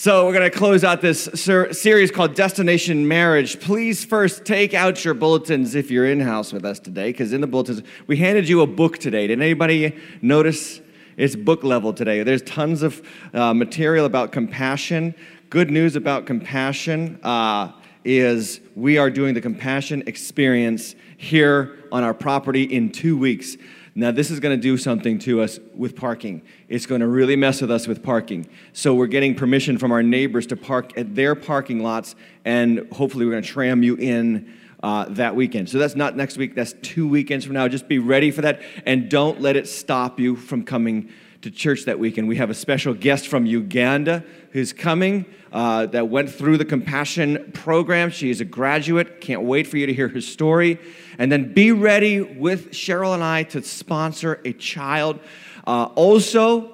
So, 0.00 0.26
we're 0.26 0.32
going 0.32 0.48
to 0.48 0.56
close 0.56 0.84
out 0.84 1.00
this 1.00 1.24
ser- 1.34 1.72
series 1.72 2.12
called 2.12 2.34
Destination 2.34 3.08
Marriage. 3.08 3.58
Please 3.58 4.04
first 4.04 4.44
take 4.44 4.72
out 4.72 5.04
your 5.04 5.12
bulletins 5.12 5.74
if 5.74 5.90
you're 5.90 6.06
in 6.06 6.20
house 6.20 6.52
with 6.52 6.64
us 6.64 6.78
today, 6.78 7.10
because 7.10 7.32
in 7.32 7.40
the 7.40 7.48
bulletins, 7.48 7.82
we 8.06 8.16
handed 8.16 8.48
you 8.48 8.60
a 8.60 8.66
book 8.68 8.98
today. 8.98 9.26
Did 9.26 9.42
anybody 9.42 9.98
notice? 10.22 10.80
It's 11.16 11.34
book 11.34 11.64
level 11.64 11.92
today. 11.92 12.22
There's 12.22 12.42
tons 12.42 12.84
of 12.84 13.02
uh, 13.34 13.52
material 13.54 14.06
about 14.06 14.30
compassion. 14.30 15.16
Good 15.50 15.68
news 15.68 15.96
about 15.96 16.26
compassion 16.26 17.18
uh, 17.24 17.72
is 18.04 18.60
we 18.76 18.98
are 18.98 19.10
doing 19.10 19.34
the 19.34 19.40
compassion 19.40 20.04
experience 20.06 20.94
here 21.16 21.76
on 21.90 22.04
our 22.04 22.14
property 22.14 22.62
in 22.62 22.92
two 22.92 23.18
weeks. 23.18 23.56
Now, 23.98 24.12
this 24.12 24.30
is 24.30 24.38
going 24.38 24.56
to 24.56 24.62
do 24.62 24.76
something 24.76 25.18
to 25.20 25.40
us 25.40 25.58
with 25.74 25.96
parking. 25.96 26.42
It's 26.68 26.86
going 26.86 27.00
to 27.00 27.08
really 27.08 27.34
mess 27.34 27.60
with 27.60 27.72
us 27.72 27.88
with 27.88 28.00
parking. 28.00 28.46
So, 28.72 28.94
we're 28.94 29.08
getting 29.08 29.34
permission 29.34 29.76
from 29.76 29.90
our 29.90 30.04
neighbors 30.04 30.46
to 30.46 30.56
park 30.56 30.96
at 30.96 31.16
their 31.16 31.34
parking 31.34 31.82
lots, 31.82 32.14
and 32.44 32.86
hopefully, 32.92 33.24
we're 33.24 33.32
going 33.32 33.42
to 33.42 33.48
tram 33.48 33.82
you 33.82 33.96
in 33.96 34.54
uh, 34.84 35.06
that 35.06 35.34
weekend. 35.34 35.68
So, 35.68 35.78
that's 35.78 35.96
not 35.96 36.14
next 36.14 36.36
week, 36.36 36.54
that's 36.54 36.74
two 36.74 37.08
weekends 37.08 37.44
from 37.44 37.54
now. 37.54 37.66
Just 37.66 37.88
be 37.88 37.98
ready 37.98 38.30
for 38.30 38.42
that, 38.42 38.62
and 38.86 39.10
don't 39.10 39.40
let 39.40 39.56
it 39.56 39.66
stop 39.66 40.20
you 40.20 40.36
from 40.36 40.62
coming 40.62 41.10
to 41.42 41.50
church 41.50 41.84
that 41.86 41.98
weekend. 41.98 42.28
We 42.28 42.36
have 42.36 42.50
a 42.50 42.54
special 42.54 42.94
guest 42.94 43.26
from 43.26 43.46
Uganda 43.46 44.24
who's 44.52 44.72
coming 44.72 45.26
uh, 45.52 45.86
that 45.86 46.08
went 46.08 46.30
through 46.30 46.58
the 46.58 46.64
compassion 46.64 47.50
program. 47.52 48.10
She 48.10 48.30
is 48.30 48.40
a 48.40 48.44
graduate. 48.44 49.20
Can't 49.20 49.42
wait 49.42 49.66
for 49.66 49.76
you 49.76 49.86
to 49.86 49.94
hear 49.94 50.08
her 50.08 50.20
story. 50.20 50.78
And 51.18 51.30
then 51.30 51.52
be 51.52 51.72
ready 51.72 52.20
with 52.20 52.70
Cheryl 52.70 53.12
and 53.12 53.22
I 53.22 53.42
to 53.44 53.62
sponsor 53.62 54.40
a 54.44 54.52
child. 54.52 55.18
Uh, 55.66 55.84
also, 55.96 56.70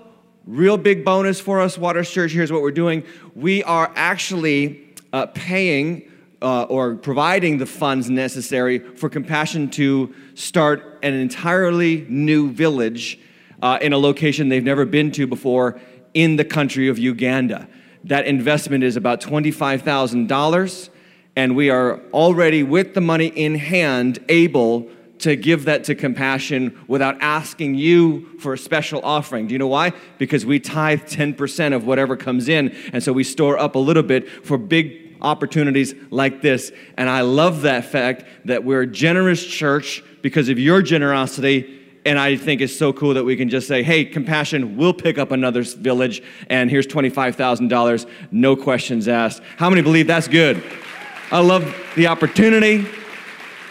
real 0.47 0.77
big 0.77 1.05
bonus 1.05 1.41
for 1.41 1.61
us, 1.61 1.79
Waters 1.79 2.11
Church. 2.11 2.33
Here's 2.33 2.52
what 2.52 2.62
we're 2.62 2.71
doing 2.71 3.05
we 3.35 3.65
are 3.65 3.91
actually 3.97 4.95
uh, 5.12 5.27
paying. 5.27 6.11
Uh, 6.43 6.65
or 6.65 6.96
providing 6.96 7.57
the 7.57 7.65
funds 7.65 8.10
necessary 8.10 8.79
for 8.79 9.09
Compassion 9.09 9.71
to 9.71 10.15
start 10.35 10.99
an 11.02 11.15
entirely 11.15 12.05
new 12.11 12.51
village 12.51 13.18
uh, 13.63 13.79
in 13.80 13.95
a 13.95 13.99
location 13.99 14.51
they've 14.51 14.63
never 14.63 14.85
been 14.85 15.11
to 15.13 15.27
before 15.27 15.80
in 16.13 16.37
the 16.37 16.45
country 16.45 16.88
of 16.88 16.99
Uganda. 16.99 17.66
That 18.05 18.27
investment 18.27 18.85
is 18.85 18.96
about 18.96 19.23
$25,000, 19.23 20.90
and 21.37 21.57
we 21.57 21.71
are 21.71 22.01
already, 22.13 22.63
with 22.63 22.95
the 22.95 23.01
money 23.01 23.27
in 23.27 23.57
hand, 23.57 24.18
able 24.29 24.88
to 25.18 25.37
give 25.37 25.65
that 25.65 25.85
to 25.85 25.95
compassion 25.95 26.79
without 26.87 27.16
asking 27.21 27.74
you 27.74 28.38
for 28.40 28.52
a 28.52 28.59
special 28.59 29.01
offering. 29.04 29.46
Do 29.46 29.52
you 29.52 29.59
know 29.59 29.68
why? 29.68 29.93
Because 30.18 30.45
we 30.45 30.60
tithe 30.60 31.02
10% 31.02 31.74
of 31.74 31.87
whatever 31.87 32.16
comes 32.16 32.49
in, 32.49 32.74
and 32.93 33.02
so 33.02 33.12
we 33.12 33.24
store 33.24 33.59
up 33.59 33.74
a 33.74 33.79
little 33.79 34.02
bit 34.02 34.29
for 34.45 34.59
big 34.59 35.16
opportunities 35.23 35.95
like 36.10 36.43
this. 36.43 36.71
And 36.96 37.09
I 37.09 37.23
love 37.23 37.62
that 37.62 37.87
fact 37.87 38.24
that 38.45 38.65
we're 38.65 38.82
a 38.82 38.87
generous 38.87 39.45
church 39.45 40.02
because 40.23 40.49
of 40.49 40.59
your 40.59 40.82
generosity 40.82 41.80
and 42.07 42.18
I 42.18 42.37
think 42.37 42.60
it's 42.60 42.77
so 42.77 42.93
cool 42.93 43.15
that 43.15 43.24
we 43.24 43.35
can 43.37 43.49
just 43.49 43.66
say, 43.66 43.82
hey, 43.82 44.05
compassion, 44.05 44.77
we'll 44.77 44.93
pick 44.93 45.16
up 45.16 45.30
another 45.30 45.62
village, 45.62 46.23
and 46.51 46.71
here's 46.71 46.87
$25,000, 46.87 48.10
no 48.30 48.57
questions 48.57 49.09
asked. 49.09 49.43
How 49.57 49.71
many 49.71 49.80
believe 49.80 50.07
that's 50.07 50.29
good? 50.29 50.62
I 51.35 51.40
love 51.40 51.74
the 51.96 52.07
opportunity 52.07 52.87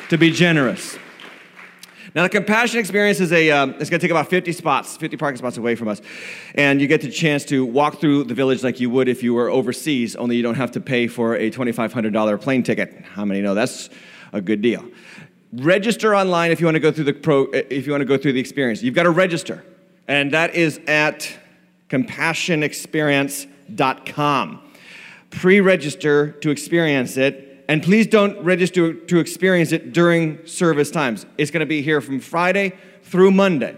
to 0.10 0.18
be 0.18 0.32
generous. 0.32 0.98
Now, 2.14 2.24
the 2.24 2.30
compassion 2.30 2.78
experience 2.78 3.22
is 3.22 3.32
a, 3.32 3.52
um, 3.52 3.76
it's 3.80 3.90
going 3.90 4.02
to 4.02 4.06
take 4.06 4.12
about 4.12 4.30
50 4.30 4.52
spots, 4.52 4.98
50 4.98 5.16
parking 5.16 5.38
spots 5.38 5.56
away 5.56 5.76
from 5.76 5.88
us. 5.88 6.02
And 6.56 6.82
you 6.82 6.88
get 6.88 7.00
the 7.00 7.10
chance 7.10 7.46
to 7.46 7.66
walk 7.66 8.02
through 8.02 8.26
the 8.26 8.34
village 8.34 8.66
like 8.66 8.82
you 8.82 8.90
would 8.90 9.08
if 9.08 9.24
you 9.24 9.34
were 9.34 9.50
overseas, 9.50 10.18
only 10.18 10.36
you 10.36 10.44
don't 10.44 10.56
have 10.56 10.72
to 10.72 10.82
pay 10.82 11.08
for 11.08 11.38
a 11.38 11.50
$2,500 11.50 12.42
plane 12.42 12.64
ticket. 12.64 13.02
How 13.14 13.24
many 13.24 13.42
know 13.42 13.54
that's 13.54 13.90
a 14.34 14.42
good 14.42 14.62
deal? 14.62 14.84
register 15.54 16.14
online 16.16 16.52
if 16.52 16.60
you 16.60 16.66
want 16.66 16.76
to 16.76 16.82
go 16.82 16.92
through 16.92 17.04
the 17.04 17.14
pro 17.14 17.44
if 17.54 17.86
you 17.86 17.92
want 17.92 18.02
to 18.02 18.06
go 18.06 18.18
through 18.18 18.34
the 18.34 18.40
experience 18.40 18.82
you've 18.82 18.96
got 18.96 19.04
to 19.04 19.12
register 19.12 19.64
and 20.08 20.32
that 20.32 20.56
is 20.56 20.82
at 20.88 21.32
compassionexperience.com 21.90 24.60
pre-register 25.30 26.32
to 26.32 26.50
experience 26.50 27.18
it 27.18 27.53
and 27.68 27.82
please 27.82 28.08
don't 28.08 28.40
register 28.44 28.94
to 28.94 29.20
experience 29.20 29.72
it 29.72 29.94
during 29.94 30.46
service 30.46 30.92
times. 30.92 31.26
It's 31.38 31.52
going 31.52 31.62
to 31.62 31.66
be 31.66 31.82
here 31.82 32.02
from 32.02 32.20
friday 32.20 32.74
through 33.04 33.32
monday 33.32 33.76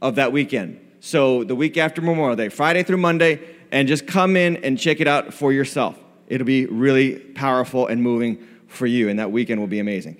of 0.00 0.16
that 0.16 0.32
weekend. 0.32 0.80
So 1.00 1.44
the 1.44 1.54
week 1.54 1.76
after 1.76 2.00
memorial 2.00 2.36
day 2.36 2.48
friday 2.48 2.82
through 2.82 2.98
monday 2.98 3.40
and 3.70 3.86
just 3.86 4.06
come 4.06 4.36
in 4.36 4.56
and 4.58 4.78
check 4.78 5.00
it 5.00 5.06
out 5.06 5.32
for 5.34 5.52
yourself. 5.52 5.98
It'll 6.26 6.46
be 6.46 6.66
really 6.66 7.18
powerful 7.18 7.86
and 7.86 8.02
moving 8.02 8.46
for 8.66 8.86
you 8.86 9.08
and 9.08 9.18
that 9.18 9.30
weekend 9.30 9.60
will 9.60 9.68
be 9.68 9.78
amazing. 9.78 10.18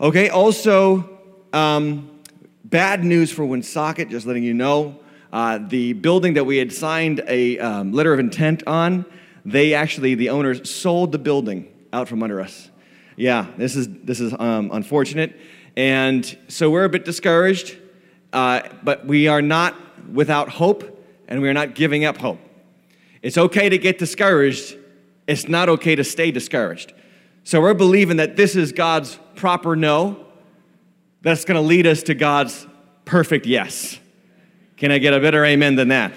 Okay, 0.00 0.28
also, 0.28 1.18
um, 1.52 2.10
bad 2.64 3.04
news 3.04 3.30
for 3.30 3.44
Woonsocket, 3.44 4.08
just 4.08 4.26
letting 4.26 4.44
you 4.44 4.54
know. 4.54 4.98
Uh, 5.32 5.58
the 5.58 5.92
building 5.92 6.34
that 6.34 6.44
we 6.44 6.56
had 6.56 6.72
signed 6.72 7.22
a 7.26 7.58
um, 7.58 7.92
letter 7.92 8.12
of 8.12 8.18
intent 8.18 8.62
on, 8.66 9.04
they 9.44 9.74
actually, 9.74 10.14
the 10.14 10.30
owners, 10.30 10.70
sold 10.70 11.12
the 11.12 11.18
building 11.18 11.68
out 11.92 12.08
from 12.08 12.22
under 12.22 12.40
us. 12.40 12.70
Yeah, 13.16 13.46
this 13.56 13.76
is, 13.76 13.88
this 14.04 14.20
is 14.20 14.32
um, 14.38 14.70
unfortunate. 14.72 15.38
And 15.76 16.36
so 16.48 16.70
we're 16.70 16.84
a 16.84 16.88
bit 16.88 17.04
discouraged, 17.04 17.76
uh, 18.32 18.62
but 18.82 19.06
we 19.06 19.28
are 19.28 19.42
not 19.42 19.74
without 20.12 20.48
hope, 20.48 21.04
and 21.28 21.40
we 21.40 21.48
are 21.48 21.54
not 21.54 21.74
giving 21.74 22.04
up 22.04 22.16
hope. 22.16 22.38
It's 23.22 23.36
okay 23.36 23.68
to 23.68 23.78
get 23.78 23.98
discouraged, 23.98 24.76
it's 25.26 25.48
not 25.48 25.68
okay 25.68 25.94
to 25.94 26.04
stay 26.04 26.30
discouraged. 26.30 26.92
So 27.44 27.60
we're 27.60 27.74
believing 27.74 28.16
that 28.18 28.36
this 28.36 28.56
is 28.56 28.72
God's 28.72 29.18
proper 29.34 29.76
no 29.76 30.26
that's 31.22 31.44
going 31.44 31.60
to 31.60 31.66
lead 31.66 31.86
us 31.86 32.02
to 32.04 32.14
God's 32.14 32.66
perfect 33.04 33.46
yes. 33.46 33.98
Can 34.76 34.90
I 34.90 34.98
get 34.98 35.12
a 35.12 35.20
better 35.20 35.44
amen 35.44 35.76
than 35.76 35.88
that? 35.88 36.12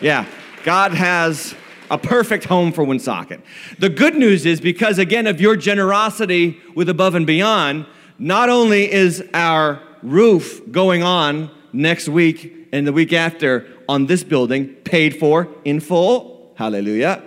Yeah, 0.00 0.26
God 0.64 0.92
has 0.92 1.54
a 1.90 1.98
perfect 1.98 2.44
home 2.44 2.72
for 2.72 2.84
Woonsocket. 2.84 3.40
The 3.78 3.88
good 3.88 4.14
news 4.14 4.46
is 4.46 4.60
because, 4.60 4.98
again, 4.98 5.26
of 5.26 5.40
your 5.40 5.56
generosity 5.56 6.60
with 6.74 6.88
Above 6.88 7.14
and 7.14 7.26
Beyond, 7.26 7.86
not 8.18 8.48
only 8.48 8.90
is 8.90 9.22
our 9.34 9.80
roof 10.02 10.60
going 10.70 11.02
on 11.02 11.50
next 11.72 12.08
week 12.08 12.68
and 12.72 12.86
the 12.86 12.92
week 12.92 13.12
after 13.12 13.66
on 13.88 14.06
this 14.06 14.24
building 14.24 14.68
paid 14.84 15.16
for 15.16 15.48
in 15.64 15.80
full, 15.80 16.52
hallelujah, 16.56 17.22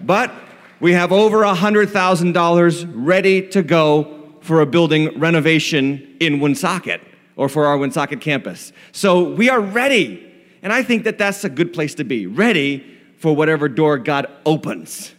but 0.00 0.32
we 0.80 0.92
have 0.92 1.12
over 1.12 1.38
$100,000 1.38 2.92
ready 2.94 3.48
to 3.48 3.62
go 3.62 4.34
for 4.40 4.60
a 4.60 4.66
building 4.66 5.18
renovation 5.18 6.16
in 6.20 6.40
Woonsocket 6.40 7.00
or 7.36 7.48
for 7.48 7.66
our 7.66 7.78
Woonsocket 7.78 8.20
campus. 8.20 8.72
So 8.92 9.22
we 9.22 9.48
are 9.48 9.60
ready. 9.60 10.30
And 10.62 10.72
I 10.72 10.82
think 10.82 11.04
that 11.04 11.18
that's 11.18 11.44
a 11.44 11.48
good 11.48 11.72
place 11.72 11.94
to 11.96 12.04
be 12.04 12.26
ready 12.26 12.93
for 13.24 13.34
whatever 13.34 13.70
door 13.70 13.96
God 13.96 14.26
opens. 14.44 15.14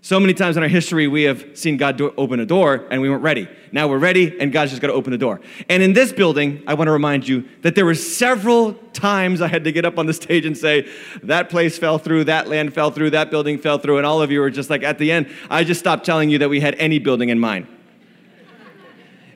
So 0.00 0.18
many 0.18 0.32
times 0.32 0.56
in 0.56 0.62
our 0.62 0.70
history, 0.70 1.06
we 1.06 1.24
have 1.24 1.50
seen 1.52 1.76
God 1.76 1.98
do- 1.98 2.14
open 2.16 2.40
a 2.40 2.46
door 2.46 2.86
and 2.90 3.02
we 3.02 3.10
weren't 3.10 3.22
ready. 3.22 3.46
Now 3.72 3.88
we're 3.88 3.98
ready 3.98 4.40
and 4.40 4.50
God's 4.50 4.70
just 4.70 4.80
got 4.80 4.88
to 4.88 4.94
open 4.94 5.10
the 5.10 5.18
door. 5.18 5.38
And 5.68 5.82
in 5.82 5.92
this 5.92 6.14
building, 6.14 6.62
I 6.66 6.72
want 6.72 6.88
to 6.88 6.92
remind 6.92 7.28
you 7.28 7.46
that 7.60 7.74
there 7.74 7.84
were 7.84 7.94
several 7.94 8.72
times 8.94 9.42
I 9.42 9.48
had 9.48 9.64
to 9.64 9.70
get 9.70 9.84
up 9.84 9.98
on 9.98 10.06
the 10.06 10.14
stage 10.22 10.46
and 10.46 10.56
say, 10.56 10.88
that 11.24 11.50
place 11.50 11.76
fell 11.76 11.98
through, 11.98 12.24
that 12.24 12.48
land 12.48 12.72
fell 12.72 12.90
through, 12.90 13.10
that 13.10 13.30
building 13.30 13.58
fell 13.58 13.76
through. 13.76 13.98
And 13.98 14.06
all 14.06 14.22
of 14.22 14.30
you 14.30 14.40
were 14.40 14.48
just 14.48 14.70
like, 14.70 14.82
at 14.82 14.96
the 14.96 15.12
end, 15.12 15.30
I 15.50 15.62
just 15.62 15.78
stopped 15.78 16.06
telling 16.06 16.30
you 16.30 16.38
that 16.38 16.48
we 16.48 16.58
had 16.58 16.74
any 16.76 17.00
building 17.00 17.28
in 17.28 17.38
mind. 17.38 17.66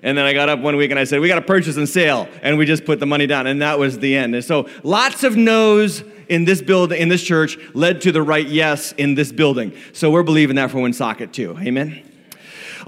And 0.03 0.17
then 0.17 0.25
I 0.25 0.33
got 0.33 0.49
up 0.49 0.61
one 0.61 0.77
week 0.77 0.91
and 0.91 0.99
I 0.99 1.05
said, 1.05 1.21
We 1.21 1.29
got 1.29 1.35
to 1.35 1.43
purchase 1.43 1.77
and 1.77 1.89
sale. 1.89 2.29
And 2.41 2.57
we 2.57 2.65
just 2.65 2.85
put 2.85 2.99
the 2.99 3.07
money 3.07 3.27
down. 3.27 3.47
And 3.47 3.61
that 3.61 3.79
was 3.79 3.99
the 3.99 4.17
end. 4.17 4.35
And 4.35 4.45
so 4.45 4.69
lots 4.85 5.23
of 5.25 5.37
no's 5.37 6.03
in 6.29 6.45
this 6.45 6.63
building, 6.63 7.01
in 7.01 7.09
this 7.09 7.23
church, 7.23 7.59
led 7.75 8.01
to 8.03 8.13
the 8.13 8.23
right 8.23 8.47
yes 8.47 8.93
in 8.93 9.15
this 9.15 9.33
building. 9.33 9.73
So 9.93 10.11
we're 10.11 10.23
believing 10.23 10.57
that 10.57 10.71
for 10.71 10.81
Woonsocket 10.81 11.33
too. 11.33 11.57
Amen. 11.61 12.03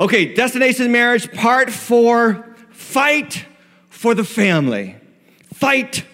Okay, 0.00 0.34
destination 0.34 0.92
marriage, 0.92 1.32
part 1.32 1.70
four 1.70 2.56
fight 2.70 3.44
for 3.88 4.14
the 4.14 4.24
family. 4.24 4.96
Fight 5.54 6.04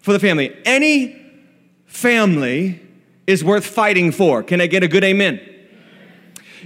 for 0.00 0.12
the 0.12 0.20
family. 0.20 0.56
Any 0.64 1.20
family 1.86 2.80
is 3.26 3.42
worth 3.42 3.66
fighting 3.66 4.12
for. 4.12 4.42
Can 4.42 4.60
I 4.60 4.66
get 4.66 4.82
a 4.82 4.88
good 4.88 5.04
amen? 5.04 5.40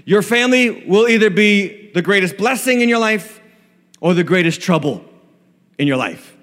Your 0.05 0.23
family 0.23 0.85
will 0.87 1.09
either 1.09 1.31
be 1.31 1.91
the 1.93 2.03
greatest 2.03 2.37
blessing 2.37 2.83
in 2.83 2.89
your 2.89 2.99
life 2.99 3.41
or 4.01 4.13
the 4.13 4.25
greatest 4.25 4.61
trouble 4.61 5.05
in 5.79 5.87
your 5.87 5.97
life. 5.97 6.36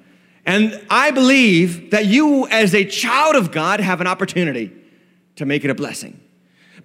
And 0.45 0.85
I 0.89 1.11
believe 1.11 1.91
that 1.91 2.05
you, 2.05 2.47
as 2.47 2.75
a 2.75 2.83
child 2.85 3.35
of 3.35 3.51
God, 3.51 3.79
have 3.79 4.01
an 4.01 4.07
opportunity 4.07 4.71
to 5.37 5.45
make 5.45 5.63
it 5.63 5.69
a 5.69 5.75
blessing. 5.75 6.19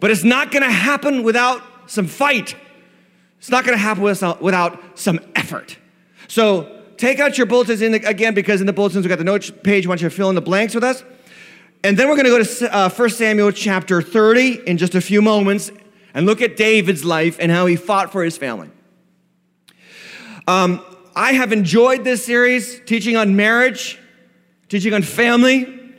But 0.01 0.11
it's 0.11 0.25
not 0.25 0.53
gonna 0.53 0.71
happen 0.71 1.23
without 1.23 1.63
some 1.87 2.07
fight. 2.07 2.55
It's 3.39 3.51
not 3.51 3.65
gonna 3.65 3.77
happen 3.77 4.03
without 4.41 4.99
some 4.99 5.21
effort. 5.35 5.77
So 6.29 6.83
take 6.97 7.19
out 7.19 7.37
your 7.37 7.47
bulletins 7.47 7.83
in 7.83 7.93
the, 7.93 8.09
again, 8.09 8.35
because 8.35 8.61
in 8.61 8.67
the 8.67 8.73
bulletins 8.73 9.05
we've 9.05 9.09
got 9.09 9.19
the 9.19 9.25
notes 9.25 9.51
page. 9.63 9.87
I 9.87 9.89
want 9.89 10.03
you 10.03 10.09
to 10.09 10.15
fill 10.15 10.29
in 10.29 10.35
the 10.35 10.41
blanks 10.41 10.75
with 10.75 10.85
us. 10.85 11.03
And 11.83 11.97
then 11.97 12.09
we're 12.09 12.17
to 12.17 12.23
go 12.25 12.43
to 12.43 12.75
uh, 12.75 12.91
1 12.91 13.11
Samuel 13.11 13.53
chapter 13.53 14.03
30 14.03 14.69
in 14.69 14.79
just 14.79 14.95
a 14.95 15.01
few 15.01 15.23
moments 15.23 15.71
and 16.13 16.27
look 16.27 16.43
at 16.43 16.57
David's 16.57 17.05
life 17.05 17.37
and 17.41 17.53
how 17.53 17.67
he 17.67 17.77
fought 17.77 18.11
for 18.11 18.25
his 18.25 18.37
family. 18.37 18.71
Um, 20.49 20.85
I 21.19 21.33
have 21.33 21.53
enjoyed 21.53 22.05
this 22.05 22.25
series, 22.25 22.81
teaching 22.87 23.17
on 23.17 23.35
marriage, 23.35 23.99
teaching 24.69 24.95
on 24.95 25.03
family. 25.03 25.93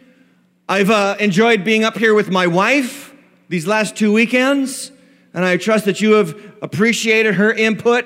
I've 0.70 0.90
uh, 0.90 1.18
enjoyed 1.20 1.66
being 1.66 1.84
up 1.84 1.98
here 1.98 2.14
with 2.14 2.30
my 2.30 2.48
wife 2.48 3.14
these 3.50 3.68
last 3.68 3.98
two 3.98 4.14
weekends, 4.14 4.94
and 5.34 5.44
I 5.44 5.58
trust 5.58 5.84
that 5.86 6.00
you 6.00 6.14
have 6.14 6.42
appreciated 6.62 7.36
her 7.36 7.52
input. 7.52 8.06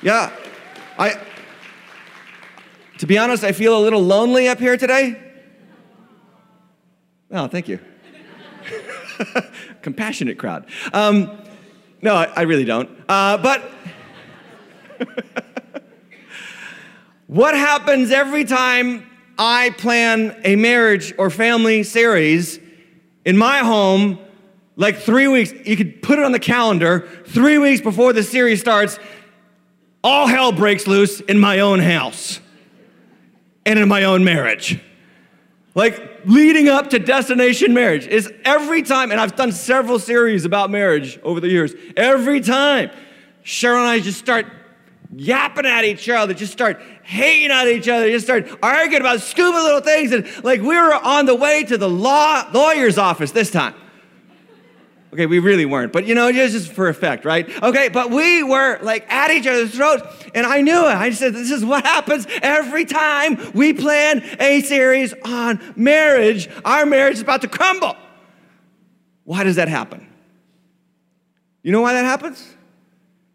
Yeah, 0.00 0.30
I. 0.96 1.20
To 2.98 3.06
be 3.08 3.18
honest, 3.18 3.42
I 3.42 3.50
feel 3.50 3.76
a 3.76 3.82
little 3.82 4.00
lonely 4.00 4.46
up 4.46 4.60
here 4.60 4.76
today. 4.76 5.20
Oh, 7.32 7.48
thank 7.48 7.66
you. 7.66 7.80
Compassionate 9.82 10.38
crowd. 10.38 10.66
Um, 10.92 11.36
no, 12.00 12.14
I, 12.14 12.26
I, 12.36 12.42
really 12.42 12.64
don't. 12.64 12.88
Uh, 13.08 13.38
but 13.38 13.68
what 17.26 17.54
happens 17.54 18.10
every 18.10 18.44
time 18.44 19.08
I 19.38 19.70
plan 19.70 20.40
a 20.44 20.56
marriage 20.56 21.14
or 21.18 21.30
family 21.30 21.82
series 21.82 22.58
in 23.24 23.36
my 23.36 23.58
home? 23.58 24.18
Like 24.76 24.98
three 24.98 25.28
weeks, 25.28 25.52
you 25.52 25.76
could 25.76 26.02
put 26.02 26.18
it 26.18 26.24
on 26.24 26.32
the 26.32 26.38
calendar, 26.38 27.08
three 27.26 27.58
weeks 27.58 27.82
before 27.82 28.12
the 28.12 28.22
series 28.22 28.60
starts, 28.60 28.98
all 30.02 30.26
hell 30.26 30.50
breaks 30.50 30.86
loose 30.86 31.20
in 31.20 31.38
my 31.38 31.60
own 31.60 31.78
house 31.78 32.40
and 33.66 33.78
in 33.78 33.88
my 33.88 34.04
own 34.04 34.24
marriage. 34.24 34.80
Like 35.74 36.22
leading 36.24 36.68
up 36.68 36.90
to 36.90 36.98
destination 36.98 37.72
marriage 37.72 38.06
is 38.06 38.30
every 38.44 38.82
time, 38.82 39.10
and 39.10 39.20
I've 39.20 39.36
done 39.36 39.52
several 39.52 39.98
series 39.98 40.44
about 40.44 40.70
marriage 40.70 41.18
over 41.22 41.40
the 41.40 41.48
years, 41.48 41.72
every 41.96 42.40
time 42.40 42.90
Cheryl 43.44 43.78
and 43.78 43.88
I 43.88 44.00
just 44.00 44.18
start 44.18 44.46
yapping 45.14 45.66
at 45.66 45.84
each 45.84 46.08
other, 46.08 46.34
just 46.34 46.52
start 46.52 46.80
hating 47.02 47.50
at 47.50 47.68
each 47.68 47.88
other, 47.88 48.08
just 48.10 48.24
start 48.24 48.48
arguing 48.62 49.02
about 49.02 49.20
stupid 49.20 49.62
little 49.62 49.80
things. 49.80 50.12
And 50.12 50.26
like 50.44 50.60
we 50.60 50.76
were 50.76 50.94
on 50.94 51.26
the 51.26 51.34
way 51.34 51.64
to 51.64 51.76
the 51.76 51.88
law 51.88 52.48
lawyer's 52.52 52.98
office 52.98 53.30
this 53.30 53.50
time. 53.50 53.74
Okay, 55.12 55.26
we 55.26 55.40
really 55.40 55.66
weren't, 55.66 55.92
but 55.92 56.06
you 56.06 56.14
know, 56.14 56.32
just 56.32 56.72
for 56.72 56.88
effect, 56.88 57.26
right? 57.26 57.46
Okay, 57.62 57.90
but 57.90 58.10
we 58.10 58.42
were 58.42 58.78
like 58.80 59.10
at 59.12 59.30
each 59.30 59.46
other's 59.46 59.74
throats, 59.74 60.02
and 60.34 60.46
I 60.46 60.62
knew 60.62 60.88
it. 60.88 60.94
I 60.94 61.10
said, 61.10 61.34
This 61.34 61.50
is 61.50 61.62
what 61.62 61.84
happens 61.84 62.26
every 62.40 62.86
time 62.86 63.52
we 63.52 63.74
plan 63.74 64.24
a 64.40 64.62
series 64.62 65.12
on 65.22 65.60
marriage. 65.76 66.48
Our 66.64 66.86
marriage 66.86 67.16
is 67.16 67.20
about 67.20 67.42
to 67.42 67.48
crumble. 67.48 67.94
Why 69.24 69.44
does 69.44 69.56
that 69.56 69.68
happen? 69.68 70.08
You 71.62 71.72
know 71.72 71.82
why 71.82 71.92
that 71.92 72.06
happens? 72.06 72.56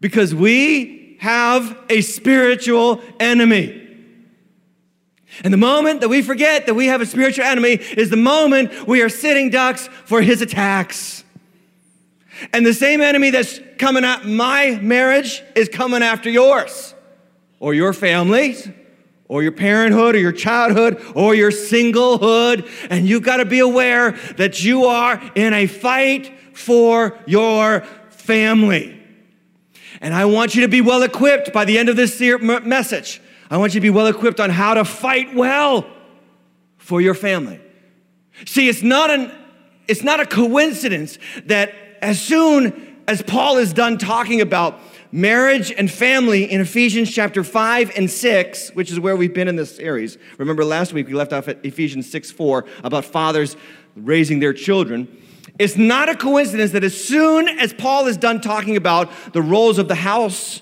Because 0.02 0.34
we 0.34 0.97
have 1.20 1.78
a 1.90 2.02
spiritual 2.02 3.02
enemy. 3.20 3.84
And 5.44 5.54
the 5.54 5.58
moment 5.58 6.02
that 6.02 6.10
we 6.10 6.22
forget 6.22 6.66
that 6.66 6.74
we 6.74 6.88
have 6.88 7.02
a 7.02 7.06
spiritual 7.06 7.46
enemy 7.46 7.74
is 7.74 8.10
the 8.10 8.18
moment 8.18 8.88
we 8.88 9.02
are 9.02 9.10
sitting 9.10 9.50
ducks 9.50 9.88
for 10.06 10.22
his 10.22 10.42
attacks. 10.42 11.24
And 12.54 12.66
the 12.66 12.74
same 12.74 13.02
enemy 13.02 13.30
that's 13.32 13.60
coming 13.78 14.04
at 14.04 14.26
my 14.26 14.80
marriage 14.82 15.44
is 15.56 15.70
coming 15.70 16.04
after 16.04 16.30
yours, 16.30 16.94
or 17.60 17.74
your 17.74 17.94
families, 17.94 18.70
or 19.28 19.44
your 19.44 19.52
parenthood, 19.52 20.16
or 20.16 20.20
your 20.20 20.32
childhood, 20.32 21.04
or 21.16 21.36
your 21.36 21.52
singlehood. 21.52 22.70
And 22.90 23.08
you've 23.08 23.24
got 23.24 23.38
to 23.38 23.46
be 23.46 23.60
aware 23.60 24.12
that 24.38 24.64
you 24.64 24.86
are 24.86 25.22
in 25.36 25.54
a 25.54 25.68
fight 25.68 26.32
for 26.54 27.18
your 27.26 27.82
family. 28.10 28.97
And 30.02 30.14
I 30.14 30.26
want 30.26 30.56
you 30.56 30.62
to 30.62 30.68
be 30.68 30.82
well 30.82 31.04
equipped 31.04 31.54
by 31.54 31.66
the 31.66 31.78
end 31.78 31.90
of 31.90 31.96
this 31.96 32.20
message. 32.42 33.22
I 33.50 33.58
want 33.58 33.74
you 33.74 33.80
to 33.80 33.84
be 33.84 33.90
well 33.90 34.08
equipped 34.08 34.40
on 34.40 34.50
how 34.50 34.74
to 34.74 34.86
fight 34.86 35.34
well 35.34 35.88
for 36.78 37.02
your 37.02 37.14
family. 37.14 37.60
See, 38.46 38.70
it's 38.70 38.84
not 38.84 39.10
an 39.10 39.32
it's 39.88 40.04
not 40.04 40.20
a 40.20 40.26
coincidence 40.26 41.18
that 41.46 41.74
as 42.02 42.22
soon 42.22 42.98
as 43.08 43.22
Paul 43.22 43.58
is 43.58 43.72
done 43.72 43.98
talking 43.98 44.42
about 44.42 44.80
marriage 45.12 45.72
and 45.72 45.90
family 45.90 46.44
in 46.52 46.60
Ephesians 46.60 47.10
chapter 47.10 47.42
5 47.44 47.94
and 47.96 48.12
6, 48.12 48.70
which 48.72 48.92
is 48.92 49.00
where 49.00 49.16
we've 49.16 49.34
been 49.34 49.48
in 49.48 49.56
this 49.56 49.74
series. 49.74 50.18
Remember 50.38 50.66
last 50.66 50.92
week 50.92 51.08
we 51.08 51.14
left 51.14 51.32
off 51.32 51.48
at 51.48 51.66
Ephesians 51.66 52.10
6 52.12 52.32
4 52.32 52.66
about 52.84 53.06
fathers 53.06 53.56
raising 53.96 54.40
their 54.40 54.54
children. 54.54 55.08
It's 55.60 55.76
not 55.76 56.10
a 56.10 56.16
coincidence 56.16 56.72
that 56.72 56.84
as 56.84 56.96
soon 56.96 57.48
as 57.48 57.74
Paul 57.74 58.08
is 58.08 58.18
done 58.18 58.42
talking 58.42 58.76
about 58.76 59.10
the 59.34 59.42
roles 59.42 59.78
of 59.78 59.88
the 59.88 59.96
house 59.96 60.62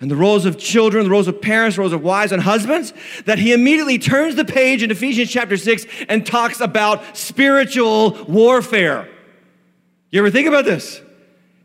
and 0.00 0.10
the 0.10 0.16
roles 0.16 0.44
of 0.44 0.58
children, 0.58 1.04
the 1.04 1.10
roles 1.10 1.26
of 1.26 1.42
parents, 1.42 1.76
the 1.76 1.80
roles 1.80 1.92
of 1.92 2.02
wives 2.02 2.30
and 2.30 2.42
husbands, 2.42 2.92
that 3.24 3.38
he 3.38 3.52
immediately 3.52 3.98
turns 3.98 4.36
the 4.36 4.44
page 4.44 4.82
in 4.82 4.90
Ephesians 4.90 5.30
chapter 5.30 5.56
6 5.56 5.86
and 6.08 6.24
talks 6.24 6.60
about 6.60 7.16
spiritual 7.16 8.12
warfare. 8.24 9.08
You 10.10 10.20
ever 10.20 10.30
think 10.30 10.46
about 10.46 10.64
this? 10.64 11.00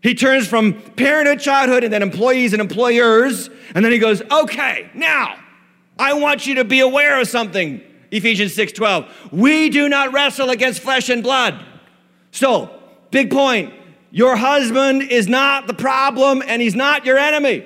He 0.01 0.15
turns 0.15 0.47
from 0.47 0.73
parenthood, 0.73 1.39
childhood, 1.39 1.83
and 1.83 1.93
then 1.93 2.01
employees 2.01 2.53
and 2.53 2.61
employers, 2.61 3.49
and 3.73 3.85
then 3.85 3.91
he 3.91 3.99
goes, 3.99 4.21
okay, 4.29 4.89
now 4.93 5.35
I 5.97 6.13
want 6.13 6.45
you 6.47 6.55
to 6.55 6.65
be 6.65 6.79
aware 6.79 7.21
of 7.21 7.27
something. 7.27 7.81
Ephesians 8.11 8.55
6:12. 8.55 9.07
We 9.31 9.69
do 9.69 9.87
not 9.87 10.11
wrestle 10.11 10.49
against 10.49 10.81
flesh 10.81 11.09
and 11.09 11.23
blood. 11.23 11.63
So, 12.33 12.69
big 13.11 13.31
point. 13.31 13.73
Your 14.09 14.35
husband 14.35 15.03
is 15.03 15.27
not 15.27 15.67
the 15.67 15.73
problem 15.73 16.43
and 16.45 16.61
he's 16.61 16.75
not 16.75 17.05
your 17.05 17.17
enemy. 17.17 17.65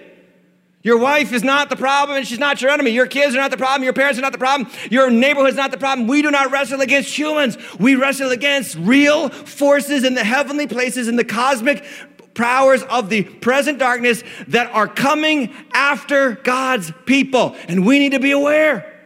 Your 0.84 0.98
wife 0.98 1.34
is 1.34 1.44
not 1.44 1.70
the 1.70 1.76
problem 1.76 2.18
and 2.18 2.28
she's 2.28 2.38
not 2.38 2.62
your 2.62 2.70
enemy. 2.70 2.92
Your 2.92 3.08
kids 3.08 3.34
are 3.34 3.40
not 3.40 3.52
the 3.52 3.58
problem. 3.58 3.84
Your 3.84 3.94
parents 3.94 4.20
are 4.20 4.22
not 4.22 4.34
the 4.34 4.38
problem. 4.38 4.70
Your 4.92 5.10
neighborhood 5.10 5.50
is 5.50 5.56
not 5.56 5.72
the 5.72 5.78
problem. 5.78 6.08
We 6.08 6.22
do 6.22 6.32
not 6.32 6.52
wrestle 6.52 6.82
against 6.82 7.18
humans. 7.18 7.58
We 7.80 7.96
wrestle 7.96 8.32
against 8.32 8.76
real 8.76 9.30
forces 9.30 10.04
in 10.04 10.14
the 10.14 10.24
heavenly 10.24 10.68
places, 10.68 11.08
in 11.08 11.16
the 11.16 11.26
cosmic 11.26 11.86
powers 12.34 12.84
of 12.84 13.10
the 13.10 13.24
present 13.24 13.80
darkness 13.80 14.22
that 14.50 14.70
are 14.72 14.88
coming 14.88 15.54
after 15.74 16.34
God's 16.36 16.92
people. 17.06 17.56
And 17.70 17.86
we 17.86 18.00
need 18.00 18.12
to 18.12 18.20
be 18.20 18.32
aware 18.32 18.97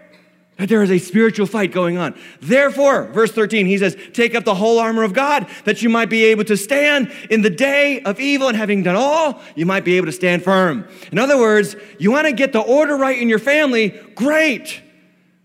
that 0.61 0.69
there 0.69 0.83
is 0.83 0.91
a 0.91 0.99
spiritual 0.99 1.47
fight 1.47 1.71
going 1.71 1.97
on. 1.97 2.13
Therefore, 2.39 3.05
verse 3.07 3.31
13, 3.31 3.65
he 3.65 3.79
says, 3.79 3.97
Take 4.13 4.35
up 4.35 4.43
the 4.43 4.53
whole 4.53 4.77
armor 4.77 5.01
of 5.01 5.11
God 5.11 5.47
that 5.65 5.81
you 5.81 5.89
might 5.89 6.07
be 6.07 6.25
able 6.25 6.43
to 6.43 6.55
stand 6.55 7.11
in 7.31 7.41
the 7.41 7.49
day 7.49 7.99
of 8.03 8.19
evil, 8.19 8.47
and 8.47 8.55
having 8.55 8.83
done 8.83 8.95
all, 8.95 9.41
you 9.55 9.65
might 9.65 9.83
be 9.83 9.97
able 9.97 10.05
to 10.05 10.11
stand 10.11 10.43
firm. 10.43 10.87
In 11.11 11.17
other 11.17 11.35
words, 11.35 11.75
you 11.97 12.11
want 12.11 12.27
to 12.27 12.31
get 12.31 12.53
the 12.53 12.59
order 12.59 12.95
right 12.95 13.17
in 13.17 13.27
your 13.27 13.39
family, 13.39 13.89
great. 14.13 14.83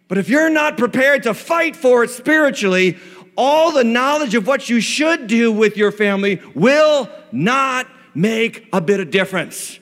But 0.07 0.19
if 0.19 0.29
you're 0.29 0.51
not 0.51 0.77
prepared 0.77 1.23
to 1.23 1.33
fight 1.33 1.77
for 1.77 2.05
it 2.05 2.11
spiritually, 2.11 2.99
all 3.39 3.73
the 3.73 3.85
knowledge 3.85 4.35
of 4.35 4.47
what 4.47 4.69
you 4.69 4.83
should 4.83 5.29
do 5.29 5.51
with 5.51 5.79
your 5.79 5.93
family 5.93 6.43
will 6.55 7.09
not 7.33 7.89
make 8.15 8.69
a 8.71 8.83
bit 8.83 9.01
of 9.01 9.11
difference. 9.11 9.81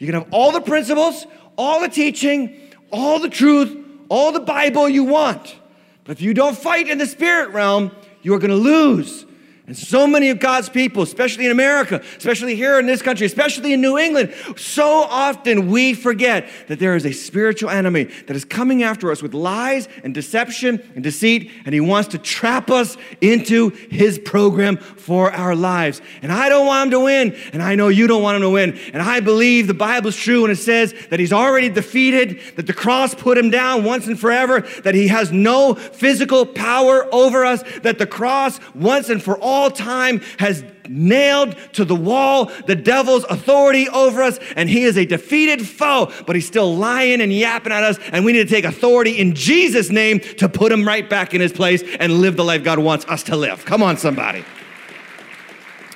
You 0.00 0.06
can 0.08 0.14
have 0.14 0.26
all 0.32 0.50
the 0.50 0.60
principles, 0.60 1.24
all 1.56 1.80
the 1.80 1.88
teaching, 1.88 2.58
all 2.90 3.20
the 3.20 3.30
truth, 3.30 3.81
all 4.12 4.30
the 4.30 4.40
Bible 4.40 4.90
you 4.90 5.04
want. 5.04 5.56
But 6.04 6.12
if 6.12 6.20
you 6.20 6.34
don't 6.34 6.54
fight 6.56 6.86
in 6.86 6.98
the 6.98 7.06
spirit 7.06 7.48
realm, 7.48 7.90
you 8.20 8.34
are 8.34 8.38
going 8.38 8.50
to 8.50 8.56
lose. 8.56 9.24
And 9.64 9.78
so 9.78 10.08
many 10.08 10.28
of 10.30 10.40
God's 10.40 10.68
people, 10.68 11.04
especially 11.04 11.44
in 11.44 11.52
America, 11.52 12.02
especially 12.16 12.56
here 12.56 12.80
in 12.80 12.86
this 12.86 13.00
country, 13.00 13.26
especially 13.26 13.72
in 13.72 13.80
New 13.80 13.96
England, 13.96 14.34
so 14.56 15.04
often 15.04 15.68
we 15.68 15.94
forget 15.94 16.48
that 16.66 16.80
there 16.80 16.96
is 16.96 17.06
a 17.06 17.12
spiritual 17.12 17.70
enemy 17.70 18.04
that 18.26 18.34
is 18.34 18.44
coming 18.44 18.82
after 18.82 19.12
us 19.12 19.22
with 19.22 19.34
lies 19.34 19.86
and 20.02 20.12
deception 20.12 20.82
and 20.96 21.04
deceit, 21.04 21.52
and 21.64 21.72
he 21.72 21.80
wants 21.80 22.08
to 22.08 22.18
trap 22.18 22.70
us 22.70 22.96
into 23.20 23.70
his 23.88 24.18
program 24.18 24.78
for 24.78 25.30
our 25.30 25.54
lives. 25.54 26.02
And 26.22 26.32
I 26.32 26.48
don't 26.48 26.66
want 26.66 26.86
him 26.86 26.90
to 26.90 27.00
win, 27.04 27.36
and 27.52 27.62
I 27.62 27.76
know 27.76 27.86
you 27.86 28.08
don't 28.08 28.22
want 28.22 28.34
him 28.34 28.42
to 28.42 28.50
win. 28.50 28.76
And 28.92 29.00
I 29.00 29.20
believe 29.20 29.68
the 29.68 29.74
Bible's 29.74 30.16
true 30.16 30.42
when 30.42 30.50
it 30.50 30.56
says 30.56 30.92
that 31.10 31.20
he's 31.20 31.32
already 31.32 31.68
defeated, 31.68 32.40
that 32.56 32.66
the 32.66 32.72
cross 32.72 33.14
put 33.14 33.38
him 33.38 33.48
down 33.48 33.84
once 33.84 34.08
and 34.08 34.18
forever, 34.18 34.62
that 34.82 34.96
he 34.96 35.06
has 35.06 35.30
no 35.30 35.74
physical 35.74 36.46
power 36.46 37.08
over 37.14 37.44
us, 37.44 37.62
that 37.82 37.98
the 37.98 38.08
cross 38.08 38.58
once 38.74 39.08
and 39.08 39.22
for 39.22 39.38
all 39.38 39.51
all 39.52 39.70
time 39.70 40.20
has 40.38 40.64
nailed 40.88 41.56
to 41.74 41.84
the 41.84 41.94
wall 41.94 42.50
the 42.66 42.74
devil's 42.74 43.24
authority 43.24 43.88
over 43.88 44.22
us, 44.22 44.38
and 44.56 44.68
he 44.68 44.82
is 44.82 44.96
a 44.96 45.04
defeated 45.04 45.66
foe, 45.66 46.12
but 46.26 46.34
he's 46.36 46.46
still 46.46 46.74
lying 46.76 47.20
and 47.20 47.32
yapping 47.32 47.72
at 47.72 47.84
us, 47.84 47.98
and 48.12 48.24
we 48.24 48.32
need 48.32 48.48
to 48.48 48.54
take 48.54 48.64
authority 48.64 49.18
in 49.18 49.34
Jesus' 49.34 49.90
name 49.90 50.20
to 50.20 50.48
put 50.48 50.72
him 50.72 50.86
right 50.86 51.08
back 51.08 51.34
in 51.34 51.40
his 51.40 51.52
place 51.52 51.82
and 52.00 52.20
live 52.20 52.36
the 52.36 52.44
life 52.44 52.64
God 52.64 52.78
wants 52.78 53.04
us 53.06 53.22
to 53.24 53.36
live. 53.36 53.64
Come 53.64 53.82
on, 53.82 53.96
somebody. 53.96 54.44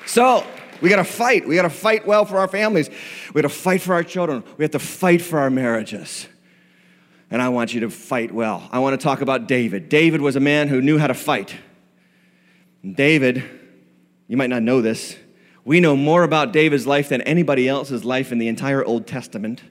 So, 0.07 0.47
we 0.81 0.89
got 0.89 0.97
to 0.97 1.05
fight. 1.05 1.49
We 1.49 1.57
got 1.57 1.63
to 1.63 1.71
fight 1.71 2.07
well 2.07 2.25
for 2.25 2.39
our 2.39 2.49
families. 2.49 2.91
We 3.33 3.43
got 3.43 3.49
to 3.49 3.55
fight 3.55 3.81
for 3.83 3.95
our 3.95 4.05
children. 4.05 4.45
We 4.57 4.65
have 4.65 4.73
to 4.73 4.79
fight 4.79 5.23
for 5.23 5.39
our 5.39 5.51
marriages. 5.51 6.29
and 7.31 7.43
I 7.43 7.49
want 7.49 7.75
you 7.75 7.81
to 7.81 7.91
fight 7.91 8.33
well. 8.33 8.69
I 8.71 8.79
want 8.79 8.99
to 8.99 9.03
talk 9.03 9.21
about 9.21 9.49
David. 9.49 9.89
David 9.89 10.21
was 10.21 10.37
a 10.37 10.41
man 10.41 10.69
who 10.69 10.81
knew 10.81 10.99
how 10.99 11.07
to 11.09 11.15
fight. 11.15 11.55
David, 12.85 13.43
you 14.29 14.37
might 14.37 14.51
not 14.51 14.63
know 14.63 14.81
this, 14.81 15.17
we 15.65 15.81
know 15.81 15.97
more 15.97 16.23
about 16.23 16.53
David's 16.53 16.87
life 16.87 17.09
than 17.09 17.23
anybody 17.23 17.69
else's 17.69 18.05
life 18.05 18.31
in 18.31 18.39
the 18.39 18.47
entire 18.47 18.85
Old 18.85 19.07
Testament. 19.07 19.63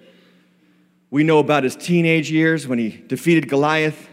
We 1.10 1.24
know 1.24 1.40
about 1.40 1.64
his 1.64 1.78
teenage 1.78 2.30
years 2.30 2.68
when 2.68 2.80
he 2.80 2.90
defeated 2.90 3.48
Goliath. 3.48 4.10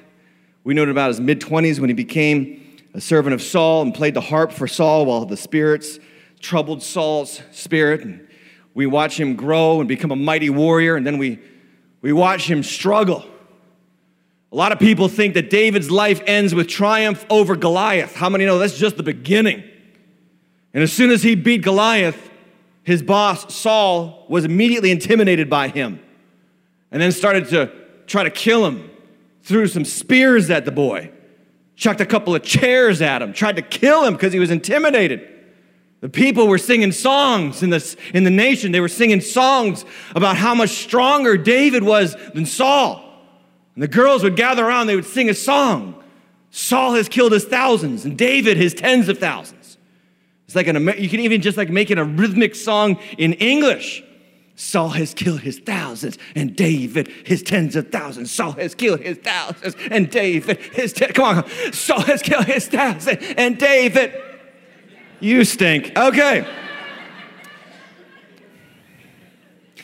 We 0.62 0.74
know 0.74 0.88
about 0.88 1.08
his 1.08 1.20
mid 1.20 1.40
20s 1.40 1.80
when 1.80 1.90
he 1.90 1.94
became 1.94 2.78
a 2.94 3.00
servant 3.00 3.34
of 3.34 3.42
Saul 3.42 3.82
and 3.82 3.92
played 3.92 4.14
the 4.14 4.20
harp 4.20 4.52
for 4.52 4.68
Saul 4.68 5.06
while 5.06 5.24
the 5.24 5.36
spirits 5.36 5.98
troubled 6.38 6.84
Saul's 6.84 7.42
spirit. 7.50 8.02
And 8.02 8.28
we 8.74 8.86
watch 8.86 9.18
him 9.18 9.34
grow 9.34 9.80
and 9.80 9.88
become 9.88 10.12
a 10.12 10.16
mighty 10.16 10.50
warrior, 10.50 10.94
and 10.94 11.04
then 11.04 11.18
we, 11.18 11.40
we 12.00 12.12
watch 12.12 12.48
him 12.48 12.62
struggle. 12.62 13.26
A 14.52 14.56
lot 14.56 14.70
of 14.70 14.78
people 14.78 15.08
think 15.08 15.32
that 15.34 15.48
David's 15.48 15.90
life 15.90 16.20
ends 16.26 16.54
with 16.54 16.68
triumph 16.68 17.24
over 17.30 17.56
Goliath. 17.56 18.14
How 18.14 18.28
many 18.28 18.44
know 18.44 18.58
that's 18.58 18.76
just 18.76 18.98
the 18.98 19.02
beginning? 19.02 19.64
And 20.74 20.82
as 20.82 20.92
soon 20.92 21.10
as 21.10 21.22
he 21.22 21.34
beat 21.34 21.62
Goliath, 21.62 22.30
his 22.82 23.02
boss, 23.02 23.54
Saul, 23.54 24.26
was 24.28 24.44
immediately 24.44 24.90
intimidated 24.90 25.48
by 25.48 25.68
him 25.68 26.00
and 26.90 27.00
then 27.00 27.12
started 27.12 27.48
to 27.48 27.72
try 28.06 28.24
to 28.24 28.30
kill 28.30 28.66
him, 28.66 28.90
threw 29.42 29.66
some 29.66 29.86
spears 29.86 30.50
at 30.50 30.66
the 30.66 30.72
boy, 30.72 31.10
chucked 31.74 32.02
a 32.02 32.06
couple 32.06 32.34
of 32.34 32.42
chairs 32.42 33.00
at 33.00 33.22
him, 33.22 33.32
tried 33.32 33.56
to 33.56 33.62
kill 33.62 34.04
him 34.04 34.12
because 34.12 34.34
he 34.34 34.38
was 34.38 34.50
intimidated. 34.50 35.28
The 36.00 36.10
people 36.10 36.46
were 36.46 36.58
singing 36.58 36.92
songs 36.92 37.62
in, 37.62 37.70
this, 37.70 37.96
in 38.12 38.24
the 38.24 38.30
nation. 38.30 38.72
They 38.72 38.80
were 38.80 38.88
singing 38.88 39.22
songs 39.22 39.86
about 40.14 40.36
how 40.36 40.54
much 40.54 40.70
stronger 40.70 41.38
David 41.38 41.84
was 41.84 42.16
than 42.34 42.44
Saul. 42.44 43.11
And 43.74 43.82
the 43.82 43.88
girls 43.88 44.22
would 44.22 44.36
gather 44.36 44.64
around, 44.64 44.86
they 44.86 44.96
would 44.96 45.06
sing 45.06 45.30
a 45.30 45.34
song. 45.34 46.02
Saul 46.50 46.94
has 46.94 47.08
killed 47.08 47.32
his 47.32 47.44
thousands, 47.44 48.04
and 48.04 48.16
David 48.18 48.58
his 48.58 48.74
tens 48.74 49.08
of 49.08 49.18
thousands. 49.18 49.78
It's 50.46 50.54
like 50.54 50.66
an, 50.66 50.76
you 50.98 51.08
can 51.08 51.20
even 51.20 51.40
just 51.40 51.56
like 51.56 51.70
make 51.70 51.90
it 51.90 51.96
a 51.98 52.04
rhythmic 52.04 52.54
song 52.54 52.98
in 53.16 53.32
English. 53.34 54.02
Saul 54.54 54.90
has 54.90 55.14
killed 55.14 55.40
his 55.40 55.58
thousands, 55.58 56.18
and 56.34 56.54
David 56.54 57.08
his 57.24 57.42
tens 57.42 57.74
of 57.74 57.90
thousands. 57.90 58.30
Saul 58.30 58.52
has 58.52 58.74
killed 58.74 59.00
his 59.00 59.16
thousands, 59.16 59.74
and 59.90 60.10
David 60.10 60.58
his 60.58 60.92
ten. 60.92 61.12
Come 61.14 61.38
on, 61.38 61.72
Saul 61.72 62.02
has 62.02 62.20
killed 62.20 62.44
his 62.44 62.68
thousands, 62.68 63.24
and 63.38 63.58
David. 63.58 64.12
You 65.20 65.44
stink. 65.44 65.96
Okay. 65.96 66.46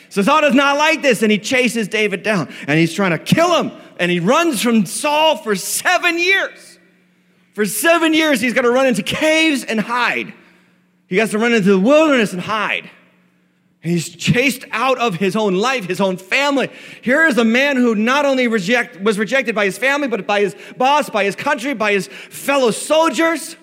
So 0.09 0.21
Saul 0.21 0.41
does 0.41 0.53
not 0.53 0.77
like 0.77 1.01
this, 1.01 1.21
and 1.21 1.31
he 1.31 1.37
chases 1.37 1.87
David 1.87 2.23
down, 2.23 2.53
and 2.67 2.79
he's 2.79 2.93
trying 2.93 3.11
to 3.11 3.19
kill 3.19 3.61
him, 3.61 3.71
and 3.99 4.11
he 4.11 4.19
runs 4.19 4.61
from 4.61 4.85
Saul 4.85 5.37
for 5.37 5.55
seven 5.55 6.17
years. 6.17 6.79
For 7.53 7.65
seven 7.65 8.13
years, 8.13 8.41
he's 8.41 8.53
got 8.53 8.61
to 8.61 8.71
run 8.71 8.87
into 8.87 9.03
caves 9.03 9.63
and 9.63 9.79
hide. 9.79 10.33
He 11.07 11.17
has 11.17 11.31
to 11.31 11.39
run 11.39 11.53
into 11.53 11.71
the 11.71 11.79
wilderness 11.79 12.33
and 12.33 12.41
hide. 12.41 12.89
He's 13.81 14.09
chased 14.09 14.65
out 14.71 14.97
of 14.97 15.15
his 15.15 15.35
own 15.35 15.55
life, 15.55 15.85
his 15.85 16.01
own 16.01 16.17
family. 16.17 16.69
Here 17.01 17.25
is 17.25 17.37
a 17.37 17.45
man 17.45 17.77
who 17.77 17.95
not 17.95 18.25
only 18.25 18.47
reject, 18.47 18.99
was 19.01 19.17
rejected 19.17 19.55
by 19.55 19.65
his 19.65 19.77
family, 19.77 20.07
but 20.07 20.27
by 20.27 20.41
his 20.41 20.55
boss, 20.77 21.09
by 21.09 21.23
his 21.23 21.35
country, 21.35 21.73
by 21.73 21.93
his 21.93 22.07
fellow 22.07 22.71
soldiers 22.71 23.55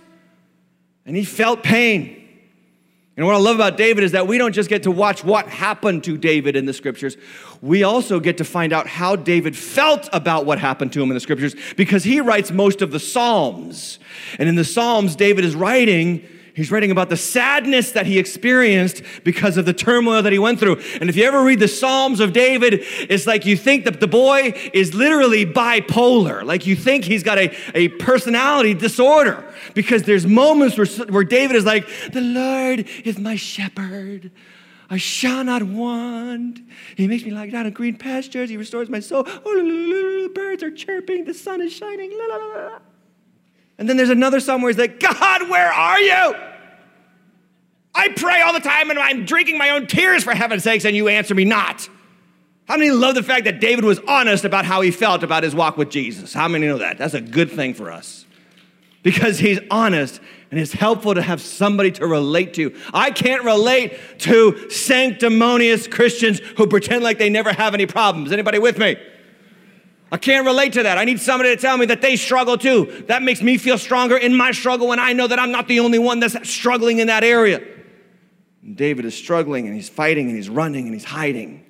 and 1.06 1.16
he 1.16 1.24
felt 1.24 1.62
pain. 1.62 2.25
And 3.16 3.24
what 3.24 3.34
I 3.34 3.38
love 3.38 3.56
about 3.56 3.78
David 3.78 4.04
is 4.04 4.12
that 4.12 4.26
we 4.26 4.36
don't 4.36 4.52
just 4.52 4.68
get 4.68 4.82
to 4.82 4.90
watch 4.90 5.24
what 5.24 5.48
happened 5.48 6.04
to 6.04 6.18
David 6.18 6.54
in 6.54 6.66
the 6.66 6.74
scriptures, 6.74 7.16
we 7.62 7.82
also 7.82 8.20
get 8.20 8.36
to 8.38 8.44
find 8.44 8.74
out 8.74 8.86
how 8.86 9.16
David 9.16 9.56
felt 9.56 10.08
about 10.12 10.44
what 10.44 10.58
happened 10.58 10.92
to 10.92 11.02
him 11.02 11.10
in 11.10 11.14
the 11.14 11.20
scriptures 11.20 11.56
because 11.76 12.04
he 12.04 12.20
writes 12.20 12.50
most 12.50 12.82
of 12.82 12.90
the 12.90 13.00
Psalms. 13.00 13.98
And 14.38 14.50
in 14.50 14.54
the 14.54 14.64
Psalms, 14.64 15.16
David 15.16 15.46
is 15.46 15.54
writing 15.54 16.28
He's 16.56 16.70
writing 16.70 16.90
about 16.90 17.10
the 17.10 17.18
sadness 17.18 17.92
that 17.92 18.06
he 18.06 18.18
experienced 18.18 19.02
because 19.24 19.58
of 19.58 19.66
the 19.66 19.74
turmoil 19.74 20.22
that 20.22 20.32
he 20.32 20.38
went 20.38 20.58
through. 20.58 20.80
And 21.02 21.10
if 21.10 21.14
you 21.14 21.24
ever 21.24 21.44
read 21.44 21.60
the 21.60 21.68
Psalms 21.68 22.18
of 22.18 22.32
David, 22.32 22.80
it's 23.10 23.26
like 23.26 23.44
you 23.44 23.58
think 23.58 23.84
that 23.84 24.00
the 24.00 24.06
boy 24.06 24.54
is 24.72 24.94
literally 24.94 25.44
bipolar. 25.44 26.42
Like 26.42 26.66
you 26.66 26.74
think 26.74 27.04
he's 27.04 27.22
got 27.22 27.36
a, 27.36 27.54
a 27.74 27.88
personality 27.88 28.72
disorder 28.72 29.44
because 29.74 30.04
there's 30.04 30.26
moments 30.26 30.78
where, 30.78 30.86
where 31.08 31.24
David 31.24 31.56
is 31.56 31.66
like, 31.66 31.86
The 32.10 32.22
Lord 32.22 32.88
is 33.04 33.18
my 33.18 33.36
shepherd. 33.36 34.30
I 34.88 34.96
shall 34.96 35.44
not 35.44 35.62
want. 35.62 36.60
He 36.96 37.06
makes 37.06 37.22
me 37.24 37.32
lie 37.32 37.50
down 37.50 37.66
in 37.66 37.74
green 37.74 37.98
pastures. 37.98 38.48
He 38.48 38.56
restores 38.56 38.88
my 38.88 39.00
soul. 39.00 39.24
Oh, 39.26 40.22
the 40.22 40.32
birds 40.34 40.62
are 40.62 40.70
chirping. 40.70 41.26
The 41.26 41.34
sun 41.34 41.60
is 41.60 41.74
shining. 41.74 42.12
La, 42.16 42.34
la, 42.34 42.46
la. 42.46 42.78
And 43.78 43.88
then 43.88 43.96
there's 43.96 44.10
another 44.10 44.40
psalm 44.40 44.62
where 44.62 44.70
he's 44.70 44.78
like, 44.78 45.00
God, 45.00 45.48
where 45.50 45.72
are 45.72 46.00
you? 46.00 46.34
I 47.94 48.08
pray 48.08 48.42
all 48.42 48.52
the 48.52 48.60
time 48.60 48.90
and 48.90 48.98
I'm 48.98 49.24
drinking 49.24 49.58
my 49.58 49.70
own 49.70 49.86
tears 49.86 50.24
for 50.24 50.34
heaven's 50.34 50.62
sakes, 50.62 50.84
and 50.84 50.94
you 50.94 51.08
answer 51.08 51.34
me 51.34 51.44
not. 51.44 51.88
How 52.68 52.76
many 52.76 52.90
love 52.90 53.14
the 53.14 53.22
fact 53.22 53.44
that 53.44 53.60
David 53.60 53.84
was 53.84 54.00
honest 54.08 54.44
about 54.44 54.64
how 54.64 54.80
he 54.80 54.90
felt 54.90 55.22
about 55.22 55.44
his 55.44 55.54
walk 55.54 55.76
with 55.76 55.88
Jesus? 55.88 56.34
How 56.34 56.48
many 56.48 56.66
know 56.66 56.78
that? 56.78 56.98
That's 56.98 57.14
a 57.14 57.20
good 57.20 57.50
thing 57.50 57.74
for 57.74 57.90
us. 57.90 58.24
Because 59.02 59.38
he's 59.38 59.60
honest 59.70 60.20
and 60.50 60.58
it's 60.58 60.72
helpful 60.72 61.14
to 61.14 61.22
have 61.22 61.40
somebody 61.40 61.92
to 61.92 62.06
relate 62.06 62.54
to. 62.54 62.74
I 62.92 63.12
can't 63.12 63.44
relate 63.44 63.96
to 64.20 64.68
sanctimonious 64.68 65.86
Christians 65.86 66.40
who 66.56 66.66
pretend 66.66 67.04
like 67.04 67.18
they 67.18 67.30
never 67.30 67.52
have 67.52 67.72
any 67.72 67.86
problems. 67.86 68.32
Anybody 68.32 68.58
with 68.58 68.78
me? 68.78 68.96
I 70.10 70.18
can't 70.18 70.46
relate 70.46 70.74
to 70.74 70.84
that. 70.84 70.98
I 70.98 71.04
need 71.04 71.20
somebody 71.20 71.54
to 71.54 71.60
tell 71.60 71.76
me 71.76 71.86
that 71.86 72.00
they 72.00 72.14
struggle 72.16 72.56
too. 72.56 73.04
That 73.08 73.22
makes 73.22 73.42
me 73.42 73.58
feel 73.58 73.76
stronger 73.76 74.16
in 74.16 74.36
my 74.36 74.52
struggle 74.52 74.88
when 74.88 75.00
I 75.00 75.12
know 75.12 75.26
that 75.26 75.38
I'm 75.38 75.50
not 75.50 75.66
the 75.66 75.80
only 75.80 75.98
one 75.98 76.20
that's 76.20 76.48
struggling 76.48 76.98
in 76.98 77.08
that 77.08 77.24
area. 77.24 77.60
And 78.62 78.76
David 78.76 79.04
is 79.04 79.16
struggling 79.16 79.66
and 79.66 79.74
he's 79.74 79.88
fighting 79.88 80.28
and 80.28 80.36
he's 80.36 80.48
running 80.48 80.86
and 80.86 80.94
he's 80.94 81.04
hiding. 81.04 81.64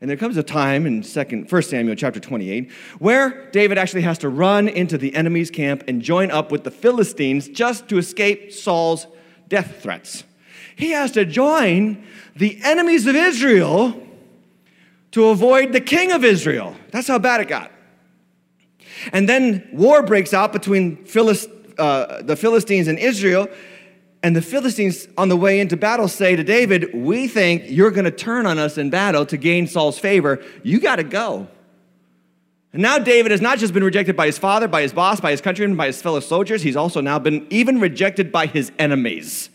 And 0.00 0.08
there 0.08 0.16
comes 0.16 0.36
a 0.36 0.42
time 0.42 0.86
in 0.86 1.02
second, 1.02 1.50
1 1.50 1.62
Samuel 1.62 1.94
chapter 1.94 2.18
28 2.18 2.72
where 2.98 3.50
David 3.50 3.78
actually 3.78 4.02
has 4.02 4.18
to 4.18 4.28
run 4.28 4.66
into 4.66 4.98
the 4.98 5.14
enemy's 5.14 5.50
camp 5.50 5.84
and 5.86 6.02
join 6.02 6.30
up 6.30 6.50
with 6.50 6.64
the 6.64 6.70
Philistines 6.72 7.48
just 7.48 7.88
to 7.88 7.98
escape 7.98 8.52
Saul's 8.52 9.06
death 9.48 9.80
threats. 9.80 10.24
He 10.74 10.90
has 10.90 11.12
to 11.12 11.24
join 11.24 12.04
the 12.34 12.58
enemies 12.64 13.06
of 13.06 13.14
Israel 13.14 14.00
to 15.12 15.28
avoid 15.28 15.72
the 15.72 15.80
king 15.80 16.12
of 16.12 16.24
Israel. 16.24 16.74
That's 16.90 17.08
how 17.08 17.18
bad 17.18 17.40
it 17.40 17.48
got. 17.48 17.72
And 19.12 19.28
then 19.28 19.68
war 19.72 20.02
breaks 20.02 20.34
out 20.34 20.52
between 20.52 21.04
Philist, 21.04 21.48
uh, 21.78 22.22
the 22.22 22.36
Philistines 22.36 22.88
and 22.88 22.98
Israel. 22.98 23.48
And 24.22 24.36
the 24.36 24.42
Philistines, 24.42 25.08
on 25.16 25.30
the 25.30 25.36
way 25.36 25.60
into 25.60 25.76
battle, 25.76 26.06
say 26.06 26.36
to 26.36 26.44
David, 26.44 26.94
We 26.94 27.26
think 27.26 27.64
you're 27.66 27.90
going 27.90 28.04
to 28.04 28.10
turn 28.10 28.46
on 28.46 28.58
us 28.58 28.76
in 28.76 28.90
battle 28.90 29.24
to 29.26 29.36
gain 29.36 29.66
Saul's 29.66 29.98
favor. 29.98 30.44
You 30.62 30.78
got 30.78 30.96
to 30.96 31.04
go. 31.04 31.48
And 32.72 32.82
now 32.82 32.98
David 32.98 33.32
has 33.32 33.40
not 33.40 33.58
just 33.58 33.72
been 33.74 33.82
rejected 33.82 34.16
by 34.16 34.26
his 34.26 34.38
father, 34.38 34.68
by 34.68 34.82
his 34.82 34.92
boss, 34.92 35.20
by 35.20 35.32
his 35.32 35.40
countrymen, 35.40 35.76
by 35.76 35.86
his 35.86 36.00
fellow 36.00 36.20
soldiers, 36.20 36.62
he's 36.62 36.76
also 36.76 37.00
now 37.00 37.18
been 37.18 37.46
even 37.50 37.80
rejected 37.80 38.30
by 38.30 38.46
his 38.46 38.70
enemies. 38.78 39.50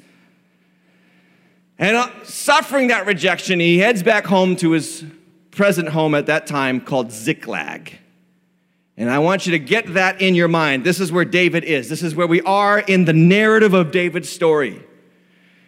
And 1.78 1.96
uh, 1.96 2.10
suffering 2.24 2.88
that 2.88 3.06
rejection, 3.06 3.60
he 3.60 3.78
heads 3.78 4.04
back 4.04 4.26
home 4.26 4.56
to 4.58 4.72
his 4.72 5.06
present 5.56 5.90
home 5.90 6.14
at 6.14 6.28
that 6.28 6.46
time 6.46 6.82
called 6.82 7.12
Ziklag. 7.12 7.98
And 8.98 9.10
I 9.10 9.20
want 9.20 9.46
you 9.46 9.52
to 9.54 9.60
get 9.60 9.94
that 9.94 10.22
in 10.22 10.36
your 10.36 10.48
mind. 10.48 10.84
This 10.84 11.00
is 11.00 11.12
where 11.12 11.26
David 11.26 11.64
is. 11.64 11.90
This 11.90 12.04
is 12.04 12.16
where 12.16 12.28
we 12.28 12.42
are 12.42 12.80
in 12.80 13.06
the 13.06 13.14
narrative 13.14 13.74
of 13.74 13.92
David's 13.92 14.30
story. 14.30 14.82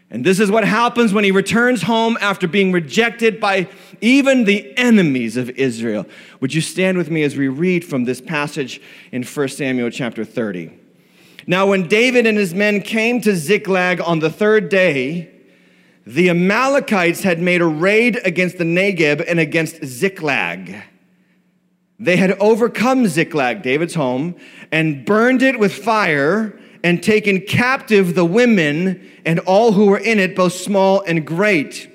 And 0.10 0.26
this 0.26 0.40
is 0.40 0.50
what 0.50 0.64
happens 0.64 1.14
when 1.14 1.26
he 1.26 1.32
returns 1.32 1.82
home 1.82 2.18
after 2.22 2.48
being 2.48 2.72
rejected 2.72 3.42
by 3.42 3.68
even 4.00 4.46
the 4.46 4.78
enemies 4.78 5.36
of 5.36 5.50
Israel. 5.52 6.06
Would 6.40 6.54
you 6.54 6.62
stand 6.62 6.98
with 6.98 7.12
me 7.12 7.24
as 7.24 7.36
we 7.36 7.50
read 7.50 7.84
from 7.84 8.06
this 8.06 8.22
passage 8.22 8.82
in 9.12 9.24
1 9.24 9.48
Samuel 9.50 9.90
chapter 9.90 10.24
30? 10.24 10.72
Now, 11.46 11.68
when 11.68 11.90
David 11.90 12.26
and 12.26 12.38
his 12.38 12.54
men 12.54 12.82
came 12.82 13.20
to 13.22 13.36
Ziklag 13.36 14.00
on 14.00 14.20
the 14.20 14.30
third 14.30 14.70
day, 14.70 15.37
the 16.08 16.30
Amalekites 16.30 17.22
had 17.22 17.42
made 17.42 17.60
a 17.60 17.66
raid 17.66 18.18
against 18.24 18.58
the 18.58 18.64
Negeb 18.64 19.26
and 19.28 19.42
against 19.42 19.84
Ziklag. 19.84 20.74
They 22.00 22.16
had 22.16 22.32
overcome 22.40 23.08
Ziklag, 23.08 23.62
David's 23.62 23.96
home, 23.96 24.36
and 24.72 25.06
burned 25.06 25.42
it 25.42 25.60
with 25.60 25.74
fire 25.74 26.58
and 26.82 27.04
taken 27.04 27.42
captive 27.42 28.16
the 28.16 28.24
women 28.24 29.06
and 29.26 29.40
all 29.40 29.74
who 29.74 29.88
were 29.88 29.98
in 29.98 30.18
it, 30.18 30.34
both 30.34 30.54
small 30.54 31.02
and 31.02 31.28
great. 31.28 31.92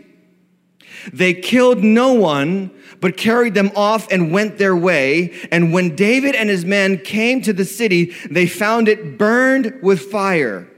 They 1.11 1.33
killed 1.33 1.83
no 1.83 2.13
one, 2.13 2.71
but 3.01 3.17
carried 3.17 3.55
them 3.55 3.73
off 3.75 4.13
and 4.13 4.31
went 4.31 4.59
their 4.59 4.77
way. 4.77 5.33
And 5.51 5.73
when 5.73 5.97
David 5.97 6.35
and 6.35 6.51
his 6.51 6.67
men 6.67 6.99
came 6.99 7.41
to 7.43 7.55
the 7.55 7.65
city, 7.65 8.15
they 8.31 8.47
found 8.47 8.89
it 8.89 9.17
burned 9.17 9.79
with 9.83 10.03
fire, 10.03 10.69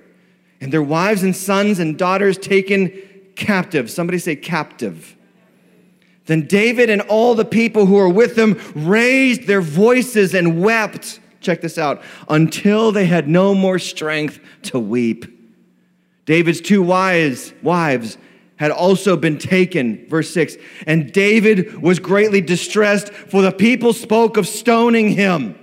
and 0.61 0.73
their 0.73 0.85
wives 0.85 1.25
and 1.25 1.35
sons 1.35 1.81
and 1.81 1.99
daughters 1.99 2.39
taken 2.39 2.93
captive. 3.37 3.91
Somebody 3.91 4.19
say 4.19 4.37
captive. 4.37 5.17
Then 6.27 6.47
David 6.47 6.89
and 6.89 7.03
all 7.03 7.35
the 7.35 7.45
people 7.45 7.87
who 7.87 7.95
were 7.95 8.09
with 8.09 8.39
him 8.39 8.61
raised 8.75 9.47
their 9.47 9.61
voices 9.61 10.35
and 10.35 10.63
wept. 10.63 11.21
Check 11.41 11.61
this 11.61 11.77
out 11.77 12.03
until 12.29 12.93
they 12.93 13.05
had 13.05 13.29
no 13.29 13.55
more 13.55 13.79
strength 13.79 14.41
to 14.63 14.79
weep. 14.79 15.27
David's 16.25 16.63
two 16.63 16.83
wives, 16.83 17.53
wives 17.63 18.17
had 18.57 18.71
also 18.71 19.17
been 19.17 19.37
taken. 19.39 20.07
Verse 20.09 20.31
6 20.33 20.57
And 20.87 21.13
David 21.13 21.83
was 21.83 21.99
greatly 21.99 22.41
distressed, 22.41 23.13
for 23.13 23.43
the 23.43 23.53
people 23.53 23.93
spoke 23.93 24.37
of 24.37 24.49
stoning 24.49 25.11
him, 25.11 25.59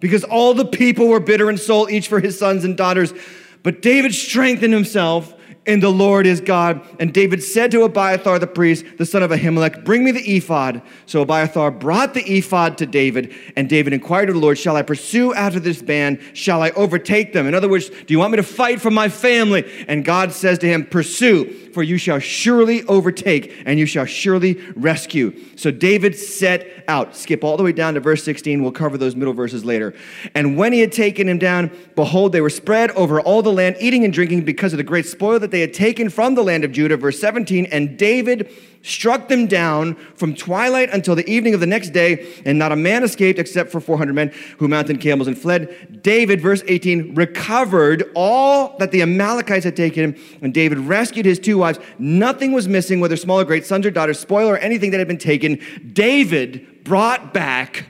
because 0.00 0.24
all 0.24 0.52
the 0.52 0.66
people 0.66 1.08
were 1.08 1.20
bitter 1.20 1.48
in 1.48 1.56
soul, 1.56 1.88
each 1.88 2.08
for 2.08 2.20
his 2.20 2.38
sons 2.38 2.64
and 2.64 2.76
daughters. 2.76 3.14
But 3.62 3.80
David 3.80 4.14
strengthened 4.14 4.74
himself 4.74 5.32
and 5.66 5.82
the 5.82 5.90
Lord 5.90 6.26
is 6.26 6.40
God. 6.40 6.86
And 7.00 7.12
David 7.12 7.42
said 7.42 7.70
to 7.70 7.84
Abiathar 7.84 8.38
the 8.38 8.46
priest, 8.46 8.84
the 8.98 9.06
son 9.06 9.22
of 9.22 9.30
Ahimelech, 9.30 9.84
Bring 9.84 10.04
me 10.04 10.10
the 10.10 10.36
ephod. 10.36 10.82
So 11.06 11.22
Abiathar 11.22 11.70
brought 11.70 12.14
the 12.14 12.22
ephod 12.22 12.78
to 12.78 12.86
David, 12.86 13.34
and 13.56 13.68
David 13.68 13.92
inquired 13.92 14.28
of 14.28 14.34
the 14.34 14.40
Lord, 14.40 14.58
Shall 14.58 14.76
I 14.76 14.82
pursue 14.82 15.32
after 15.34 15.60
this 15.60 15.80
band? 15.80 16.20
Shall 16.34 16.62
I 16.62 16.70
overtake 16.70 17.32
them? 17.32 17.46
In 17.46 17.54
other 17.54 17.68
words, 17.68 17.88
do 17.88 18.06
you 18.08 18.18
want 18.18 18.32
me 18.32 18.36
to 18.36 18.42
fight 18.42 18.80
for 18.80 18.90
my 18.90 19.08
family? 19.08 19.64
And 19.88 20.04
God 20.04 20.32
says 20.32 20.58
to 20.58 20.66
him, 20.66 20.84
Pursue, 20.84 21.70
for 21.72 21.82
you 21.82 21.98
shall 21.98 22.18
surely 22.18 22.84
overtake, 22.84 23.62
and 23.64 23.78
you 23.78 23.86
shall 23.86 24.04
surely 24.04 24.54
rescue. 24.76 25.34
So 25.56 25.70
David 25.70 26.16
set 26.16 26.84
out. 26.88 27.16
Skip 27.16 27.42
all 27.42 27.56
the 27.56 27.62
way 27.62 27.72
down 27.72 27.94
to 27.94 28.00
verse 28.00 28.22
16. 28.22 28.62
We'll 28.62 28.72
cover 28.72 28.98
those 28.98 29.16
middle 29.16 29.32
verses 29.32 29.64
later. 29.64 29.94
And 30.34 30.56
when 30.56 30.72
he 30.72 30.80
had 30.80 30.92
taken 30.92 31.28
him 31.28 31.38
down, 31.38 31.70
behold, 31.96 32.32
they 32.32 32.40
were 32.40 32.50
spread 32.50 32.90
over 32.92 33.20
all 33.20 33.42
the 33.42 33.52
land, 33.52 33.76
eating 33.80 34.04
and 34.04 34.12
drinking 34.12 34.44
because 34.44 34.72
of 34.72 34.76
the 34.76 34.84
great 34.84 35.06
spoil 35.06 35.38
that 35.38 35.53
they 35.54 35.60
had 35.60 35.72
taken 35.72 36.10
from 36.10 36.34
the 36.34 36.42
land 36.42 36.64
of 36.64 36.72
Judah. 36.72 36.96
Verse 36.96 37.18
17, 37.20 37.66
and 37.66 37.96
David 37.96 38.50
struck 38.82 39.28
them 39.28 39.46
down 39.46 39.94
from 40.14 40.34
twilight 40.34 40.90
until 40.90 41.14
the 41.14 41.26
evening 41.28 41.54
of 41.54 41.60
the 41.60 41.66
next 41.66 41.90
day, 41.90 42.26
and 42.44 42.58
not 42.58 42.70
a 42.70 42.76
man 42.76 43.02
escaped 43.02 43.38
except 43.38 43.70
for 43.70 43.80
400 43.80 44.12
men 44.12 44.32
who 44.58 44.68
mounted 44.68 45.00
camels 45.00 45.26
and 45.26 45.38
fled. 45.38 46.02
David, 46.02 46.40
verse 46.40 46.62
18, 46.68 47.14
recovered 47.14 48.10
all 48.14 48.76
that 48.78 48.90
the 48.90 49.00
Amalekites 49.00 49.64
had 49.64 49.76
taken, 49.76 50.18
and 50.42 50.52
David 50.52 50.78
rescued 50.78 51.24
his 51.24 51.38
two 51.38 51.58
wives. 51.58 51.78
Nothing 51.98 52.52
was 52.52 52.68
missing, 52.68 53.00
whether 53.00 53.16
small 53.16 53.40
or 53.40 53.44
great, 53.44 53.64
sons 53.64 53.86
or 53.86 53.90
daughters, 53.90 54.18
spoil 54.18 54.48
or 54.48 54.58
anything 54.58 54.90
that 54.90 54.98
had 54.98 55.08
been 55.08 55.16
taken. 55.16 55.58
David 55.92 56.84
brought 56.84 57.32
back 57.32 57.86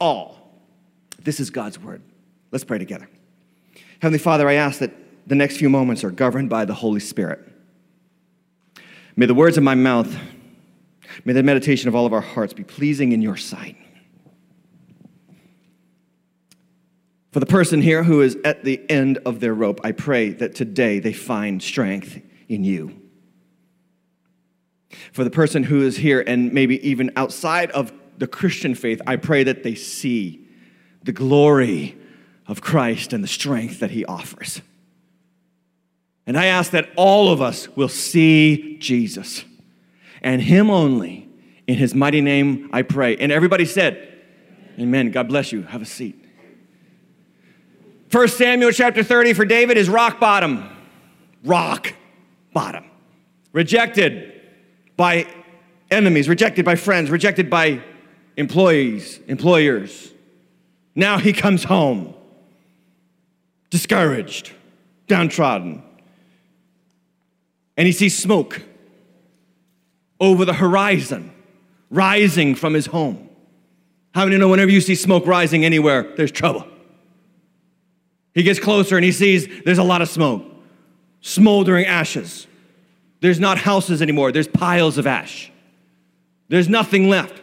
all. 0.00 0.38
This 1.18 1.40
is 1.40 1.50
God's 1.50 1.78
word. 1.78 2.02
Let's 2.52 2.64
pray 2.64 2.78
together. 2.78 3.08
Heavenly 4.00 4.18
Father, 4.18 4.48
I 4.48 4.54
ask 4.54 4.78
that 4.78 4.92
the 5.30 5.36
next 5.36 5.58
few 5.58 5.70
moments 5.70 6.02
are 6.02 6.10
governed 6.10 6.50
by 6.50 6.64
the 6.64 6.74
Holy 6.74 6.98
Spirit. 6.98 7.38
May 9.14 9.26
the 9.26 9.34
words 9.34 9.56
of 9.56 9.62
my 9.62 9.76
mouth, 9.76 10.12
may 11.24 11.32
the 11.32 11.44
meditation 11.44 11.86
of 11.86 11.94
all 11.94 12.04
of 12.04 12.12
our 12.12 12.20
hearts 12.20 12.52
be 12.52 12.64
pleasing 12.64 13.12
in 13.12 13.22
your 13.22 13.36
sight. 13.36 13.76
For 17.30 17.38
the 17.38 17.46
person 17.46 17.80
here 17.80 18.02
who 18.02 18.22
is 18.22 18.36
at 18.44 18.64
the 18.64 18.82
end 18.90 19.18
of 19.18 19.38
their 19.38 19.54
rope, 19.54 19.80
I 19.84 19.92
pray 19.92 20.30
that 20.30 20.56
today 20.56 20.98
they 20.98 21.12
find 21.12 21.62
strength 21.62 22.20
in 22.48 22.64
you. 22.64 23.00
For 25.12 25.22
the 25.22 25.30
person 25.30 25.62
who 25.62 25.82
is 25.82 25.96
here 25.96 26.24
and 26.26 26.52
maybe 26.52 26.84
even 26.84 27.12
outside 27.14 27.70
of 27.70 27.92
the 28.18 28.26
Christian 28.26 28.74
faith, 28.74 29.00
I 29.06 29.14
pray 29.14 29.44
that 29.44 29.62
they 29.62 29.76
see 29.76 30.44
the 31.04 31.12
glory 31.12 31.96
of 32.48 32.60
Christ 32.60 33.12
and 33.12 33.22
the 33.22 33.28
strength 33.28 33.78
that 33.78 33.92
he 33.92 34.04
offers. 34.06 34.60
And 36.30 36.38
I 36.38 36.46
ask 36.46 36.70
that 36.70 36.88
all 36.94 37.32
of 37.32 37.42
us 37.42 37.68
will 37.74 37.88
see 37.88 38.78
Jesus 38.78 39.44
and 40.22 40.40
Him 40.40 40.70
only. 40.70 41.28
In 41.66 41.74
His 41.74 41.92
mighty 41.92 42.20
name, 42.20 42.70
I 42.72 42.82
pray. 42.82 43.16
And 43.16 43.32
everybody 43.32 43.64
said, 43.64 44.16
Amen. 44.78 45.10
God 45.10 45.26
bless 45.26 45.50
you. 45.50 45.62
Have 45.62 45.82
a 45.82 45.84
seat. 45.84 46.24
First 48.10 48.38
Samuel 48.38 48.70
chapter 48.70 49.02
30 49.02 49.32
for 49.32 49.44
David 49.44 49.76
is 49.76 49.88
rock 49.88 50.20
bottom. 50.20 50.70
Rock 51.42 51.94
bottom. 52.52 52.84
Rejected 53.52 54.40
by 54.96 55.26
enemies, 55.90 56.28
rejected 56.28 56.64
by 56.64 56.76
friends, 56.76 57.10
rejected 57.10 57.50
by 57.50 57.82
employees, 58.36 59.18
employers. 59.26 60.12
Now 60.94 61.18
he 61.18 61.32
comes 61.32 61.64
home, 61.64 62.14
discouraged, 63.68 64.52
downtrodden 65.08 65.82
and 67.80 67.86
he 67.86 67.92
sees 67.94 68.14
smoke 68.14 68.60
over 70.20 70.44
the 70.44 70.52
horizon 70.52 71.32
rising 71.88 72.54
from 72.54 72.74
his 72.74 72.84
home. 72.84 73.30
How 74.12 74.26
many 74.26 74.36
know 74.36 74.48
whenever 74.48 74.70
you 74.70 74.82
see 74.82 74.94
smoke 74.94 75.26
rising 75.26 75.64
anywhere, 75.64 76.02
there's 76.14 76.30
trouble? 76.30 76.66
He 78.34 78.42
gets 78.42 78.60
closer 78.60 78.96
and 78.96 79.04
he 79.04 79.12
sees 79.12 79.48
there's 79.64 79.78
a 79.78 79.82
lot 79.82 80.02
of 80.02 80.10
smoke, 80.10 80.44
smoldering 81.22 81.86
ashes. 81.86 82.46
There's 83.22 83.40
not 83.40 83.56
houses 83.56 84.02
anymore, 84.02 84.30
there's 84.30 84.46
piles 84.46 84.98
of 84.98 85.06
ash. 85.06 85.50
There's 86.48 86.68
nothing 86.68 87.08
left. 87.08 87.40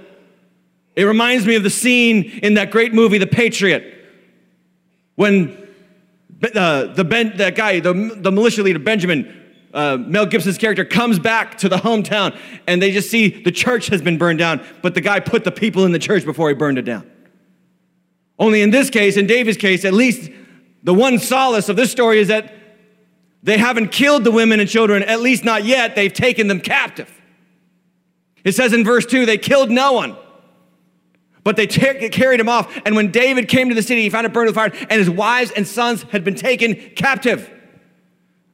It 0.95 1.05
reminds 1.05 1.47
me 1.47 1.55
of 1.55 1.63
the 1.63 1.71
scene 1.71 2.25
in 2.43 2.53
that 2.53 2.69
great 2.69 2.93
movie, 2.93 3.17
The 3.17 3.25
Patriot, 3.25 3.91
when 5.15 5.67
uh, 6.53 6.93
the, 6.93 7.03
ben, 7.03 7.37
that 7.37 7.55
guy, 7.55 7.79
the, 7.79 7.93
the 8.17 8.31
militia 8.31 8.61
leader, 8.61 8.77
Benjamin, 8.77 9.45
uh, 9.77 9.95
Mel 9.95 10.25
Gibson's 10.25 10.57
character 10.57 10.83
comes 10.83 11.19
back 11.19 11.59
to 11.59 11.69
the 11.69 11.77
hometown 11.77 12.35
and 12.65 12.81
they 12.81 12.91
just 12.91 13.11
see 13.11 13.29
the 13.29 13.51
church 13.51 13.87
has 13.87 14.01
been 14.01 14.17
burned 14.17 14.39
down, 14.39 14.65
but 14.81 14.95
the 14.95 15.01
guy 15.01 15.19
put 15.19 15.43
the 15.43 15.51
people 15.51 15.85
in 15.85 15.91
the 15.91 15.99
church 15.99 16.25
before 16.25 16.49
he 16.49 16.55
burned 16.55 16.79
it 16.79 16.81
down. 16.81 17.09
Only 18.39 18.63
in 18.63 18.71
this 18.71 18.89
case, 18.89 19.17
in 19.17 19.27
David's 19.27 19.57
case, 19.57 19.85
at 19.85 19.93
least 19.93 20.31
the 20.81 20.95
one 20.95 21.19
solace 21.19 21.69
of 21.69 21.75
this 21.75 21.91
story 21.91 22.19
is 22.19 22.27
that 22.29 22.53
they 23.43 23.59
haven't 23.59 23.89
killed 23.89 24.23
the 24.23 24.31
women 24.31 24.59
and 24.59 24.67
children, 24.67 25.03
at 25.03 25.21
least 25.21 25.45
not 25.45 25.63
yet. 25.63 25.95
They've 25.95 26.11
taken 26.11 26.47
them 26.47 26.59
captive. 26.59 27.11
It 28.43 28.53
says 28.55 28.73
in 28.73 28.83
verse 28.83 29.05
2 29.05 29.27
they 29.27 29.37
killed 29.37 29.69
no 29.69 29.93
one, 29.93 30.17
but 31.43 31.55
they 31.55 31.67
t- 31.67 32.09
carried 32.09 32.39
him 32.39 32.49
off. 32.49 32.75
And 32.83 32.95
when 32.95 33.11
David 33.11 33.47
came 33.47 33.69
to 33.69 33.75
the 33.75 33.83
city, 33.83 34.01
he 34.01 34.09
found 34.09 34.25
it 34.25 34.33
burned 34.33 34.47
with 34.47 34.55
fire, 34.55 34.71
and 34.89 34.99
his 34.99 35.09
wives 35.09 35.51
and 35.51 35.67
sons 35.67 36.01
had 36.03 36.23
been 36.23 36.35
taken 36.35 36.75
captive. 36.95 37.51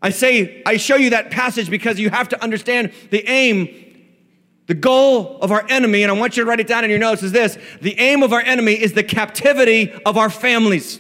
I 0.04 0.10
say, 0.10 0.62
I 0.66 0.76
show 0.76 0.98
you 0.98 1.12
that 1.12 1.32
passage 1.32 1.70
because 1.70 1.98
you 1.98 2.10
have 2.10 2.28
to 2.30 2.44
understand 2.44 2.92
the 3.10 3.26
aim, 3.26 3.70
the 4.68 4.74
goal 4.74 5.40
of 5.40 5.50
our 5.50 5.66
enemy, 5.70 6.04
and 6.04 6.12
I 6.12 6.16
want 6.16 6.36
you 6.36 6.44
to 6.44 6.50
write 6.50 6.60
it 6.60 6.68
down 6.68 6.84
in 6.84 6.90
your 6.90 7.00
notes 7.00 7.24
is 7.24 7.32
this 7.32 7.58
the 7.82 7.98
aim 7.98 8.22
of 8.22 8.34
our 8.34 8.42
enemy 8.42 8.74
is 8.74 8.92
the 8.92 9.04
captivity 9.04 9.94
of 10.06 10.18
our 10.18 10.30
families. 10.30 11.00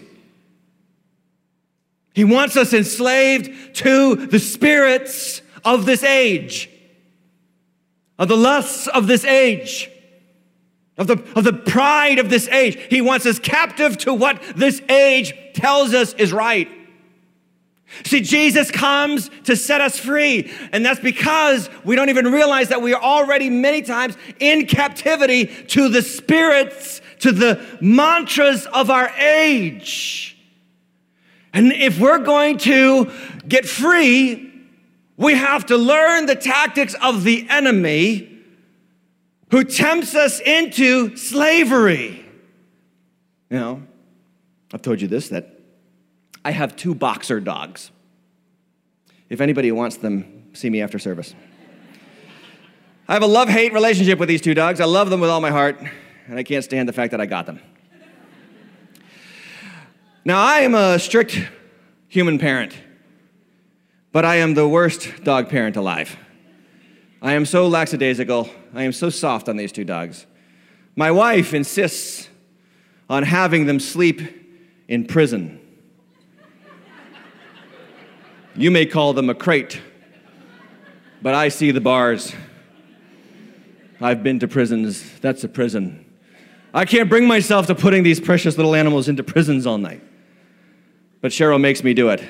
He 2.13 2.23
wants 2.23 2.55
us 2.55 2.73
enslaved 2.73 3.75
to 3.77 4.15
the 4.15 4.39
spirits 4.39 5.41
of 5.65 5.85
this 5.85 6.03
age, 6.03 6.69
of 8.17 8.29
the 8.29 8.37
lusts 8.37 8.87
of 8.87 9.07
this 9.07 9.25
age, 9.25 9.89
of 10.97 11.07
the, 11.07 11.21
of 11.35 11.43
the 11.43 11.51
pride 11.51 12.19
of 12.19 12.29
this 12.29 12.47
age. 12.47 12.77
He 12.89 13.01
wants 13.01 13.25
us 13.25 13.37
captive 13.37 13.97
to 13.99 14.13
what 14.13 14.41
this 14.55 14.81
age 14.87 15.33
tells 15.55 15.93
us 15.93 16.13
is 16.13 16.31
right. 16.31 16.69
See, 18.05 18.21
Jesus 18.21 18.71
comes 18.71 19.29
to 19.45 19.55
set 19.55 19.81
us 19.81 19.99
free. 19.99 20.51
And 20.71 20.85
that's 20.85 20.99
because 20.99 21.69
we 21.83 21.95
don't 21.95 22.09
even 22.09 22.31
realize 22.31 22.69
that 22.69 22.81
we 22.81 22.93
are 22.93 23.01
already 23.01 23.49
many 23.49 23.81
times 23.81 24.17
in 24.39 24.65
captivity 24.65 25.45
to 25.45 25.89
the 25.89 26.01
spirits, 26.01 27.01
to 27.19 27.31
the 27.31 27.63
mantras 27.79 28.65
of 28.67 28.89
our 28.89 29.09
age. 29.17 30.37
And 31.53 31.71
if 31.71 31.99
we're 31.99 32.19
going 32.19 32.57
to 32.59 33.11
get 33.47 33.65
free, 33.65 34.51
we 35.17 35.35
have 35.35 35.67
to 35.67 35.77
learn 35.77 36.25
the 36.25 36.35
tactics 36.35 36.95
of 36.95 37.23
the 37.23 37.47
enemy 37.49 38.29
who 39.51 39.63
tempts 39.63 40.15
us 40.15 40.39
into 40.39 41.15
slavery. 41.15 42.25
You 43.51 43.59
know, 43.59 43.83
I've 44.73 44.81
told 44.81 44.99
you 44.99 45.07
this 45.07 45.29
that 45.29 45.52
I 46.45 46.51
have 46.51 46.75
two 46.75 46.93
boxer 46.93 47.39
dogs. 47.39 47.91
If 49.29 49.41
anybody 49.41 49.71
wants 49.71 49.97
them, 49.97 50.49
see 50.53 50.69
me 50.69 50.81
after 50.81 50.99
service. 50.99 51.33
I 53.07 53.13
have 53.13 53.23
a 53.23 53.27
love 53.27 53.49
hate 53.49 53.73
relationship 53.73 54.19
with 54.19 54.29
these 54.29 54.41
two 54.41 54.53
dogs. 54.53 54.79
I 54.79 54.85
love 54.85 55.09
them 55.09 55.19
with 55.19 55.29
all 55.29 55.41
my 55.41 55.49
heart, 55.49 55.77
and 56.27 56.37
I 56.37 56.43
can't 56.43 56.63
stand 56.63 56.87
the 56.87 56.93
fact 56.93 57.11
that 57.11 57.19
I 57.19 57.25
got 57.25 57.45
them. 57.45 57.59
Now, 60.25 60.41
I 60.41 60.59
am 60.59 60.73
a 60.73 60.99
strict 60.99 61.37
human 62.07 62.39
parent, 62.39 62.73
but 64.11 64.23
I 64.23 64.35
am 64.35 64.53
the 64.53 64.67
worst 64.67 65.23
dog 65.23 65.49
parent 65.49 65.75
alive. 65.75 66.15
I 67.21 67.33
am 67.33 67.45
so 67.45 67.67
lackadaisical. 67.67 68.49
I 68.73 68.83
am 68.83 68.91
so 68.91 69.09
soft 69.09 69.49
on 69.49 69.57
these 69.57 69.71
two 69.71 69.83
dogs. 69.83 70.25
My 70.95 71.11
wife 71.11 71.53
insists 71.53 72.29
on 73.09 73.23
having 73.23 73.65
them 73.65 73.79
sleep 73.79 74.21
in 74.87 75.05
prison. 75.05 75.59
You 78.55 78.69
may 78.69 78.85
call 78.85 79.13
them 79.13 79.29
a 79.29 79.35
crate, 79.35 79.81
but 81.21 81.33
I 81.33 81.49
see 81.49 81.71
the 81.71 81.81
bars. 81.81 82.33
I've 83.99 84.21
been 84.21 84.39
to 84.39 84.47
prisons. 84.47 85.19
That's 85.21 85.43
a 85.43 85.47
prison. 85.47 86.05
I 86.73 86.85
can't 86.85 87.09
bring 87.09 87.27
myself 87.27 87.67
to 87.67 87.75
putting 87.75 88.03
these 88.03 88.19
precious 88.19 88.57
little 88.57 88.75
animals 88.75 89.07
into 89.07 89.23
prisons 89.23 89.65
all 89.65 89.77
night. 89.77 90.01
But 91.21 91.31
Cheryl 91.31 91.59
makes 91.59 91.83
me 91.83 91.93
do 91.93 92.09
it. 92.09 92.21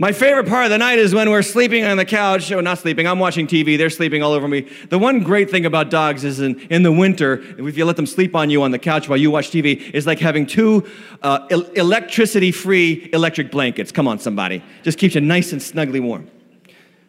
My 0.00 0.12
favorite 0.12 0.46
part 0.46 0.64
of 0.64 0.70
the 0.70 0.78
night 0.78 1.00
is 1.00 1.12
when 1.12 1.28
we're 1.28 1.42
sleeping 1.42 1.84
on 1.84 1.96
the 1.96 2.04
couch. 2.04 2.52
Oh, 2.52 2.60
not 2.60 2.78
sleeping, 2.78 3.08
I'm 3.08 3.18
watching 3.18 3.48
TV. 3.48 3.76
They're 3.76 3.90
sleeping 3.90 4.22
all 4.22 4.30
over 4.30 4.46
me. 4.46 4.68
The 4.90 4.98
one 4.98 5.24
great 5.24 5.50
thing 5.50 5.66
about 5.66 5.90
dogs 5.90 6.22
is 6.22 6.38
in, 6.38 6.60
in 6.70 6.84
the 6.84 6.92
winter, 6.92 7.42
if 7.58 7.76
you 7.76 7.84
let 7.84 7.96
them 7.96 8.06
sleep 8.06 8.36
on 8.36 8.48
you 8.48 8.62
on 8.62 8.70
the 8.70 8.78
couch 8.78 9.08
while 9.08 9.18
you 9.18 9.32
watch 9.32 9.50
TV, 9.50 9.90
is 9.92 10.06
like 10.06 10.20
having 10.20 10.46
two 10.46 10.88
uh, 11.22 11.48
el- 11.50 11.64
electricity 11.72 12.52
free 12.52 13.10
electric 13.12 13.50
blankets. 13.50 13.90
Come 13.90 14.06
on, 14.06 14.20
somebody. 14.20 14.62
Just 14.84 14.98
keeps 14.98 15.16
you 15.16 15.20
nice 15.20 15.50
and 15.50 15.60
snugly 15.60 15.98
warm. 15.98 16.30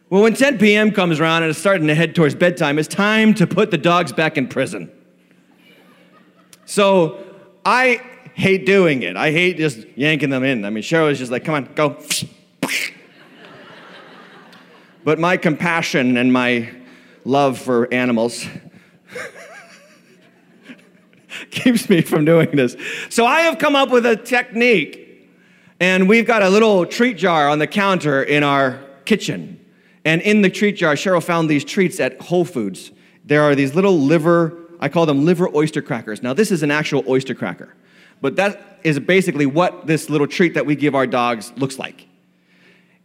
Well, 0.10 0.24
when 0.24 0.34
10 0.34 0.58
p.m. 0.58 0.90
comes 0.90 1.20
around 1.20 1.44
and 1.44 1.52
it's 1.52 1.60
starting 1.60 1.86
to 1.90 1.96
head 1.96 2.16
towards 2.16 2.34
bedtime, 2.34 2.80
it's 2.80 2.88
time 2.88 3.36
to 3.36 3.46
put 3.46 3.70
the 3.70 3.78
dogs 3.78 4.12
back 4.12 4.36
in 4.36 4.48
prison. 4.48 4.90
So 6.66 7.24
I 7.64 8.02
hate 8.34 8.66
doing 8.66 9.04
it. 9.04 9.16
I 9.16 9.30
hate 9.32 9.58
just 9.58 9.86
yanking 9.96 10.32
them 10.32 10.44
in. 10.44 10.66
I 10.66 10.72
mean, 10.72 10.82
Cheryl 10.82 11.12
is 11.12 11.20
just 11.20 11.32
like, 11.32 11.46
come 11.46 11.54
on, 11.54 11.70
go. 11.76 11.96
But 15.10 15.18
my 15.18 15.38
compassion 15.38 16.18
and 16.18 16.32
my 16.32 16.70
love 17.26 17.58
for 17.58 17.92
animals 17.92 18.46
keeps 21.50 21.90
me 21.90 22.02
from 22.02 22.26
doing 22.26 22.52
this. 22.52 22.76
So 23.10 23.26
I 23.26 23.40
have 23.40 23.58
come 23.58 23.76
up 23.76 23.90
with 23.90 24.06
a 24.06 24.16
technique, 24.16 25.28
and 25.80 26.08
we've 26.08 26.28
got 26.28 26.44
a 26.44 26.50
little 26.52 26.86
treat 26.86 27.18
jar 27.18 27.50
on 27.50 27.58
the 27.58 27.66
counter 27.66 28.22
in 28.22 28.44
our 28.44 28.86
kitchen. 29.06 29.60
And 30.06 30.22
in 30.22 30.44
the 30.44 30.50
treat 30.52 30.74
jar, 30.74 30.94
Cheryl 30.94 31.24
found 31.24 31.50
these 31.50 31.66
treats 31.66 32.00
at 32.00 32.22
Whole 32.22 32.46
Foods. 32.46 32.92
There 33.26 33.42
are 33.42 33.56
these 33.56 33.74
little 33.74 33.98
liver, 33.98 34.60
I 34.80 34.90
call 34.90 35.08
them 35.08 35.26
liver 35.26 35.50
oyster 35.56 35.82
crackers. 35.82 36.22
Now, 36.22 36.36
this 36.36 36.52
is 36.52 36.62
an 36.62 36.70
actual 36.70 37.04
oyster 37.10 37.34
cracker, 37.34 37.74
but 38.22 38.36
that 38.36 38.80
is 38.84 39.00
basically 39.00 39.48
what 39.48 39.88
this 39.88 40.08
little 40.08 40.28
treat 40.28 40.54
that 40.54 40.68
we 40.68 40.76
give 40.76 40.94
our 40.94 41.08
dogs 41.08 41.52
looks 41.56 41.80
like. 41.80 42.09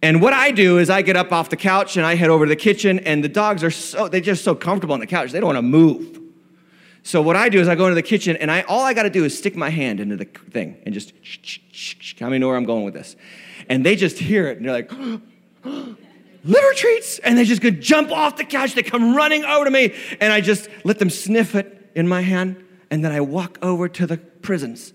And 0.04 0.20
what 0.20 0.34
I 0.34 0.50
do 0.50 0.76
is 0.76 0.90
I 0.90 1.00
get 1.00 1.16
up 1.16 1.32
off 1.32 1.48
the 1.48 1.56
couch 1.56 1.96
and 1.96 2.04
I 2.04 2.14
head 2.14 2.28
over 2.28 2.44
to 2.44 2.48
the 2.50 2.56
kitchen, 2.56 2.98
and 2.98 3.24
the 3.24 3.28
dogs 3.28 3.64
are 3.64 3.70
so, 3.70 4.06
they're 4.06 4.20
just 4.20 4.44
so 4.44 4.54
comfortable 4.54 4.92
on 4.92 5.00
the 5.00 5.06
couch, 5.06 5.32
they 5.32 5.40
don't 5.40 5.46
want 5.46 5.56
to 5.56 5.62
move. 5.62 6.20
So 7.02 7.22
what 7.22 7.36
I 7.36 7.48
do 7.48 7.58
is 7.58 7.68
I 7.68 7.74
go 7.74 7.86
into 7.86 7.94
the 7.94 8.02
kitchen 8.02 8.36
and 8.36 8.50
I 8.50 8.62
all 8.62 8.82
I 8.82 8.92
got 8.92 9.04
to 9.04 9.10
do 9.10 9.24
is 9.24 9.36
stick 9.36 9.56
my 9.56 9.70
hand 9.70 10.00
into 10.00 10.16
the 10.16 10.26
thing 10.26 10.76
and 10.84 10.94
just 10.94 11.14
how 12.20 12.26
many 12.26 12.38
know 12.38 12.48
where 12.48 12.56
I'm 12.56 12.66
going 12.66 12.84
with 12.84 12.92
this? 12.92 13.16
And 13.70 13.84
they 13.84 13.96
just 13.96 14.18
hear 14.18 14.46
it 14.48 14.58
and 14.58 14.66
they're 14.66 14.74
like, 14.74 14.92
liver 16.44 16.74
treats, 16.74 17.18
and 17.20 17.38
they 17.38 17.46
just 17.46 17.62
go 17.62 17.70
jump 17.70 18.10
off 18.10 18.36
the 18.36 18.44
couch. 18.44 18.74
They 18.74 18.82
come 18.82 19.16
running 19.16 19.42
over 19.44 19.64
to 19.64 19.70
me, 19.70 19.94
and 20.20 20.34
I 20.34 20.42
just 20.42 20.68
let 20.84 20.98
them 20.98 21.08
sniff 21.08 21.54
it 21.54 21.92
in 21.94 22.06
my 22.06 22.20
hand, 22.20 22.62
and 22.90 23.02
then 23.02 23.10
I 23.10 23.22
walk 23.22 23.58
over 23.62 23.88
to 23.88 24.06
the 24.06 24.18
prisons, 24.18 24.92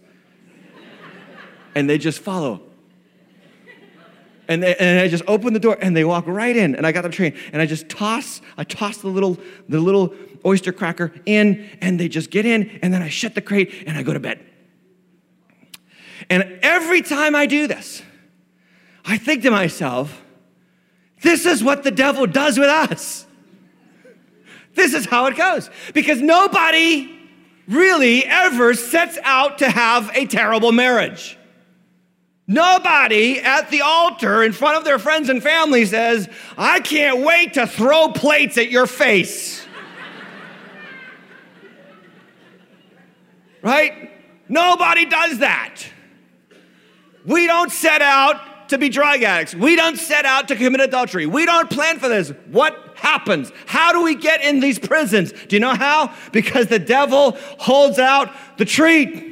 and 1.74 1.90
they 1.90 1.98
just 1.98 2.20
follow. 2.20 2.69
And, 4.50 4.64
they, 4.64 4.76
and 4.78 5.00
I 5.00 5.08
just 5.08 5.24
open 5.28 5.54
the 5.54 5.60
door 5.60 5.78
and 5.80 5.96
they 5.96 6.04
walk 6.04 6.26
right 6.28 6.58
in 6.58 6.76
and 6.76 6.86
I 6.86 6.92
got 6.92 7.04
them 7.04 7.12
trained 7.12 7.38
and 7.54 7.62
I 7.62 7.68
just 7.68 7.88
toss, 7.88 8.42
I 8.58 8.64
toss 8.64 8.98
the 8.98 9.08
little, 9.08 9.38
the 9.70 9.80
little 9.80 10.14
oyster 10.44 10.74
cracker 10.74 11.14
in 11.28 11.70
and 11.82 12.00
they 12.00 12.10
just 12.10 12.32
get 12.32 12.48
in 12.48 12.80
and 12.82 12.92
then 12.92 13.04
I 13.04 13.10
shut 13.10 13.36
the 13.36 13.42
crate 13.42 13.84
and 13.86 13.96
I 13.96 14.02
go 14.02 14.12
to 14.12 14.20
bed. 14.20 14.44
And 16.32 16.60
every 16.64 17.04
time 17.04 17.36
I 17.36 17.46
do 17.46 17.68
this, 17.68 18.02
I 19.06 19.20
think 19.20 19.44
to 19.44 19.52
myself, 19.52 20.20
this 21.22 21.46
is 21.46 21.64
what 21.64 21.84
the 21.84 21.92
devil 21.92 22.26
does 22.26 22.58
with 22.58 22.70
us. 22.70 23.28
This 24.74 24.94
is 24.94 25.06
how 25.06 25.28
it 25.28 25.38
goes. 25.38 25.70
Because 25.94 26.22
nobody 26.22 27.18
really 27.68 28.26
ever 28.26 28.74
sets 28.74 29.20
out 29.24 29.60
to 29.60 29.70
have 29.70 30.10
a 30.16 30.26
terrible 30.26 30.72
marriage. 30.72 31.39
Nobody 32.52 33.40
at 33.40 33.70
the 33.70 33.82
altar 33.82 34.42
in 34.42 34.54
front 34.54 34.76
of 34.76 34.84
their 34.84 34.98
friends 34.98 35.30
and 35.30 35.42
family 35.42 35.86
says, 35.86 36.28
I 36.58 36.80
can't 36.80 37.20
wait 37.24 37.54
to 37.54 37.68
throw 37.68 38.10
plates 38.10 38.58
at 38.58 38.72
your 38.72 38.88
face. 38.88 39.64
right? 43.62 44.10
Nobody 44.48 45.06
does 45.06 45.38
that. 45.38 45.84
We 47.24 47.46
don't 47.46 47.72
set 47.72 48.02
out 48.02 48.70
to 48.70 48.80
be 48.80 48.90
drug 48.90 49.22
addicts. 49.22 49.54
We 49.54 49.76
don't 49.76 49.98
set 49.98 50.26
out 50.26 50.48
to 50.48 50.56
commit 50.56 50.82
adultery. 50.82 51.28
We 51.28 51.46
don't 51.46 51.70
plan 51.70 52.00
for 52.00 52.10
this. 52.10 52.34
What 52.48 52.94
happens? 52.96 53.52
How 53.68 53.92
do 53.92 54.02
we 54.02 54.16
get 54.16 54.44
in 54.44 54.60
these 54.60 54.80
prisons? 54.80 55.34
Do 55.34 55.56
you 55.56 55.60
know 55.60 55.76
how? 55.76 56.16
Because 56.32 56.66
the 56.66 56.80
devil 56.80 57.38
holds 57.60 58.00
out 58.00 58.34
the 58.58 58.66
treat. 58.66 59.29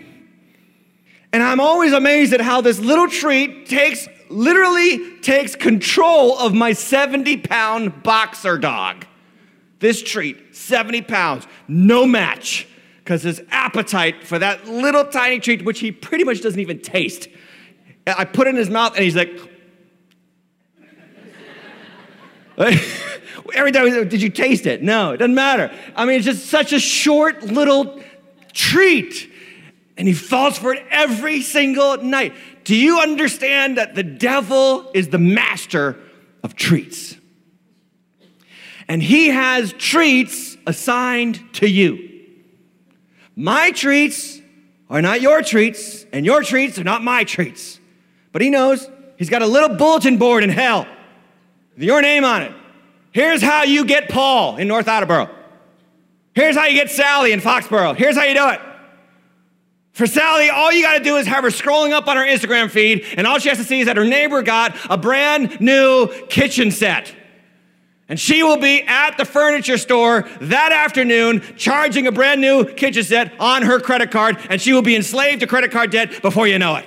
And 1.37 1.43
I'm 1.43 1.59
always 1.59 1.93
amazed 1.93 2.33
at 2.33 2.41
how 2.41 2.61
this 2.61 2.79
little 2.79 3.07
treat 3.07 3.67
takes, 3.67 4.07
literally 4.27 5.19
takes 5.19 5.55
control 5.55 6.35
of 6.35 6.55
my 6.55 6.73
70 6.73 7.37
pound 7.37 8.01
boxer 8.01 8.57
dog. 8.57 9.05
This 9.77 10.01
treat, 10.01 10.55
70 10.55 11.03
pounds, 11.03 11.45
no 11.67 12.07
match, 12.07 12.67
because 13.03 13.21
his 13.21 13.39
appetite 13.51 14.23
for 14.23 14.39
that 14.39 14.67
little 14.67 15.05
tiny 15.05 15.39
treat, 15.39 15.63
which 15.63 15.79
he 15.79 15.91
pretty 15.91 16.23
much 16.23 16.41
doesn't 16.41 16.59
even 16.59 16.79
taste. 16.79 17.27
I 18.07 18.25
put 18.25 18.47
it 18.47 18.49
in 18.49 18.55
his 18.55 18.71
mouth 18.71 18.95
and 18.95 19.03
he's 19.03 19.15
like, 19.15 19.39
Every 23.53 23.71
time, 23.71 24.09
did 24.09 24.23
you 24.23 24.29
taste 24.31 24.65
it? 24.65 24.81
No, 24.81 25.11
it 25.11 25.17
doesn't 25.17 25.35
matter. 25.35 25.71
I 25.95 26.05
mean, 26.05 26.15
it's 26.15 26.25
just 26.25 26.47
such 26.47 26.73
a 26.73 26.79
short 26.79 27.43
little 27.43 28.01
treat 28.53 29.33
and 29.97 30.07
he 30.07 30.13
falls 30.13 30.57
for 30.57 30.73
it 30.73 30.85
every 30.91 31.41
single 31.41 31.97
night. 31.97 32.33
Do 32.63 32.75
you 32.75 32.99
understand 32.99 33.77
that 33.77 33.95
the 33.95 34.03
devil 34.03 34.91
is 34.93 35.09
the 35.09 35.17
master 35.17 35.97
of 36.43 36.55
treats? 36.55 37.15
And 38.87 39.01
he 39.01 39.27
has 39.29 39.73
treats 39.73 40.55
assigned 40.65 41.53
to 41.55 41.67
you. 41.67 42.25
My 43.35 43.71
treats 43.71 44.39
are 44.89 45.01
not 45.01 45.21
your 45.21 45.41
treats, 45.41 46.05
and 46.13 46.25
your 46.25 46.43
treats 46.43 46.79
are 46.79 46.83
not 46.83 47.03
my 47.03 47.23
treats. 47.23 47.79
But 48.31 48.41
he 48.41 48.49
knows 48.49 48.89
he's 49.17 49.29
got 49.29 49.41
a 49.41 49.47
little 49.47 49.75
bulletin 49.75 50.17
board 50.17 50.43
in 50.43 50.49
hell 50.49 50.87
with 51.73 51.83
your 51.83 52.01
name 52.01 52.23
on 52.23 52.43
it. 52.43 52.53
Here's 53.11 53.41
how 53.41 53.63
you 53.63 53.83
get 53.83 54.09
Paul 54.09 54.57
in 54.57 54.67
North 54.67 54.87
Attleboro. 54.87 55.29
Here's 56.33 56.55
how 56.55 56.65
you 56.65 56.75
get 56.75 56.91
Sally 56.91 57.31
in 57.31 57.41
Foxborough. 57.41 57.95
Here's 57.95 58.15
how 58.15 58.23
you 58.23 58.35
do 58.35 58.49
it. 58.49 58.61
For 59.97 60.05
Sally, 60.05 60.51
all 60.51 60.71
you 60.71 60.83
got 60.83 60.99
to 60.99 61.03
do 61.03 61.15
is 61.15 61.25
have 61.25 61.43
her 61.43 61.49
scrolling 61.49 61.91
up 61.91 62.07
on 62.07 62.17
her 62.17 62.23
Instagram 62.23 62.69
feed, 62.69 63.03
and 63.17 63.25
all 63.25 63.39
she 63.39 63.49
has 63.49 63.57
to 63.57 63.63
see 63.63 63.79
is 63.79 63.87
that 63.87 63.97
her 63.97 64.05
neighbor 64.05 64.43
got 64.43 64.77
a 64.91 64.95
brand 64.95 65.59
new 65.59 66.09
kitchen 66.29 66.69
set. 66.69 67.15
And 68.07 68.19
she 68.19 68.43
will 68.43 68.57
be 68.57 68.83
at 68.83 69.17
the 69.17 69.25
furniture 69.25 69.79
store 69.79 70.29
that 70.39 70.71
afternoon 70.71 71.41
charging 71.57 72.05
a 72.05 72.11
brand 72.11 72.41
new 72.41 72.63
kitchen 72.63 73.03
set 73.03 73.33
on 73.39 73.63
her 73.63 73.79
credit 73.79 74.11
card, 74.11 74.37
and 74.51 74.61
she 74.61 74.71
will 74.71 74.83
be 74.83 74.95
enslaved 74.95 75.39
to 75.39 75.47
credit 75.47 75.71
card 75.71 75.89
debt 75.89 76.21
before 76.21 76.47
you 76.47 76.59
know 76.59 76.75
it. 76.75 76.85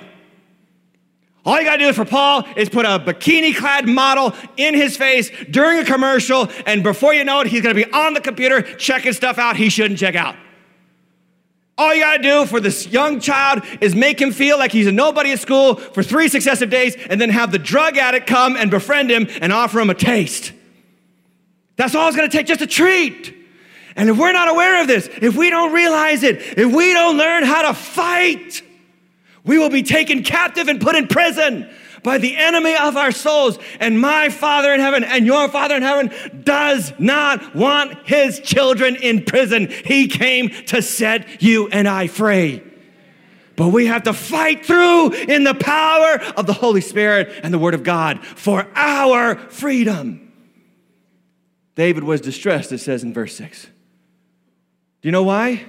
All 1.43 1.59
you 1.59 1.65
gotta 1.65 1.79
do 1.79 1.91
for 1.91 2.05
Paul 2.05 2.45
is 2.55 2.69
put 2.69 2.85
a 2.85 2.97
bikini 2.97 3.53
clad 3.53 3.89
model 3.89 4.33
in 4.55 4.73
his 4.73 4.95
face 4.95 5.29
during 5.49 5.79
a 5.79 5.83
commercial, 5.83 6.47
and 6.65 6.81
before 6.81 7.13
you 7.13 7.25
know 7.25 7.41
it, 7.41 7.47
he's 7.47 7.61
gonna 7.61 7.75
be 7.75 7.91
on 7.91 8.13
the 8.13 8.21
computer 8.21 8.61
checking 8.61 9.11
stuff 9.11 9.37
out 9.37 9.57
he 9.57 9.67
shouldn't 9.67 9.99
check 9.99 10.15
out. 10.15 10.37
All 11.77 11.93
you 11.95 12.01
gotta 12.01 12.21
do 12.21 12.45
for 12.45 12.59
this 12.59 12.87
young 12.87 13.19
child 13.19 13.63
is 13.79 13.95
make 13.95 14.21
him 14.21 14.31
feel 14.31 14.57
like 14.57 14.71
he's 14.71 14.87
a 14.87 14.91
nobody 14.91 15.31
at 15.31 15.39
school 15.39 15.75
for 15.75 16.03
three 16.03 16.27
successive 16.27 16.69
days 16.69 16.95
and 17.09 17.19
then 17.19 17.29
have 17.29 17.51
the 17.51 17.59
drug 17.59 17.97
addict 17.97 18.27
come 18.27 18.55
and 18.55 18.69
befriend 18.69 19.09
him 19.09 19.27
and 19.41 19.51
offer 19.51 19.79
him 19.79 19.89
a 19.89 19.95
taste. 19.95 20.53
That's 21.77 21.95
all 21.95 22.07
it's 22.07 22.15
gonna 22.15 22.29
take, 22.29 22.45
just 22.45 22.61
a 22.61 22.67
treat. 22.67 23.35
And 23.95 24.09
if 24.09 24.17
we're 24.17 24.31
not 24.31 24.49
aware 24.49 24.81
of 24.81 24.87
this, 24.87 25.09
if 25.21 25.35
we 25.35 25.49
don't 25.49 25.73
realize 25.73 26.23
it, 26.23 26.37
if 26.57 26.71
we 26.71 26.93
don't 26.93 27.17
learn 27.17 27.43
how 27.43 27.63
to 27.63 27.73
fight, 27.73 28.61
we 29.43 29.57
will 29.57 29.69
be 29.69 29.83
taken 29.83 30.23
captive 30.23 30.67
and 30.67 30.79
put 30.79 30.95
in 30.95 31.07
prison 31.07 31.69
by 32.03 32.17
the 32.17 32.35
enemy 32.35 32.75
of 32.75 32.97
our 32.97 33.11
souls. 33.11 33.57
And 33.79 33.99
my 33.99 34.29
Father 34.29 34.73
in 34.73 34.79
heaven 34.79 35.03
and 35.03 35.25
your 35.25 35.49
Father 35.49 35.75
in 35.75 35.81
heaven 35.81 36.11
does 36.43 36.93
not 36.99 37.55
want 37.55 38.07
his 38.07 38.39
children 38.39 38.95
in 38.95 39.23
prison. 39.23 39.69
He 39.69 40.07
came 40.07 40.49
to 40.67 40.81
set 40.81 41.41
you 41.41 41.67
and 41.69 41.87
I 41.87 42.07
free. 42.07 42.63
But 43.55 43.69
we 43.69 43.85
have 43.87 44.03
to 44.03 44.13
fight 44.13 44.65
through 44.65 45.11
in 45.11 45.43
the 45.43 45.53
power 45.53 46.19
of 46.35 46.47
the 46.47 46.53
Holy 46.53 46.81
Spirit 46.81 47.41
and 47.43 47.53
the 47.53 47.59
Word 47.59 47.73
of 47.73 47.83
God 47.83 48.25
for 48.25 48.67
our 48.75 49.35
freedom. 49.35 50.31
David 51.75 52.03
was 52.03 52.21
distressed, 52.21 52.71
it 52.71 52.79
says 52.79 53.03
in 53.03 53.13
verse 53.13 53.35
6. 53.35 53.65
Do 53.65 55.07
you 55.07 55.11
know 55.11 55.23
why? 55.23 55.65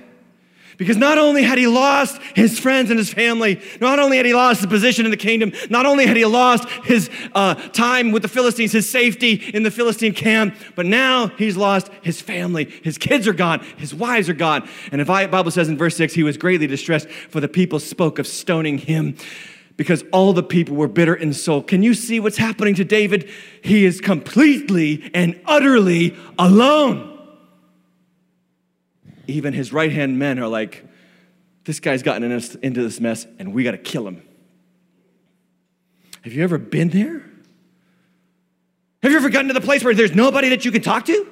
Because 0.83 0.97
not 0.97 1.17
only 1.17 1.45
had 1.45 1.59
he 1.59 1.69
lost 1.69 2.21
his 2.35 2.59
friends 2.59 2.91
and 2.91 2.99
his 2.99 3.15
family, 3.15 3.63
not 3.81 4.01
only 4.01 4.17
had 4.17 4.27
he 4.27 4.35
lost 4.35 4.63
his 4.63 4.67
position 4.67 5.05
in 5.05 5.13
the 5.13 5.17
kingdom, 5.17 5.53
not 5.71 5.87
only 5.87 6.07
had 6.07 6.17
he 6.17 6.25
lost 6.25 6.69
his 6.85 7.09
uh, 7.37 7.55
time 7.55 8.11
with 8.11 8.23
the 8.23 8.29
Philistines, 8.29 8.73
his 8.73 8.91
safety 8.91 9.35
in 9.55 9.63
the 9.63 9.71
Philistine 9.71 10.13
camp, 10.13 10.57
but 10.75 10.85
now 10.85 11.29
he's 11.39 11.57
lost 11.57 11.89
his 12.03 12.21
family. 12.21 12.65
His 12.83 12.99
kids 12.99 13.29
are 13.29 13.33
gone, 13.33 13.61
his 13.77 13.95
wives 13.95 14.29
are 14.29 14.35
gone. 14.35 14.69
And 14.91 15.01
the 15.01 15.05
Bible 15.05 15.53
says 15.53 15.69
in 15.69 15.79
verse 15.79 15.97
6, 15.97 16.15
he 16.15 16.25
was 16.25 16.37
greatly 16.37 16.67
distressed, 16.67 17.09
for 17.09 17.39
the 17.39 17.47
people 17.47 17.79
spoke 17.79 18.19
of 18.19 18.27
stoning 18.27 18.79
him 18.79 19.17
because 19.77 20.03
all 20.11 20.33
the 20.33 20.43
people 20.43 20.75
were 20.75 20.89
bitter 20.89 21.15
in 21.15 21.33
soul. 21.33 21.63
Can 21.63 21.85
you 21.85 21.95
see 21.95 22.19
what's 22.19 22.39
happening 22.39 22.75
to 22.75 22.85
David? 22.85 23.31
He 23.63 23.85
is 23.85 24.01
completely 24.01 25.13
and 25.15 25.41
utterly 25.47 26.17
alone 26.41 27.12
even 29.27 29.53
his 29.53 29.73
right 29.73 29.93
hand 29.93 30.19
men 30.19 30.39
are 30.39 30.49
like, 30.49 30.85
this 31.65 31.81
guy's 31.81 32.03
gotten 32.03 32.31
into 32.31 32.83
this 32.83 33.01
mess 33.01 33.27
and 33.39 33.55
we 33.55 33.65
got 33.65 33.73
to 33.73 33.79
kill 33.79 34.07
him. 34.07 34.23
Have 36.23 36.33
you 36.33 36.43
ever 36.43 36.59
been 36.59 36.89
there? 36.89 37.23
Have 39.03 39.11
you 39.11 39.17
ever 39.17 39.31
gotten 39.31 39.49
to 39.49 39.55
the 39.55 39.61
place 39.61 39.83
where 39.83 39.95
there's 39.95 40.15
nobody 40.15 40.51
that 40.51 40.65
you 40.65 40.71
can 40.71 40.83
talk 40.83 41.05
to? 41.07 41.29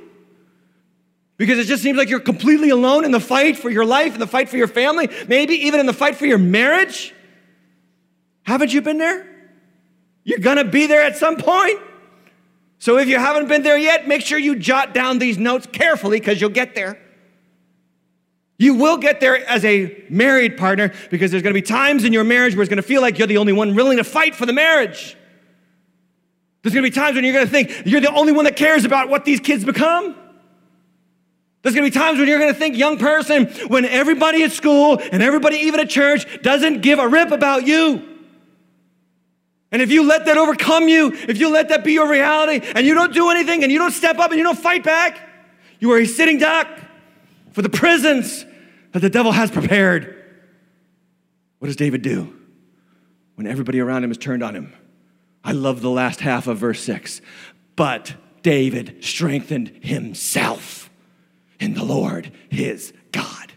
Because 1.37 1.59
it 1.59 1.65
just 1.65 1.83
seems 1.83 1.97
like 1.97 2.11
you're 2.11 2.21
completely 2.21 2.71
alone 2.71 3.05
in 3.05 3.13
the 3.13 3.21
fight 3.21 3.57
for 3.57 3.71
your 3.71 3.85
life, 3.85 4.15
in 4.15 4.21
the 4.21 4.27
fight 4.27 4.49
for 4.49 4.57
your 4.57 4.69
family, 4.69 5.09
maybe 5.27 5.55
even 5.55 5.81
in 5.81 5.87
the 5.87 5.93
fight 5.93 6.17
for 6.17 6.27
your 6.27 6.39
marriage. 6.39 7.15
Haven't 8.43 8.73
you 8.75 8.83
been 8.83 8.99
there? 8.99 9.27
You're 10.25 10.41
gonna 10.41 10.65
be 10.65 10.87
there 10.87 11.03
at 11.03 11.17
some 11.17 11.37
point. 11.37 11.81
So 12.79 12.99
if 12.99 13.09
you 13.09 13.19
haven't 13.19 13.49
been 13.49 13.63
there 13.63 13.79
yet, 13.79 14.09
make 14.09 14.23
sure 14.23 14.39
you 14.39 14.57
jot 14.57 14.93
down 14.93 15.19
these 15.19 15.39
notes 15.39 15.67
carefully 15.71 16.19
because 16.19 16.41
you'll 16.41 16.51
get 16.51 16.75
there. 16.75 17.01
You 18.61 18.75
will 18.75 18.99
get 18.99 19.21
there 19.21 19.43
as 19.49 19.65
a 19.65 20.05
married 20.11 20.59
partner 20.59 20.93
because 21.09 21.31
there's 21.31 21.43
going 21.43 21.55
to 21.55 21.59
be 21.59 21.67
times 21.67 22.05
in 22.05 22.13
your 22.13 22.25
marriage 22.25 22.55
where 22.55 22.61
it's 22.61 22.69
going 22.69 22.77
to 22.77 22.83
feel 22.83 23.01
like 23.01 23.19
you're 23.19 23.27
the 23.27 23.39
only 23.39 23.55
one 23.55 23.75
willing 23.75 23.97
to 23.97 24.05
fight 24.05 24.35
for 24.35 24.45
the 24.45 24.53
marriage. 24.53 25.17
There's 26.61 26.75
going 26.75 26.85
to 26.85 26.91
be 26.91 26.95
times 26.95 27.15
when 27.15 27.25
you're 27.25 27.33
going 27.33 27.47
to 27.47 27.51
think 27.51 27.87
you're 27.87 28.03
the 28.03 28.13
only 28.13 28.33
one 28.33 28.45
that 28.45 28.57
cares 28.57 28.85
about 28.85 29.09
what 29.09 29.25
these 29.25 29.41
kids 29.41 29.65
become. 29.65 30.15
There's 31.63 31.75
going 31.75 31.91
to 31.91 31.91
be 31.91 31.99
times 31.99 32.19
when 32.19 32.29
you're 32.29 32.39
going 32.39 32.53
to 32.53 32.59
think, 32.59 32.77
young 32.77 32.99
person, 32.99 33.47
when 33.69 33.87
everybody 33.87 34.43
at 34.43 34.53
school 34.53 35.01
and 35.11 35.23
everybody 35.23 35.57
even 35.57 35.81
at 35.81 35.89
church 35.89 36.43
doesn't 36.43 36.83
give 36.83 36.99
a 36.99 37.09
rip 37.09 37.31
about 37.31 37.67
you. 37.67 38.07
And 39.73 39.81
if 39.81 39.91
you 39.91 40.07
let 40.07 40.27
that 40.27 40.37
overcome 40.37 40.87
you, 40.87 41.15
if 41.15 41.39
you 41.39 41.51
let 41.51 41.71
that 41.71 41.83
be 41.83 41.95
your 41.95 42.11
reality, 42.11 42.61
and 42.75 42.87
you 42.87 42.93
don't 42.93 43.15
do 43.15 43.31
anything 43.31 43.63
and 43.63 43.73
you 43.73 43.79
don't 43.79 43.93
step 43.93 44.19
up 44.19 44.33
and 44.33 44.37
you 44.37 44.45
don't 44.45 44.59
fight 44.59 44.85
back, 44.85 45.19
you 45.79 45.91
are 45.93 45.99
a 45.99 46.05
sitting 46.05 46.37
duck 46.37 46.69
for 47.53 47.63
the 47.63 47.71
prisons 47.71 48.45
that 48.93 49.01
the 49.01 49.11
devil 49.11 49.33
has 49.33 49.51
prepared. 49.51 50.17
What 51.59 51.67
does 51.67 51.77
David 51.77 52.03
do 52.03 52.35
when 53.35 53.47
everybody 53.47 53.81
around 53.81 54.05
him 54.05 54.11
is 54.11 54.19
turned 54.19 54.43
on 54.43 54.55
him? 54.55 54.73
I 55.45 55.53
love 55.53 55.81
the 55.81 55.91
last 55.91 56.21
half 56.21 56.47
of 56.47 56.59
verse 56.59 56.83
6. 56.83 57.21
But 57.77 58.15
David 58.43 59.05
strengthened 59.05 59.81
himself 59.83 60.91
in 61.59 61.75
the 61.75 61.85
Lord 61.85 62.33
his 62.51 62.93
God. 63.13 63.53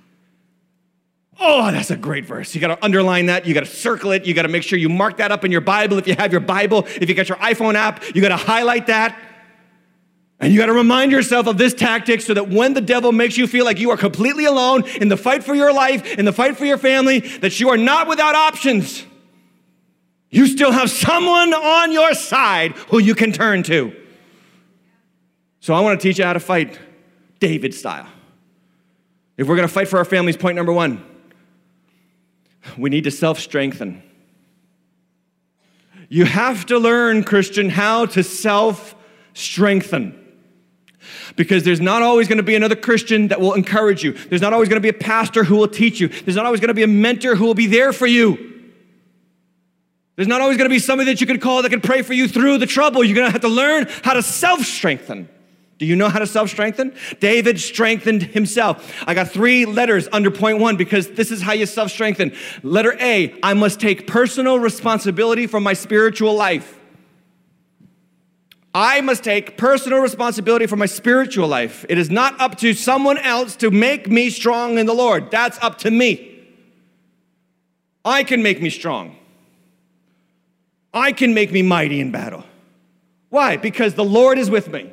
Oh, 1.40 1.72
that's 1.72 1.92
a 1.92 1.98
great 1.98 2.26
verse. 2.26 2.54
You 2.56 2.62
got 2.62 2.68
to 2.68 2.86
underline 2.86 3.26
that. 3.26 3.46
You 3.46 3.54
got 3.54 3.62
to 3.62 3.66
circle 3.66 4.12
it. 4.12 4.26
You 4.26 4.34
got 4.34 4.44
to 4.44 4.48
make 4.48 4.64
sure 4.64 4.80
you 4.80 4.88
mark 4.88 5.18
that 5.18 5.32
up 5.32 5.44
in 5.44 5.52
your 5.52 5.62
Bible 5.62 5.98
if 5.98 6.08
you 6.08 6.16
have 6.16 6.32
your 6.32 6.42
Bible. 6.42 6.86
If 6.88 7.10
you 7.10 7.16
got 7.16 7.28
your 7.28 7.38
iPhone 7.40 7.76
app, 7.76 8.04
you 8.16 8.22
got 8.22 8.30
to 8.30 8.38
highlight 8.38 8.88
that. 8.88 9.20
And 10.44 10.52
you 10.52 10.60
got 10.60 10.66
to 10.66 10.74
remind 10.74 11.14
yourself 11.14 11.48
of 11.48 11.58
this 11.58 11.74
tactic 11.74 12.20
so 12.20 12.34
that 12.34 12.50
when 12.50 12.74
the 12.74 12.82
devil 12.82 13.14
makes 13.14 13.38
you 13.38 13.48
feel 13.48 13.64
like 13.64 13.80
you 13.80 13.92
are 13.92 13.98
completely 13.98 14.44
alone 14.44 14.86
in 15.00 15.08
the 15.08 15.16
fight 15.16 15.42
for 15.42 15.56
your 15.56 15.72
life, 15.72 16.18
in 16.18 16.26
the 16.26 16.34
fight 16.34 16.58
for 16.58 16.66
your 16.66 16.78
family, 16.78 17.20
that 17.20 17.62
you 17.62 17.70
are 17.70 17.78
not 17.78 18.10
without 18.10 18.36
options. 18.36 19.06
You 20.30 20.48
still 20.48 20.74
have 20.74 20.90
someone 20.90 21.54
on 21.54 21.94
your 21.94 22.14
side 22.14 22.74
who 22.90 23.00
you 23.00 23.16
can 23.16 23.32
turn 23.32 23.64
to. 23.64 23.96
So 25.62 25.74
I 25.74 25.80
want 25.80 25.98
to 25.98 26.06
teach 26.06 26.20
you 26.20 26.26
how 26.26 26.34
to 26.34 26.42
fight 26.42 26.78
David 27.40 27.74
style. 27.74 28.10
If 29.38 29.48
we're 29.48 29.56
going 29.56 29.66
to 29.70 29.74
fight 29.74 29.88
for 29.88 29.98
our 29.98 30.04
families, 30.04 30.36
point 30.36 30.58
number 30.58 30.74
one, 30.74 31.06
we 32.78 32.90
need 32.90 33.06
to 33.06 33.12
self 33.12 33.40
strengthen. 33.40 34.04
You 36.10 36.26
have 36.26 36.66
to 36.66 36.78
learn, 36.78 37.24
Christian, 37.24 37.70
how 37.70 38.08
to 38.08 38.24
self 38.24 38.94
strengthen 39.34 40.20
because 41.36 41.64
there's 41.64 41.82
not 41.82 42.02
always 42.02 42.28
going 42.28 42.38
to 42.38 42.44
be 42.44 42.56
another 42.56 42.76
Christian 42.76 43.30
that 43.30 43.42
will 43.42 43.54
encourage 43.54 44.04
you. 44.04 44.14
There's 44.14 44.42
not 44.42 44.54
always 44.54 44.70
going 44.70 44.82
to 44.82 44.92
be 44.92 44.96
a 44.96 45.00
pastor 45.00 45.44
who 45.44 45.58
will 45.58 45.68
teach 45.68 46.00
you. 46.00 46.08
There's 46.08 46.36
not 46.36 46.46
always 46.46 46.62
going 46.62 46.70
to 46.70 46.74
be 46.74 46.84
a 46.84 46.88
mentor 46.88 47.36
who 47.36 47.46
will 47.46 47.54
be 47.54 47.68
there 47.68 47.94
for 47.94 48.08
you. 48.08 48.52
There's 50.16 50.28
not 50.28 50.42
always 50.42 50.58
going 50.58 50.70
to 50.70 50.74
be 50.74 50.80
somebody 50.80 51.12
that 51.12 51.22
you 51.22 51.28
can 51.28 51.40
call 51.40 51.64
that 51.64 51.70
can 51.70 51.82
pray 51.82 52.04
for 52.04 52.14
you 52.14 52.28
through 52.28 52.60
the 52.60 52.68
trouble. 52.68 53.04
You're 53.04 53.16
going 53.16 53.28
to 53.28 53.32
have 53.32 53.42
to 53.42 53.48
learn 53.48 53.88
how 54.04 54.14
to 54.14 54.22
self 54.22 54.62
strengthen. 54.62 55.28
Do 55.80 55.88
you 55.88 55.96
know 55.96 56.08
how 56.08 56.20
to 56.20 56.28
self 56.28 56.50
strengthen? 56.50 56.96
David 57.20 57.60
strengthened 57.60 58.22
himself. 58.22 59.04
I 59.08 59.16
got 59.16 59.30
three 59.30 59.66
letters 59.66 60.08
under 60.12 60.30
point 60.30 60.60
one 60.60 60.78
because 60.78 61.10
this 61.10 61.32
is 61.32 61.42
how 61.42 61.54
you 61.54 61.66
self 61.66 61.92
strengthen. 61.92 62.34
Letter 62.62 62.96
A, 63.00 63.38
I 63.42 63.56
must 63.56 63.80
take 63.80 64.06
personal 64.06 64.60
responsibility 64.60 65.48
for 65.48 65.60
my 65.60 65.74
spiritual 65.74 66.36
life. 66.36 66.80
I 68.74 69.02
must 69.02 69.24
take 69.24 69.56
personal 69.56 70.00
responsibility 70.00 70.66
for 70.66 70.76
my 70.76 70.88
spiritual 70.88 71.48
life. 71.48 71.86
It 71.90 71.98
is 71.98 72.10
not 72.10 72.40
up 72.42 72.58
to 72.60 72.74
someone 72.74 73.20
else 73.20 73.56
to 73.58 73.70
make 73.70 74.10
me 74.10 74.30
strong 74.30 74.80
in 74.80 74.88
the 74.88 74.94
Lord. 74.94 75.30
That's 75.30 75.60
up 75.62 75.78
to 75.80 75.92
me. 75.92 76.30
I 78.04 78.24
can 78.24 78.42
make 78.42 78.62
me 78.62 78.70
strong. 78.70 79.16
I 80.94 81.12
can 81.12 81.34
make 81.34 81.52
me 81.52 81.62
mighty 81.62 82.00
in 82.00 82.12
battle. 82.12 82.44
Why? 83.30 83.58
Because 83.58 83.94
the 83.94 84.04
Lord 84.04 84.38
is 84.38 84.50
with 84.50 84.70
me. 84.70 84.92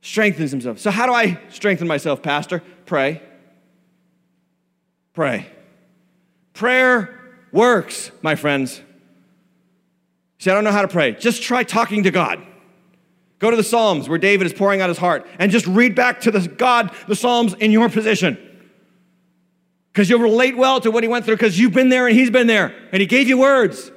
Strengthens 0.00 0.50
himself. 0.50 0.78
So, 0.78 0.90
how 0.90 1.06
do 1.06 1.12
I 1.12 1.38
strengthen 1.50 1.86
myself, 1.86 2.22
Pastor? 2.22 2.62
Pray. 2.86 3.22
Pray. 5.14 5.46
Prayer 6.54 7.18
works, 7.52 8.10
my 8.20 8.34
friends. 8.34 8.82
See, 10.42 10.50
I 10.50 10.54
don't 10.54 10.64
know 10.64 10.72
how 10.72 10.82
to 10.82 10.88
pray. 10.88 11.12
Just 11.12 11.40
try 11.40 11.62
talking 11.62 12.02
to 12.02 12.10
God. 12.10 12.44
Go 13.38 13.52
to 13.52 13.56
the 13.56 13.62
Psalms 13.62 14.08
where 14.08 14.18
David 14.18 14.44
is 14.44 14.52
pouring 14.52 14.80
out 14.80 14.88
his 14.88 14.98
heart 14.98 15.24
and 15.38 15.52
just 15.52 15.68
read 15.68 15.94
back 15.94 16.22
to 16.22 16.32
the 16.32 16.48
God, 16.48 16.92
the 17.06 17.14
Psalms 17.14 17.54
in 17.54 17.70
your 17.70 17.88
position. 17.88 18.36
Because 19.92 20.10
you'll 20.10 20.18
relate 20.18 20.56
well 20.56 20.80
to 20.80 20.90
what 20.90 21.04
he 21.04 21.08
went 21.08 21.26
through 21.26 21.36
because 21.36 21.60
you've 21.60 21.72
been 21.72 21.90
there 21.90 22.08
and 22.08 22.18
he's 22.18 22.30
been 22.30 22.48
there 22.48 22.74
and 22.90 23.00
he 23.00 23.06
gave 23.06 23.28
you 23.28 23.38
words. 23.38 23.92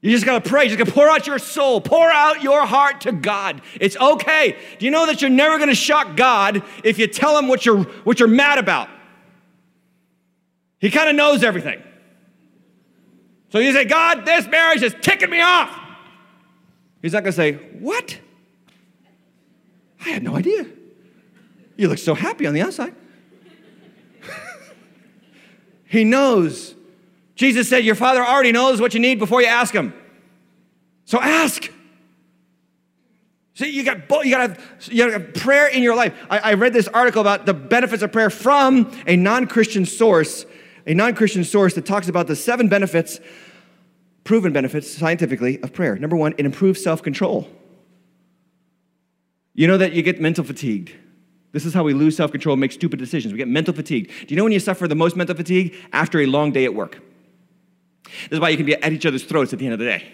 You 0.00 0.10
just 0.10 0.26
gotta 0.26 0.40
pray. 0.50 0.64
You 0.64 0.70
just 0.70 0.80
gotta 0.80 0.90
pour 0.90 1.08
out 1.08 1.28
your 1.28 1.38
soul, 1.38 1.80
pour 1.80 2.10
out 2.10 2.42
your 2.42 2.66
heart 2.66 3.02
to 3.02 3.12
God. 3.12 3.62
It's 3.80 3.96
okay. 3.96 4.58
Do 4.80 4.84
you 4.84 4.90
know 4.90 5.06
that 5.06 5.22
you're 5.22 5.30
never 5.30 5.60
gonna 5.60 5.76
shock 5.76 6.16
God 6.16 6.60
if 6.82 6.98
you 6.98 7.06
tell 7.06 7.38
him 7.38 7.46
what 7.46 7.64
you're, 7.64 7.84
what 8.02 8.18
you're 8.18 8.28
mad 8.28 8.58
about? 8.58 8.88
He 10.80 10.90
kind 10.90 11.08
of 11.08 11.14
knows 11.14 11.44
everything. 11.44 11.80
So 13.54 13.60
you 13.60 13.72
say, 13.72 13.84
God, 13.84 14.24
this 14.24 14.48
marriage 14.48 14.82
is 14.82 14.96
ticking 15.00 15.30
me 15.30 15.40
off. 15.40 15.70
He's 17.00 17.12
not 17.12 17.22
going 17.22 17.32
to 17.32 17.36
say, 17.36 17.52
What? 17.78 18.18
I 20.04 20.08
had 20.08 20.24
no 20.24 20.34
idea. 20.34 20.66
You 21.76 21.86
look 21.86 21.98
so 21.98 22.16
happy 22.16 22.48
on 22.48 22.54
the 22.54 22.62
outside. 22.62 22.96
he 25.84 26.02
knows. 26.02 26.74
Jesus 27.36 27.68
said, 27.68 27.84
Your 27.84 27.94
father 27.94 28.24
already 28.24 28.50
knows 28.50 28.80
what 28.80 28.92
you 28.92 28.98
need 28.98 29.20
before 29.20 29.40
you 29.40 29.46
ask 29.46 29.72
him. 29.72 29.94
So 31.04 31.20
ask. 31.20 31.70
See, 33.54 33.70
you 33.70 33.84
got 33.84 33.98
you 34.26 34.32
got 34.32 34.58
you 34.88 35.10
got 35.12 35.32
prayer 35.34 35.68
in 35.68 35.84
your 35.84 35.94
life. 35.94 36.12
I, 36.28 36.38
I 36.38 36.54
read 36.54 36.72
this 36.72 36.88
article 36.88 37.20
about 37.20 37.46
the 37.46 37.54
benefits 37.54 38.02
of 38.02 38.10
prayer 38.10 38.30
from 38.30 38.90
a 39.06 39.14
non-Christian 39.14 39.86
source, 39.86 40.44
a 40.88 40.94
non-Christian 40.94 41.44
source 41.44 41.74
that 41.74 41.86
talks 41.86 42.08
about 42.08 42.26
the 42.26 42.34
seven 42.34 42.68
benefits 42.68 43.20
proven 44.24 44.52
benefits 44.52 44.90
scientifically 44.90 45.62
of 45.62 45.72
prayer. 45.72 45.96
Number 45.96 46.16
one, 46.16 46.34
it 46.38 46.44
improves 46.46 46.82
self 46.82 47.02
control. 47.02 47.48
You 49.54 49.68
know 49.68 49.78
that 49.78 49.92
you 49.92 50.02
get 50.02 50.20
mental 50.20 50.42
fatigued. 50.42 50.92
This 51.52 51.64
is 51.64 51.72
how 51.72 51.84
we 51.84 51.94
lose 51.94 52.16
self 52.16 52.32
control, 52.32 52.56
make 52.56 52.72
stupid 52.72 52.98
decisions. 52.98 53.32
We 53.32 53.38
get 53.38 53.48
mental 53.48 53.72
fatigue. 53.72 54.08
Do 54.08 54.26
you 54.28 54.36
know 54.36 54.42
when 54.42 54.52
you 54.52 54.60
suffer 54.60 54.88
the 54.88 54.96
most 54.96 55.14
mental 55.14 55.36
fatigue? 55.36 55.74
After 55.92 56.20
a 56.20 56.26
long 56.26 56.50
day 56.50 56.64
at 56.64 56.74
work. 56.74 57.00
This 58.04 58.32
is 58.32 58.40
why 58.40 58.48
you 58.48 58.56
can 58.56 58.66
be 58.66 58.74
at 58.74 58.92
each 58.92 59.06
other's 59.06 59.24
throats 59.24 59.52
at 59.52 59.58
the 59.58 59.66
end 59.66 59.74
of 59.74 59.78
the 59.78 59.84
day. 59.84 60.12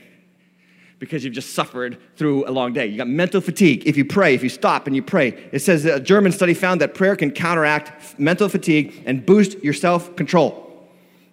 Because 0.99 1.25
you've 1.25 1.33
just 1.33 1.55
suffered 1.55 1.99
through 2.17 2.47
a 2.47 2.53
long 2.53 2.75
day. 2.75 2.87
You 2.87 2.99
got 2.99 3.09
mental 3.09 3.41
fatigue. 3.41 3.87
If 3.87 3.97
you 3.97 4.05
pray, 4.05 4.35
if 4.35 4.43
you 4.43 4.51
stop 4.51 4.87
and 4.87 4.95
you 4.95 5.03
pray, 5.03 5.29
it 5.51 5.61
says 5.61 5.87
a 5.87 5.99
German 5.99 6.33
study 6.33 6.53
found 6.53 6.83
that 6.83 6.93
prayer 6.93 7.17
can 7.17 7.31
counteract 7.31 8.19
mental 8.19 8.51
fatigue 8.51 9.03
and 9.07 9.25
boost 9.25 9.63
your 9.65 9.73
self 9.73 10.15
control. 10.17 10.67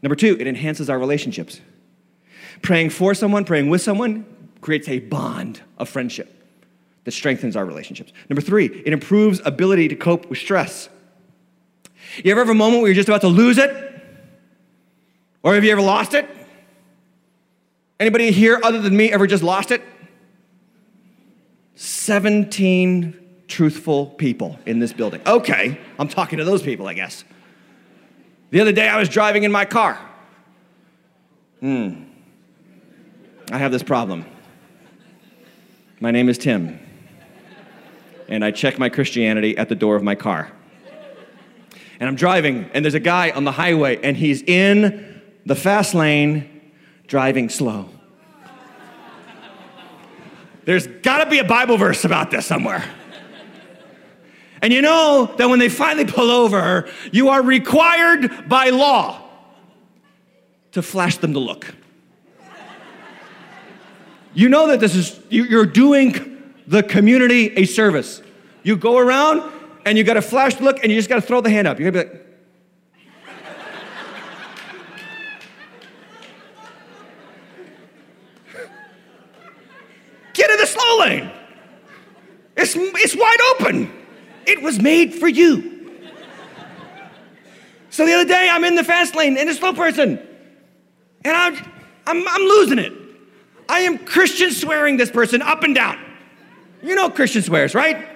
Number 0.01 0.15
two, 0.15 0.37
it 0.39 0.47
enhances 0.47 0.89
our 0.89 0.97
relationships. 0.97 1.59
Praying 2.61 2.89
for 2.89 3.13
someone, 3.13 3.45
praying 3.45 3.69
with 3.69 3.81
someone 3.81 4.25
creates 4.61 4.87
a 4.87 4.99
bond 4.99 5.61
of 5.77 5.87
friendship 5.87 6.33
that 7.03 7.11
strengthens 7.11 7.55
our 7.55 7.65
relationships. 7.65 8.11
Number 8.29 8.41
three, 8.41 8.65
it 8.65 8.91
improves 8.91 9.39
ability 9.45 9.87
to 9.89 9.95
cope 9.95 10.29
with 10.29 10.39
stress. 10.39 10.89
You 12.23 12.31
ever 12.31 12.41
have 12.41 12.49
a 12.49 12.53
moment 12.53 12.81
where 12.81 12.89
you're 12.89 12.95
just 12.95 13.07
about 13.07 13.21
to 13.21 13.27
lose 13.27 13.57
it? 13.57 13.71
Or 15.43 15.53
have 15.55 15.63
you 15.63 15.71
ever 15.71 15.81
lost 15.81 16.13
it? 16.13 16.27
Anybody 17.99 18.31
here 18.31 18.59
other 18.63 18.81
than 18.81 18.95
me 18.95 19.11
ever 19.11 19.25
just 19.25 19.43
lost 19.43 19.71
it? 19.71 19.81
17 21.75 23.17
truthful 23.47 24.07
people 24.07 24.59
in 24.65 24.79
this 24.79 24.93
building. 24.93 25.21
Okay, 25.25 25.79
I'm 25.97 26.07
talking 26.07 26.39
to 26.39 26.45
those 26.45 26.61
people, 26.61 26.87
I 26.87 26.93
guess. 26.93 27.23
The 28.49 28.61
other 28.61 28.71
day 28.71 28.87
I 28.87 28.97
was 28.97 29.09
driving 29.09 29.43
in 29.43 29.51
my 29.51 29.65
car. 29.65 29.99
Hmm. 31.59 32.06
I 33.49 33.57
have 33.57 33.71
this 33.71 33.83
problem. 33.83 34.25
My 36.01 36.11
name 36.11 36.27
is 36.27 36.37
Tim, 36.37 36.79
and 38.27 38.43
I 38.43 38.51
check 38.51 38.77
my 38.77 38.89
Christianity 38.89 39.57
at 39.57 39.69
the 39.69 39.75
door 39.75 39.95
of 39.95 40.03
my 40.03 40.15
car. 40.15 40.51
And 41.99 42.09
I'm 42.09 42.15
driving, 42.15 42.69
and 42.73 42.83
there's 42.83 42.93
a 42.93 42.99
guy 42.99 43.31
on 43.31 43.45
the 43.45 43.53
highway, 43.53 44.01
and 44.03 44.17
he's 44.17 44.41
in 44.41 45.21
the 45.45 45.55
fast 45.55 45.95
lane 45.95 46.73
driving 47.07 47.47
slow. 47.47 47.89
There's 50.65 50.85
gotta 50.87 51.29
be 51.29 51.39
a 51.39 51.45
Bible 51.45 51.77
verse 51.77 52.03
about 52.03 52.29
this 52.29 52.45
somewhere. 52.45 52.83
And 54.61 54.73
you 54.73 54.81
know 54.81 55.33
that 55.37 55.47
when 55.47 55.59
they 55.59 55.69
finally 55.69 56.05
pull 56.05 56.31
over, 56.31 56.89
you 57.13 57.29
are 57.29 57.41
required 57.41 58.49
by 58.49 58.71
law 58.71 59.21
to 60.73 60.81
flash 60.81 61.15
them 61.17 61.31
the 61.31 61.39
look. 61.39 61.73
You 64.37 64.49
know 64.49 64.67
that 64.67 64.79
this 64.79 64.93
is, 64.93 65.19
you're 65.31 65.65
doing 65.65 66.53
the 66.67 66.83
community 66.83 67.47
a 67.57 67.65
service. 67.65 68.21
You 68.61 68.77
go 68.77 68.99
around 68.99 69.51
and 69.83 69.97
you 69.97 70.03
got 70.03 70.15
a 70.15 70.21
flash 70.21 70.61
look 70.61 70.77
and 70.83 70.91
you 70.91 70.97
just 70.99 71.09
got 71.09 71.15
to 71.15 71.23
throw 71.23 71.41
the 71.41 71.49
hand 71.49 71.67
up. 71.67 71.79
You're 71.79 71.89
going 71.89 72.05
to 72.05 72.11
be 72.11 72.19
like, 72.19 72.27
Get 80.33 80.51
in 80.51 80.57
the 80.57 80.67
slow 80.67 80.99
lane. 80.99 81.31
It's, 82.55 82.75
it's 82.75 83.15
wide 83.15 83.41
open. 83.55 83.91
It 84.45 84.61
was 84.61 84.79
made 84.79 85.15
for 85.15 85.27
you. 85.27 85.97
So 87.89 88.05
the 88.05 88.13
other 88.13 88.25
day, 88.25 88.49
I'm 88.51 88.63
in 88.65 88.75
the 88.75 88.83
fast 88.83 89.15
lane 89.15 89.35
and 89.35 89.49
a 89.49 89.55
slow 89.55 89.73
person, 89.73 90.19
and 91.25 91.35
I'm, 91.35 91.55
I'm, 92.05 92.27
I'm 92.27 92.41
losing 92.41 92.77
it. 92.77 93.06
I 93.69 93.79
am 93.79 93.97
Christian 93.99 94.51
swearing 94.51 94.97
this 94.97 95.11
person 95.11 95.41
up 95.41 95.63
and 95.63 95.75
down. 95.75 95.99
You 96.81 96.95
know 96.95 97.09
Christian 97.09 97.41
swears, 97.41 97.75
right? 97.75 98.07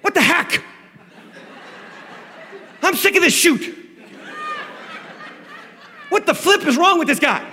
What 0.00 0.14
the 0.14 0.22
heck? 0.22 0.62
I'm 2.82 2.94
sick 2.94 3.16
of 3.16 3.22
this 3.22 3.34
shoot. 3.34 3.76
What 6.08 6.26
the 6.26 6.34
flip 6.34 6.66
is 6.66 6.76
wrong 6.76 6.98
with 6.98 7.06
this 7.08 7.18
guy? 7.18 7.46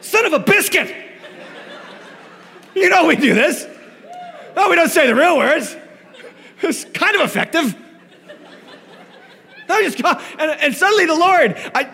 Son 0.00 0.26
of 0.26 0.32
a 0.32 0.38
biscuit. 0.38 0.94
You 2.74 2.90
know 2.90 3.06
we 3.06 3.16
do 3.16 3.34
this. 3.34 3.66
No, 4.54 4.68
we 4.68 4.76
don't 4.76 4.90
say 4.90 5.06
the 5.06 5.14
real 5.14 5.36
words. 5.36 5.74
It's 6.62 6.84
kind 6.84 7.16
of 7.16 7.22
effective. 7.22 7.74
No, 9.68 9.82
just 9.82 10.00
and, 10.04 10.50
and 10.60 10.74
suddenly 10.74 11.06
the 11.06 11.14
Lord, 11.14 11.56
I, 11.74 11.90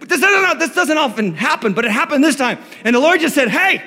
this, 0.00 0.20
no, 0.20 0.54
this 0.58 0.74
doesn't 0.74 0.98
often 0.98 1.34
happen, 1.34 1.72
but 1.72 1.84
it 1.84 1.90
happened 1.90 2.24
this 2.24 2.36
time. 2.36 2.58
And 2.84 2.96
the 2.96 3.00
Lord 3.00 3.20
just 3.20 3.34
said, 3.34 3.48
Hey, 3.48 3.82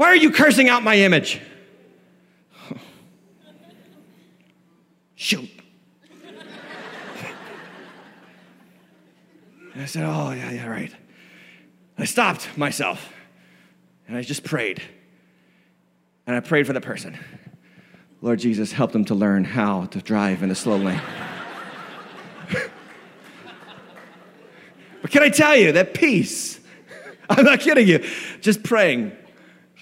why 0.00 0.06
are 0.06 0.16
you 0.16 0.30
cursing 0.30 0.70
out 0.70 0.82
my 0.82 0.96
image? 0.96 1.42
Shoot. 5.14 5.50
and 9.74 9.82
I 9.82 9.84
said, 9.84 10.04
Oh, 10.04 10.30
yeah, 10.30 10.52
yeah, 10.52 10.66
right. 10.68 10.90
I 11.98 12.06
stopped 12.06 12.56
myself 12.56 13.12
and 14.08 14.16
I 14.16 14.22
just 14.22 14.42
prayed. 14.42 14.80
And 16.26 16.34
I 16.34 16.40
prayed 16.40 16.66
for 16.66 16.72
the 16.72 16.80
person. 16.80 17.18
Lord 18.22 18.38
Jesus, 18.38 18.72
help 18.72 18.92
them 18.92 19.04
to 19.04 19.14
learn 19.14 19.44
how 19.44 19.84
to 19.84 20.00
drive 20.00 20.42
in 20.42 20.50
a 20.50 20.54
slow 20.54 20.78
lane. 20.78 21.02
but 25.02 25.10
can 25.10 25.22
I 25.22 25.28
tell 25.28 25.56
you 25.56 25.72
that 25.72 25.92
peace, 25.92 26.58
I'm 27.28 27.44
not 27.44 27.60
kidding 27.60 27.86
you, 27.86 28.02
just 28.40 28.62
praying, 28.62 29.12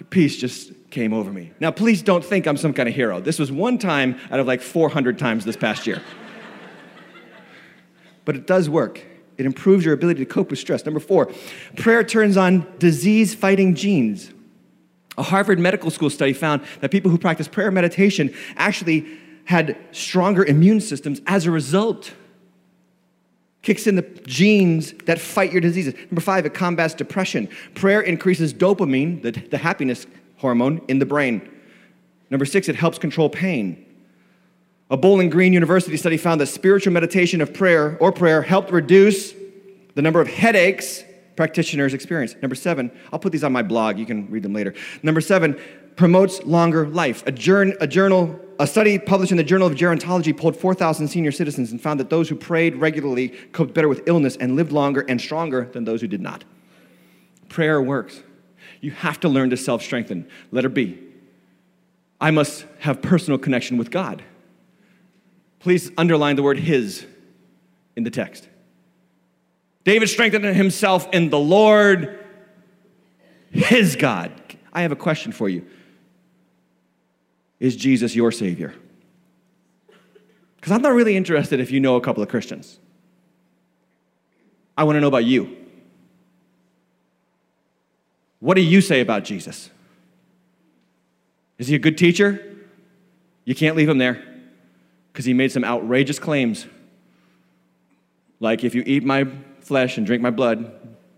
peace 0.05 0.37
just 0.37 0.73
came 0.91 1.13
over 1.13 1.33
me. 1.33 1.53
Now, 1.61 1.71
please 1.71 2.03
don't 2.03 2.25
think 2.25 2.47
I'm 2.47 2.57
some 2.57 2.73
kind 2.73 2.89
of 2.89 2.95
hero. 2.95 3.21
This 3.21 3.39
was 3.39 3.51
one 3.51 3.79
time 3.79 4.19
out 4.31 4.41
of 4.41 4.47
like 4.47 4.63
400 4.63 5.19
times 5.19 5.45
this 5.45 5.57
past 5.57 5.87
year. 5.87 6.03
but 8.25 8.37
it 8.37 8.47
does 8.47 8.69
work. 8.69 9.05
It 9.39 9.47
improves 9.47 9.85
your 9.85 9.95
ability 9.95 10.25
to 10.25 10.27
cope 10.27 10.51
with 10.51 10.59
stress. 10.59 10.85
Number 10.85 11.01
four, 11.01 11.33
prayer 11.77 12.03
turns 12.03 12.37
on 12.37 12.67
disease 12.79 13.35
fighting 13.35 13.75
genes. 13.75 14.33
A 15.17 15.23
Harvard 15.23 15.59
Medical 15.59 15.91
School 15.91 16.11
study 16.11 16.33
found 16.33 16.63
that 16.81 16.91
people 16.91 17.11
who 17.11 17.19
practice 17.19 17.49
prayer 17.49 17.71
meditation 17.71 18.35
actually 18.57 19.07
had 19.45 19.77
stronger 19.93 20.45
immune 20.45 20.81
systems 20.81 21.21
as 21.27 21.47
a 21.47 21.51
result. 21.51 22.13
Kicks 23.62 23.87
in 23.87 23.97
the 23.97 24.03
genes 24.27 24.92
that 25.07 25.18
fight 25.18 25.53
your 25.53 25.61
diseases. 25.61 25.94
Number 25.94 26.21
five, 26.21 26.47
it 26.47 26.55
combats 26.55 26.94
depression. 26.94 27.49
Prayer 27.75 28.01
increases 28.01 28.55
dopamine, 28.55 29.23
the, 29.23 29.33
the 29.33 29.59
happiness 29.59 30.07
hormone, 30.37 30.81
in 30.88 30.99
the 30.99 31.07
brain. 31.07 31.49
Number 32.31 32.44
six, 32.44 32.68
it 32.68 32.77
helps 32.77 32.99
control 32.99 33.29
pain. 33.29 33.85
A 34.90 34.97
Bowling 34.97 35.29
Green 35.29 35.53
University 35.53 35.97
study 35.97 36.16
found 36.16 36.40
that 36.40 36.47
spiritual 36.47 36.92
meditation 36.92 37.40
of 37.40 37.53
prayer 37.53 37.99
or 38.01 38.11
prayer 38.12 38.40
helped 38.40 38.71
reduce 38.71 39.35
the 39.94 40.03
number 40.03 40.21
of 40.21 40.29
headaches 40.29 41.03
practitioners 41.37 41.94
experience. 41.94 42.35
Number 42.40 42.55
seven, 42.55 42.90
I'll 43.12 43.18
put 43.18 43.33
these 43.33 43.44
on 43.44 43.53
my 43.53 43.62
blog, 43.62 43.99
you 43.99 44.07
can 44.07 44.31
read 44.31 44.42
them 44.42 44.55
later. 44.55 44.75
Number 45.03 45.21
seven, 45.21 45.59
promotes 45.94 46.42
longer 46.44 46.88
life. 46.88 47.23
A, 47.27 47.33
journal, 47.33 48.40
a 48.59 48.66
study 48.66 48.99
published 48.99 49.31
in 49.31 49.38
the 49.38 49.44
Journal 49.44 49.68
of 49.68 49.75
Gerontology 49.75 50.37
polled 50.37 50.57
4,000 50.57 51.09
senior 51.09 51.31
citizens 51.31 51.71
and 51.71 51.81
found 51.81 52.01
that 52.01 52.11
those 52.11 52.29
who 52.29 52.35
prayed 52.35 52.75
regularly 52.77 53.29
coped 53.53 53.73
better 53.73 53.88
with 53.88 54.03
illness 54.07 54.37
and 54.37 54.57
lived 54.57 54.73
longer 54.73 55.05
and 55.09 55.21
stronger 55.21 55.68
than 55.73 55.85
those 55.85 56.01
who 56.01 56.09
did 56.09 56.21
not. 56.21 56.44
Prayer 57.49 57.81
works. 57.81 58.23
You 58.81 58.90
have 58.90 59.21
to 59.21 59.29
learn 59.29 59.51
to 59.51 59.57
self 59.57 59.83
strengthen. 59.83 60.29
Letter 60.51 60.68
B. 60.68 60.99
I 62.21 62.33
must 62.33 62.66
have 62.81 63.01
personal 63.01 63.38
connection 63.38 63.79
with 63.79 63.90
God. 63.90 64.23
Please 65.61 65.90
underline 65.97 66.37
the 66.37 66.42
word 66.42 66.59
his 66.59 67.07
in 67.97 68.03
the 68.03 68.11
text. 68.11 68.49
David 69.85 70.09
strengthened 70.09 70.44
himself 70.44 71.09
in 71.12 71.31
the 71.31 71.38
Lord, 71.38 72.25
his 73.51 73.97
God. 73.97 74.33
I 74.73 74.83
have 74.83 74.92
a 74.92 74.97
question 74.97 75.33
for 75.33 75.49
you 75.49 75.64
Is 77.61 77.77
Jesus 77.77 78.14
your 78.14 78.31
Savior? 78.31 78.75
Because 80.57 80.73
I'm 80.73 80.83
not 80.83 80.92
really 80.92 81.16
interested 81.16 81.61
if 81.61 81.71
you 81.71 81.81
know 81.81 81.97
a 81.97 82.01
couple 82.01 82.23
of 82.23 82.29
Christians. 82.29 82.79
I 84.77 84.85
want 84.85 84.97
to 84.97 85.01
know 85.01 85.09
about 85.09 85.25
you. 85.25 85.57
What 88.40 88.55
do 88.55 88.61
you 88.61 88.81
say 88.81 89.01
about 89.01 89.25
Jesus? 89.25 89.71
Is 91.59 91.66
he 91.66 91.75
a 91.75 91.79
good 91.79 91.99
teacher? 91.99 92.57
You 93.44 93.55
can't 93.55 93.77
leave 93.77 93.88
him 93.88 93.99
there 93.99 94.25
because 95.12 95.25
he 95.25 95.35
made 95.35 95.51
some 95.51 95.64
outrageous 95.64 96.18
claims. 96.18 96.66
Like, 98.40 98.62
if 98.62 98.75
you 98.75 98.85
eat 98.87 99.03
my 99.03 99.27
flesh 99.61 99.97
and 99.97 100.07
drink 100.07 100.23
my 100.23 100.31
blood, 100.31 100.71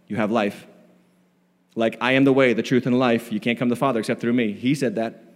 you 0.08 0.16
have 0.16 0.30
life. 0.30 0.66
Like, 1.74 1.98
I 2.00 2.12
am 2.12 2.24
the 2.24 2.32
way, 2.32 2.54
the 2.54 2.62
truth, 2.62 2.86
and 2.86 2.98
life. 2.98 3.30
You 3.30 3.40
can't 3.40 3.58
come 3.58 3.68
to 3.68 3.74
the 3.74 3.78
Father 3.78 4.00
except 4.00 4.20
through 4.20 4.32
me. 4.32 4.52
He 4.52 4.74
said 4.74 4.94
that. 4.94 5.29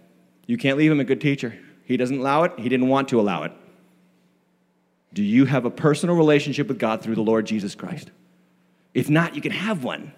You 0.47 0.57
can't 0.57 0.77
leave 0.77 0.91
him 0.91 0.99
a 0.99 1.03
good 1.03 1.21
teacher. 1.21 1.57
He 1.85 1.97
doesn't 1.97 2.17
allow 2.17 2.43
it, 2.43 2.53
he 2.57 2.69
didn't 2.69 2.87
want 2.87 3.09
to 3.09 3.19
allow 3.19 3.43
it. 3.43 3.51
Do 5.13 5.23
you 5.23 5.45
have 5.45 5.65
a 5.65 5.71
personal 5.71 6.15
relationship 6.15 6.67
with 6.67 6.77
God 6.77 7.01
through 7.01 7.15
the 7.15 7.21
Lord 7.21 7.45
Jesus 7.45 7.73
Christ? 7.73 8.11
If 8.93 9.09
not, 9.09 9.35
you 9.35 9.41
can 9.41 9.51
have 9.51 9.83
one 9.83 10.13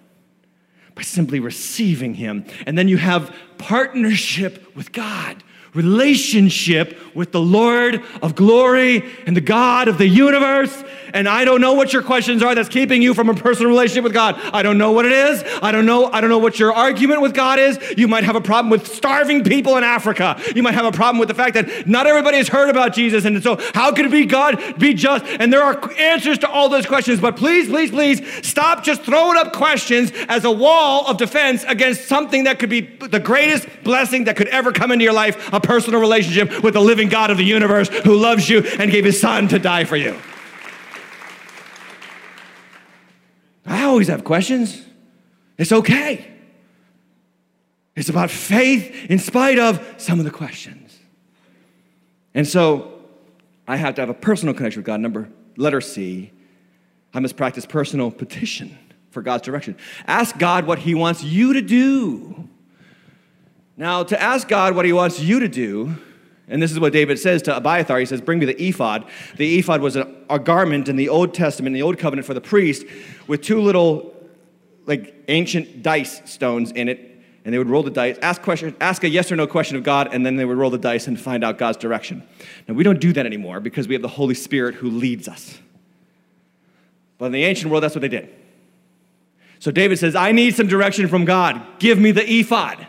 by 0.95 1.03
simply 1.03 1.39
receiving 1.39 2.15
him. 2.15 2.45
And 2.65 2.77
then 2.77 2.87
you 2.87 2.97
have 2.97 3.35
partnership 3.57 4.75
with 4.75 4.91
God 4.91 5.43
relationship 5.73 6.97
with 7.15 7.31
the 7.31 7.39
Lord 7.39 8.01
of 8.23 8.35
glory 8.35 9.03
and 9.27 9.37
the 9.37 9.41
God 9.41 9.87
of 9.87 9.99
the 9.99 10.07
universe 10.07 10.83
and 11.13 11.27
I 11.27 11.45
don't 11.45 11.61
know 11.61 11.73
what 11.73 11.93
your 11.93 12.01
questions 12.01 12.43
are 12.43 12.55
that's 12.55 12.69
keeping 12.69 13.01
you 13.01 13.13
from 13.13 13.29
a 13.29 13.33
personal 13.33 13.69
relationship 13.69 14.03
with 14.03 14.13
God. 14.13 14.35
I 14.53 14.63
don't 14.63 14.77
know 14.77 14.91
what 14.91 15.05
it 15.05 15.11
is. 15.11 15.43
I 15.61 15.71
don't 15.71 15.85
know. 15.85 16.11
I 16.11 16.21
don't 16.21 16.29
know 16.29 16.37
what 16.37 16.59
your 16.59 16.73
argument 16.73 17.21
with 17.21 17.33
God 17.33 17.59
is. 17.59 17.79
You 17.97 18.07
might 18.07 18.23
have 18.23 18.35
a 18.35 18.41
problem 18.41 18.69
with 18.69 18.87
starving 18.87 19.43
people 19.43 19.77
in 19.77 19.83
Africa. 19.83 20.39
You 20.55 20.63
might 20.63 20.73
have 20.73 20.85
a 20.85 20.91
problem 20.91 21.19
with 21.19 21.27
the 21.27 21.33
fact 21.33 21.53
that 21.55 21.87
not 21.87 22.07
everybody 22.07 22.37
has 22.37 22.47
heard 22.47 22.69
about 22.69 22.93
Jesus, 22.93 23.25
and 23.25 23.41
so 23.41 23.57
how 23.73 23.91
could 23.91 24.05
it 24.05 24.11
be 24.11 24.25
God 24.25 24.79
be 24.79 24.93
just? 24.93 25.25
And 25.25 25.51
there 25.51 25.63
are 25.63 25.91
answers 25.97 26.37
to 26.39 26.49
all 26.49 26.69
those 26.69 26.85
questions. 26.85 27.19
But 27.19 27.35
please, 27.35 27.67
please, 27.67 27.91
please 27.91 28.47
stop 28.47 28.83
just 28.83 29.01
throwing 29.03 29.37
up 29.37 29.53
questions 29.53 30.11
as 30.27 30.45
a 30.45 30.51
wall 30.51 31.07
of 31.07 31.17
defense 31.17 31.63
against 31.67 32.07
something 32.07 32.43
that 32.45 32.59
could 32.59 32.69
be 32.69 32.81
the 32.81 33.19
greatest 33.19 33.67
blessing 33.83 34.25
that 34.25 34.35
could 34.35 34.47
ever 34.47 34.71
come 34.71 34.91
into 34.91 35.03
your 35.03 35.13
life: 35.13 35.51
a 35.53 35.59
personal 35.59 35.99
relationship 35.99 36.63
with 36.63 36.73
the 36.73 36.81
living 36.81 37.09
God 37.09 37.31
of 37.31 37.37
the 37.37 37.45
universe 37.45 37.89
who 37.89 38.15
loves 38.15 38.49
you 38.49 38.61
and 38.79 38.91
gave 38.91 39.05
His 39.05 39.19
Son 39.19 39.47
to 39.49 39.59
die 39.59 39.83
for 39.83 39.97
you. 39.97 40.17
I 43.67 43.83
always 43.83 44.07
have 44.07 44.23
questions. 44.23 44.81
It's 45.57 45.71
okay. 45.71 46.31
It's 47.95 48.09
about 48.09 48.31
faith 48.31 49.09
in 49.09 49.19
spite 49.19 49.59
of 49.59 49.85
some 49.97 50.19
of 50.19 50.25
the 50.25 50.31
questions. 50.31 50.97
And 52.33 52.47
so 52.47 53.01
I 53.67 53.75
have 53.75 53.95
to 53.95 54.01
have 54.01 54.09
a 54.09 54.13
personal 54.13 54.53
connection 54.53 54.79
with 54.79 54.85
God. 54.85 55.01
Number, 55.01 55.29
letter 55.57 55.81
C, 55.81 56.31
I 57.13 57.19
must 57.19 57.35
practice 57.35 57.65
personal 57.65 58.11
petition 58.11 58.77
for 59.11 59.21
God's 59.21 59.43
direction. 59.43 59.75
Ask 60.05 60.37
God 60.37 60.65
what 60.65 60.79
He 60.79 60.93
wants 60.93 61.23
you 61.23 61.53
to 61.53 61.61
do. 61.61 62.47
Now, 63.75 64.03
to 64.03 64.21
ask 64.21 64.47
God 64.47 64.75
what 64.75 64.85
He 64.85 64.93
wants 64.93 65.19
you 65.19 65.39
to 65.39 65.47
do, 65.47 65.95
and 66.49 66.61
this 66.61 66.71
is 66.71 66.79
what 66.79 66.93
David 66.93 67.19
says 67.19 67.41
to 67.43 67.55
Abiathar. 67.55 67.99
He 67.99 68.05
says, 68.05 68.21
Bring 68.21 68.39
me 68.39 68.45
the 68.45 68.61
ephod. 68.61 69.05
The 69.35 69.59
ephod 69.59 69.81
was 69.81 69.97
a, 69.97 70.09
a 70.29 70.39
garment 70.39 70.87
in 70.87 70.95
the 70.95 71.09
Old 71.09 71.33
Testament, 71.33 71.67
in 71.67 71.73
the 71.73 71.81
Old 71.81 71.97
Covenant 71.97 72.25
for 72.25 72.33
the 72.33 72.41
priest, 72.41 72.85
with 73.27 73.41
two 73.41 73.59
little, 73.59 74.15
like, 74.85 75.13
ancient 75.27 75.83
dice 75.83 76.21
stones 76.31 76.71
in 76.71 76.87
it. 76.87 77.15
And 77.43 77.53
they 77.53 77.57
would 77.57 77.69
roll 77.69 77.83
the 77.83 77.91
dice, 77.91 78.17
ask, 78.21 78.41
question, 78.41 78.75
ask 78.81 79.05
a 79.05 79.09
yes 79.09 79.31
or 79.31 79.37
no 79.37 79.47
question 79.47 79.77
of 79.77 79.83
God, 79.83 80.13
and 80.13 80.25
then 80.25 80.35
they 80.35 80.43
would 80.43 80.57
roll 80.57 80.69
the 80.69 80.77
dice 80.77 81.07
and 81.07 81.19
find 81.19 81.45
out 81.45 81.57
God's 81.57 81.77
direction. 81.77 82.23
Now, 82.67 82.73
we 82.73 82.83
don't 82.83 82.99
do 82.99 83.13
that 83.13 83.25
anymore 83.25 83.61
because 83.61 83.87
we 83.87 83.95
have 83.95 84.01
the 84.01 84.09
Holy 84.09 84.35
Spirit 84.35 84.75
who 84.75 84.89
leads 84.89 85.29
us. 85.29 85.57
But 87.17 87.27
in 87.27 87.31
the 87.31 87.45
ancient 87.45 87.71
world, 87.71 87.83
that's 87.83 87.95
what 87.95 88.01
they 88.01 88.09
did. 88.09 88.33
So 89.59 89.71
David 89.71 89.97
says, 89.97 90.15
I 90.15 90.33
need 90.33 90.55
some 90.55 90.67
direction 90.67 91.07
from 91.07 91.25
God. 91.25 91.61
Give 91.79 91.97
me 91.97 92.11
the 92.11 92.29
ephod. 92.29 92.85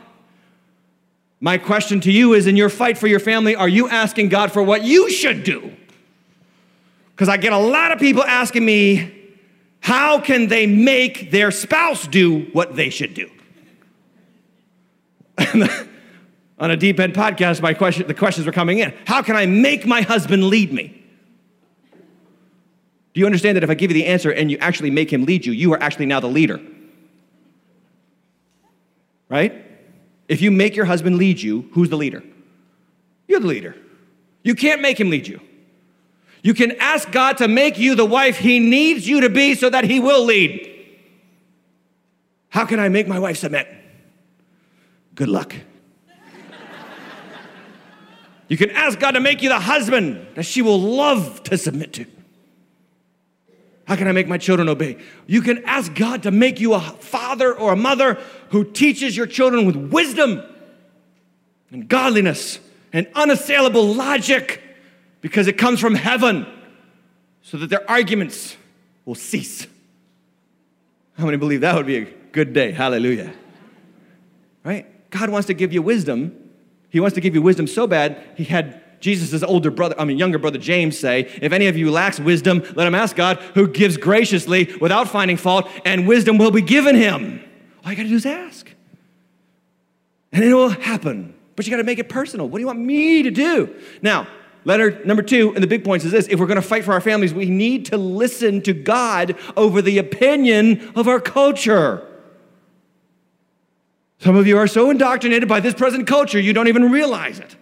My 1.41 1.57
question 1.57 2.01
to 2.01 2.11
you 2.11 2.34
is 2.34 2.47
in 2.47 2.57
your 2.57 2.68
fight 2.68 2.99
for 2.99 3.07
your 3.07 3.20
family, 3.20 3.55
are 3.55 3.68
you 3.68 3.89
asking 3.89 4.28
God 4.28 4.51
for 4.51 4.62
what 4.62 4.82
you 4.82 5.11
should 5.11 5.45
do? 5.45 5.72
Because 7.11 7.28
I 7.28 7.36
get 7.36 7.53
a 7.53 7.59
lot 7.59 7.93
of 7.93 7.99
people 7.99 8.24
asking 8.24 8.64
me, 8.64 9.14
how 9.80 10.20
can 10.20 10.49
they 10.49 10.66
make 10.66 11.30
their 11.30 11.51
spouse 11.51 12.07
do 12.07 12.41
what 12.53 12.74
they 12.74 12.91
should 12.91 13.14
do? 13.14 13.30
On 16.59 16.72
a 16.72 16.76
deep 16.76 16.99
end 16.99 17.14
podcast, 17.14 17.62
my 17.62 17.72
question, 17.72 18.09
the 18.09 18.14
questions 18.14 18.45
were 18.45 18.53
coming 18.53 18.80
in. 18.80 18.93
How 19.07 19.22
can 19.22 19.36
I 19.36 19.47
make 19.47 19.86
my 19.86 20.03
husband 20.03 20.45
lead 20.45 20.72
me? 20.72 20.89
Do 23.14 23.20
you 23.20 23.26
understand 23.26 23.57
that 23.57 23.64
if 23.64 23.70
I 23.70 23.74
give 23.74 23.93
you 23.93 23.95
the 23.95 24.07
answer 24.07 24.30
and 24.30 24.51
you 24.51 24.59
actually 24.59 24.91
make 24.91 25.12
him 25.12 25.24
lead 25.24 25.47
you, 25.47 25.53
you 25.53 25.72
are 25.72 25.82
actually 25.82 26.07
now 26.07 26.18
the 26.18 26.28
leader? 26.28 26.61
Right? 29.28 29.68
If 30.29 30.43
you 30.43 30.51
make 30.51 30.76
your 30.76 30.85
husband 30.85 31.16
lead 31.16 31.41
you, 31.41 31.68
who's 31.72 31.89
the 31.89 31.97
leader? 31.97 32.22
You're 33.26 33.41
the 33.41 33.47
leader. 33.47 33.74
You 34.43 34.55
can't 34.55 34.81
make 34.81 35.01
him 35.01 35.11
lead 35.11 35.26
you. 35.26 35.41
You 36.43 36.55
can 36.55 36.72
ask 36.79 37.11
God 37.11 37.39
to 37.39 37.49
make 37.49 37.79
you 37.79 37.95
the 37.95 38.05
wife 38.05 38.39
he 38.39 38.61
needs 38.61 39.09
you 39.09 39.22
to 39.22 39.31
be 39.31 39.55
so 39.55 39.68
that 39.68 39.85
he 39.85 39.99
will 40.01 40.24
lead. 40.24 40.66
How 42.51 42.64
can 42.64 42.79
I 42.79 42.89
make 42.89 43.09
my 43.09 43.18
wife 43.18 43.39
submit? 43.39 43.68
Good 45.14 45.29
luck. 45.29 45.55
you 48.49 48.57
can 48.57 48.70
ask 48.70 48.99
God 48.99 49.12
to 49.12 49.20
make 49.20 49.43
you 49.43 49.49
the 49.49 49.59
husband 49.59 50.26
that 50.37 50.45
she 50.45 50.62
will 50.62 50.81
love 50.81 51.43
to 51.45 51.59
submit 51.59 51.93
to. 51.95 52.07
How 53.89 53.97
can 53.97 54.07
I 54.07 54.12
make 54.12 54.28
my 54.28 54.36
children 54.36 54.68
obey? 54.68 54.99
You 55.26 55.41
can 55.41 55.64
ask 55.64 55.95
God 55.95 56.24
to 56.24 56.30
make 56.30 56.61
you 56.61 56.74
a 56.74 56.80
father 56.80 57.55
or 57.55 57.72
a 57.72 57.76
mother 57.76 58.18
who 58.51 58.62
teaches 58.62 59.16
your 59.16 59.26
children 59.26 59.64
with 59.64 59.76
wisdom 59.76 60.43
and 61.70 61.89
godliness 61.89 62.61
and 62.93 63.09
unassailable 63.14 63.95
logic 63.95 64.62
because 65.22 65.47
it 65.47 65.55
comes 65.55 65.80
from 65.80 65.95
heaven 65.95 66.47
so 67.41 67.57
that 67.57 67.70
their 67.70 67.91
arguments 67.91 68.59
will 69.07 69.14
cease. 69.14 69.66
How 71.16 71.24
many 71.24 71.39
believe 71.39 71.62
that 71.62 71.74
would 71.74 71.86
be 71.86 71.97
a 71.97 72.05
good 72.32 72.53
day? 72.53 72.72
Hallelujah. 72.72 73.32
Right? 74.64 74.84
God 75.11 75.30
wants 75.30 75.47
to 75.47 75.55
give 75.55 75.72
you 75.72 75.80
wisdom. 75.80 76.51
He 76.91 77.01
wants 77.01 77.14
to 77.14 77.22
give 77.22 77.34
you 77.34 77.41
wisdom 77.41 77.66
so 77.66 77.86
bad, 77.86 78.22
he 78.36 78.45
had 78.45 78.82
Jesus' 79.01 79.43
older 79.43 79.71
brother, 79.71 79.95
I 79.99 80.05
mean, 80.05 80.19
younger 80.19 80.39
brother 80.39 80.59
James 80.59 80.99
say, 80.99 81.21
If 81.41 81.53
any 81.53 81.67
of 81.67 81.77
you 81.77 81.91
lacks 81.91 82.19
wisdom, 82.19 82.63
let 82.75 82.87
him 82.87 82.95
ask 82.95 83.15
God, 83.15 83.39
who 83.55 83.69
gives 83.69 83.97
graciously 83.97 84.75
without 84.81 85.09
finding 85.09 85.37
fault, 85.37 85.69
and 85.85 86.07
wisdom 86.07 86.39
will 86.39 86.51
be 86.51 86.63
given 86.63 86.97
him. 86.97 87.45
All 87.85 87.93
you 87.93 87.97
gotta 87.97 88.09
do 88.09 88.17
is 88.17 88.27
ask. 88.27 88.71
And 90.33 90.45
it 90.45 90.53
will 90.53 90.69
happen. 90.69 91.35
But 91.57 91.67
you 91.67 91.71
gotta 91.71 91.85
make 91.85 91.99
it 91.99 92.09
personal. 92.09 92.49
What 92.49 92.59
do 92.59 92.61
you 92.61 92.67
want 92.67 92.81
me 92.81 93.23
to 93.23 93.31
do? 93.31 93.75
Now, 94.03 94.27
letter 94.65 95.03
number 95.05 95.23
two, 95.23 95.55
and 95.55 95.63
the 95.63 95.69
big 95.69 95.85
points 95.85 96.05
is 96.05 96.13
this 96.13 96.27
if 96.29 96.41
we're 96.41 96.47
gonna 96.47 96.63
fight 96.63 96.85
for 96.85 96.93
our 96.93 97.01
families, 97.01 97.33
we 97.33 97.47
need 97.47 97.87
to 97.87 97.97
listen 97.97 98.63
to 98.63 98.73
God 98.73 99.37
over 99.57 99.81
the 99.81 99.99
opinion 99.99 100.93
of 100.97 101.09
our 101.09 101.21
culture. 101.21 102.05
Some 104.19 104.35
of 104.35 104.49
you 104.49 104.59
are 104.59 104.67
so 104.67 104.91
indoctrinated 104.91 105.49
by 105.49 105.61
this 105.61 105.75
present 105.75 106.07
culture, 106.09 106.41
you 106.41 106.53
don't 106.53 106.69
even 106.69 106.91
realize 106.91 107.39
it. 107.39 107.57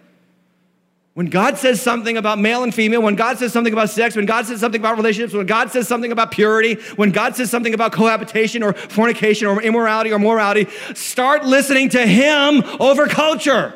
When 1.17 1.25
God 1.25 1.57
says 1.57 1.81
something 1.81 2.15
about 2.15 2.37
male 2.37 2.61
and 2.61 2.71
female, 2.71 3.01
when 3.01 3.15
God 3.15 3.39
says 3.39 3.51
something 3.51 3.73
about 3.73 3.89
sex, 3.89 4.15
when 4.15 4.27
God 4.27 4.45
says 4.45 4.59
something 4.59 4.79
about 4.79 4.97
relationships, 4.97 5.33
when 5.33 5.47
God 5.47 5.71
says 5.71 5.87
something 5.87 6.11
about 6.11 6.29
purity, 6.29 6.75
when 6.95 7.09
God 7.09 7.35
says 7.35 7.49
something 7.49 7.73
about 7.73 7.91
cohabitation 7.91 8.61
or 8.61 8.73
fornication 8.73 9.47
or 9.47 9.59
immorality 9.59 10.11
or 10.11 10.19
morality, 10.19 10.67
start 10.93 11.43
listening 11.43 11.89
to 11.89 12.05
Him 12.05 12.61
over 12.79 13.07
culture. 13.07 13.73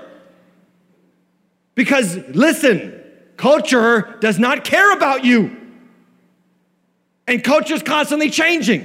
Because 1.73 2.15
listen, 2.27 3.03
culture 3.37 4.17
does 4.19 4.37
not 4.37 4.63
care 4.63 4.93
about 4.93 5.25
you. 5.25 5.57
And 7.25 7.43
culture 7.43 7.73
is 7.73 7.81
constantly 7.81 8.29
changing. 8.29 8.81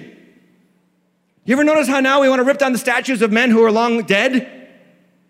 You 1.45 1.55
ever 1.55 1.63
notice 1.63 1.89
how 1.89 2.01
now 2.01 2.23
we 2.23 2.31
want 2.31 2.41
to 2.41 2.45
rip 2.45 2.57
down 2.57 2.73
the 2.73 2.79
statues 2.79 3.21
of 3.21 3.31
men 3.31 3.51
who 3.51 3.63
are 3.63 3.71
long 3.71 4.05
dead? 4.05 4.56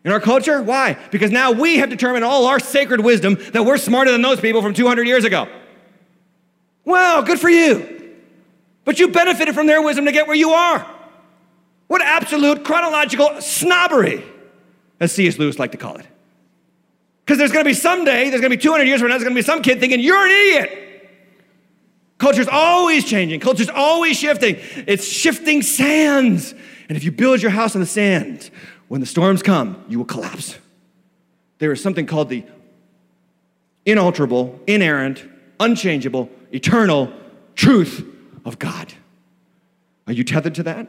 In 0.07 0.13
our 0.13 0.21
culture? 0.21 0.63
Why? 0.63 0.97
Because 1.11 1.33
now 1.33 1.51
we 1.51 1.79
have 1.79 1.91
determined 1.91 2.25
all 2.25 2.47
our 2.47 2.61
sacred 2.61 3.01
wisdom 3.01 3.37
that 3.51 3.65
we're 3.65 3.77
smarter 3.77 4.13
than 4.13 4.23
those 4.23 4.41
people 4.41 4.63
from 4.63 4.73
200 4.73 5.05
years 5.05 5.25
ago. 5.25 5.49
Well, 6.85 7.25
good 7.25 7.41
for 7.41 7.51
you. 7.51 8.15
But 8.85 9.01
you 9.01 9.09
benefited 9.09 9.53
from 9.57 9.67
their 9.67 9.83
wisdom 9.83 10.05
to 10.05 10.13
get 10.13 10.29
where 10.29 10.37
you 10.37 10.51
are. 10.51 10.87
What 11.89 12.03
absolute 12.03 12.65
chronological 12.65 13.41
snobbery, 13.41 14.25
as 15.01 15.11
C.S. 15.11 15.39
Lewis 15.39 15.59
liked 15.59 15.73
to 15.73 15.79
call 15.79 15.97
it. 15.97 16.07
Because 17.25 17.39
there's 17.39 17.51
going 17.51 17.65
to 17.65 17.69
be 17.69 17.75
someday, 17.75 18.31
there's 18.31 18.41
going 18.41 18.53
to 18.53 18.57
be 18.57 18.63
200 18.63 18.85
years 18.85 19.01
from 19.01 19.09
now, 19.09 19.15
there's 19.15 19.25
going 19.25 19.35
to 19.35 19.41
be 19.41 19.45
some 19.45 19.61
kid 19.61 19.81
thinking, 19.81 19.99
you're 19.99 20.25
an 20.25 20.31
idiot. 20.31 21.11
Culture's 22.19 22.49
always 22.49 23.05
changing. 23.05 23.41
Culture's 23.41 23.71
always 23.71 24.17
shifting. 24.17 24.57
It's 24.87 25.05
shifting 25.05 25.63
sands. 25.63 26.55
And 26.89 26.97
if 26.97 27.03
you 27.03 27.11
build 27.11 27.43
your 27.43 27.51
house 27.51 27.75
on 27.75 27.81
the 27.81 27.87
sand, 27.87 28.51
when 28.89 29.01
the 29.01 29.07
storms 29.07 29.43
come, 29.43 29.84
you 29.89 29.99
will 29.99 30.05
collapse. 30.05 30.59
There 31.59 31.72
is 31.72 31.82
something 31.82 32.07
called 32.07 32.28
the 32.28 32.45
inalterable, 33.84 34.61
inerrant, 34.66 35.24
unchangeable, 35.59 36.30
eternal 36.53 37.12
truth 37.55 38.05
of 38.45 38.59
God. 38.59 38.93
Are 40.07 40.12
you 40.12 40.24
tethered 40.24 40.55
to 40.57 40.62
that? 40.64 40.89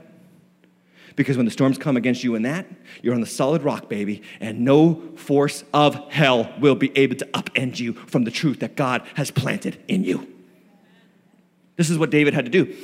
Because 1.15 1.35
when 1.35 1.45
the 1.45 1.51
storms 1.51 1.79
come 1.79 1.97
against 1.97 2.23
you 2.23 2.35
in 2.35 2.43
that, 2.43 2.67
you're 3.01 3.15
on 3.15 3.21
the 3.21 3.27
solid 3.27 3.63
rock, 3.63 3.89
baby, 3.89 4.21
and 4.39 4.59
no 4.59 5.01
force 5.15 5.63
of 5.73 5.95
hell 6.11 6.53
will 6.59 6.75
be 6.75 6.95
able 6.95 7.15
to 7.15 7.25
upend 7.27 7.79
you 7.79 7.93
from 7.93 8.23
the 8.23 8.29
truth 8.29 8.59
that 8.59 8.75
God 8.75 9.01
has 9.15 9.31
planted 9.31 9.81
in 9.87 10.03
you. 10.03 10.31
This 11.75 11.89
is 11.89 11.97
what 11.97 12.11
David 12.11 12.35
had 12.35 12.45
to 12.45 12.51
do. 12.51 12.75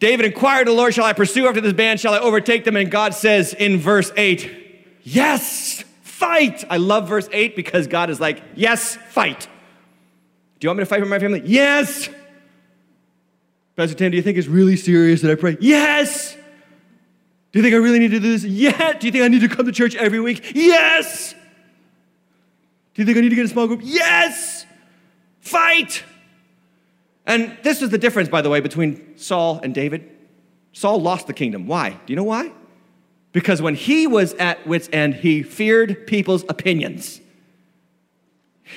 David 0.00 0.24
inquired 0.24 0.66
the 0.66 0.72
Lord, 0.72 0.94
Shall 0.94 1.04
I 1.04 1.12
pursue 1.12 1.46
after 1.46 1.60
this 1.60 1.74
band? 1.74 2.00
Shall 2.00 2.14
I 2.14 2.18
overtake 2.18 2.64
them? 2.64 2.74
And 2.74 2.90
God 2.90 3.14
says 3.14 3.54
in 3.54 3.78
verse 3.78 4.10
8, 4.16 4.50
Yes, 5.02 5.84
fight. 6.02 6.64
I 6.68 6.78
love 6.78 7.08
verse 7.08 7.28
8 7.30 7.54
because 7.54 7.86
God 7.86 8.10
is 8.10 8.18
like, 8.18 8.42
Yes, 8.56 8.96
fight. 9.10 9.46
Do 10.58 10.66
you 10.66 10.70
want 10.70 10.78
me 10.78 10.82
to 10.82 10.86
fight 10.86 11.00
for 11.00 11.06
my 11.06 11.18
family? 11.18 11.42
Yes. 11.44 12.08
Pastor 13.76 13.94
Tim, 13.94 14.10
do 14.10 14.16
you 14.16 14.22
think 14.22 14.36
it's 14.36 14.48
really 14.48 14.76
serious 14.76 15.20
that 15.22 15.30
I 15.30 15.34
pray? 15.34 15.56
Yes. 15.60 16.34
Do 17.52 17.58
you 17.58 17.62
think 17.62 17.74
I 17.74 17.78
really 17.78 17.98
need 17.98 18.10
to 18.10 18.20
do 18.20 18.32
this? 18.32 18.44
Yeah. 18.44 18.92
Do 18.94 19.06
you 19.06 19.12
think 19.12 19.24
I 19.24 19.28
need 19.28 19.40
to 19.40 19.48
come 19.48 19.66
to 19.66 19.72
church 19.72 19.94
every 19.94 20.20
week? 20.20 20.52
Yes. 20.54 21.34
Do 22.94 23.02
you 23.02 23.06
think 23.06 23.18
I 23.18 23.20
need 23.20 23.30
to 23.30 23.36
get 23.36 23.44
a 23.44 23.48
small 23.48 23.66
group? 23.66 23.80
Yes. 23.82 24.66
Fight. 25.40 26.04
And 27.26 27.56
this 27.62 27.82
is 27.82 27.90
the 27.90 27.98
difference, 27.98 28.28
by 28.28 28.42
the 28.42 28.50
way, 28.50 28.60
between 28.60 29.16
Saul 29.16 29.60
and 29.62 29.74
David. 29.74 30.10
Saul 30.72 31.00
lost 31.00 31.26
the 31.26 31.32
kingdom. 31.32 31.66
Why? 31.66 31.90
Do 31.90 32.12
you 32.12 32.16
know 32.16 32.24
why? 32.24 32.52
Because 33.32 33.62
when 33.62 33.74
he 33.74 34.06
was 34.06 34.34
at 34.34 34.66
wit's 34.66 34.88
end, 34.92 35.14
he 35.14 35.42
feared 35.42 36.06
people's 36.06 36.44
opinions. 36.48 37.20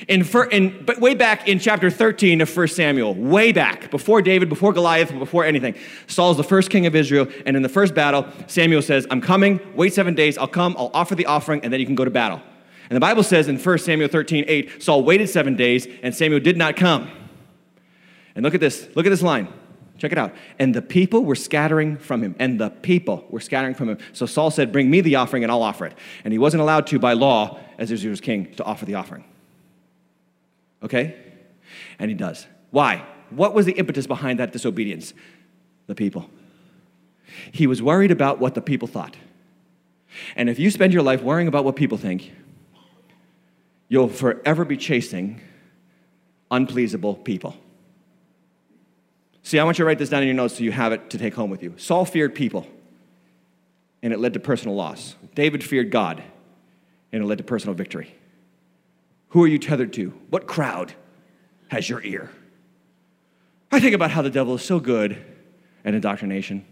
In, 0.07 0.25
in, 0.51 0.85
but 0.85 0.99
way 0.99 1.13
back 1.13 1.47
in 1.47 1.59
chapter 1.59 1.89
13 1.89 2.41
of 2.41 2.55
1 2.55 2.67
Samuel, 2.67 3.13
way 3.13 3.51
back, 3.51 3.91
before 3.91 4.21
David, 4.21 4.49
before 4.49 4.73
Goliath, 4.73 5.17
before 5.17 5.45
anything, 5.45 5.75
Saul's 6.07 6.37
the 6.37 6.43
first 6.43 6.71
king 6.71 6.85
of 6.87 6.95
Israel, 6.95 7.27
and 7.45 7.55
in 7.55 7.61
the 7.61 7.69
first 7.69 7.93
battle, 7.93 8.25
Samuel 8.47 8.81
says, 8.81 9.05
I'm 9.11 9.21
coming, 9.21 9.59
wait 9.75 9.93
seven 9.93 10.15
days, 10.15 10.37
I'll 10.37 10.47
come, 10.47 10.75
I'll 10.79 10.91
offer 10.95 11.13
the 11.13 11.27
offering, 11.27 11.61
and 11.63 11.71
then 11.71 11.79
you 11.79 11.85
can 11.85 11.95
go 11.95 12.05
to 12.05 12.11
battle. 12.11 12.41
And 12.89 12.95
the 12.95 13.01
Bible 13.01 13.23
says 13.23 13.47
in 13.47 13.57
1 13.57 13.77
Samuel 13.77 14.09
13, 14.09 14.45
8, 14.47 14.83
Saul 14.83 15.03
waited 15.03 15.29
seven 15.29 15.55
days, 15.55 15.87
and 16.01 16.13
Samuel 16.13 16.39
did 16.39 16.57
not 16.57 16.75
come. 16.75 17.09
And 18.35 18.43
look 18.43 18.53
at 18.53 18.59
this, 18.59 18.87
look 18.95 19.05
at 19.05 19.09
this 19.09 19.21
line. 19.21 19.47
Check 19.97 20.11
it 20.11 20.17
out. 20.17 20.33
And 20.59 20.73
the 20.73 20.81
people 20.81 21.23
were 21.23 21.35
scattering 21.35 21.97
from 21.97 22.23
him. 22.23 22.35
And 22.39 22.59
the 22.59 22.69
people 22.69 23.25
were 23.29 23.39
scattering 23.39 23.75
from 23.75 23.89
him. 23.89 23.97
So 24.11 24.25
Saul 24.25 24.51
said, 24.51 24.71
Bring 24.71 24.89
me 24.89 25.01
the 25.01 25.15
offering 25.15 25.43
and 25.43 25.51
I'll 25.51 25.61
offer 25.61 25.85
it. 25.85 25.95
And 26.23 26.31
he 26.31 26.39
wasn't 26.39 26.61
allowed 26.61 26.87
to, 26.87 26.99
by 26.99 27.13
law, 27.13 27.59
as 27.77 27.91
Israel's 27.91 28.21
king, 28.21 28.53
to 28.55 28.63
offer 28.63 28.85
the 28.85 28.95
offering. 28.95 29.23
Okay? 30.81 31.15
And 31.99 32.09
he 32.09 32.15
does. 32.15 32.47
Why? 32.71 33.05
What 33.29 33.53
was 33.53 33.65
the 33.65 33.73
impetus 33.73 34.07
behind 34.07 34.39
that 34.39 34.51
disobedience? 34.51 35.13
The 35.87 35.95
people. 35.95 36.29
He 37.51 37.67
was 37.67 37.81
worried 37.81 38.11
about 38.11 38.39
what 38.39 38.55
the 38.55 38.61
people 38.61 38.87
thought. 38.87 39.15
And 40.35 40.49
if 40.49 40.59
you 40.59 40.69
spend 40.69 40.93
your 40.93 41.01
life 41.01 41.21
worrying 41.21 41.47
about 41.47 41.65
what 41.65 41.75
people 41.75 41.97
think, 41.97 42.31
you'll 43.89 44.09
forever 44.09 44.65
be 44.65 44.77
chasing 44.77 45.39
unpleasable 46.51 47.23
people. 47.23 47.55
See, 49.43 49.59
I 49.59 49.65
want 49.65 49.77
you 49.77 49.83
to 49.83 49.87
write 49.87 49.99
this 49.99 50.09
down 50.09 50.21
in 50.23 50.27
your 50.27 50.35
notes 50.35 50.57
so 50.57 50.63
you 50.63 50.71
have 50.71 50.93
it 50.93 51.09
to 51.09 51.17
take 51.17 51.33
home 51.33 51.49
with 51.49 51.61
you. 51.61 51.73
Saul 51.77 52.05
feared 52.05 52.33
people, 52.33 52.65
and 54.01 54.13
it 54.13 54.19
led 54.19 54.33
to 54.33 54.39
personal 54.39 54.75
loss. 54.75 55.15
David 55.35 55.63
feared 55.63 55.91
God, 55.91 56.23
and 57.11 57.21
it 57.21 57.25
led 57.25 57.39
to 57.39 57.43
personal 57.43 57.75
victory. 57.75 58.15
Who 59.29 59.43
are 59.43 59.47
you 59.47 59.59
tethered 59.59 59.91
to? 59.93 60.11
What 60.29 60.47
crowd 60.47 60.93
has 61.67 61.89
your 61.89 62.01
ear? 62.03 62.31
I 63.69 63.81
think 63.81 63.93
about 63.93 64.11
how 64.11 64.21
the 64.21 64.29
devil 64.29 64.55
is 64.55 64.63
so 64.63 64.79
good 64.79 65.21
at 65.83 65.93
indoctrination. 65.93 66.65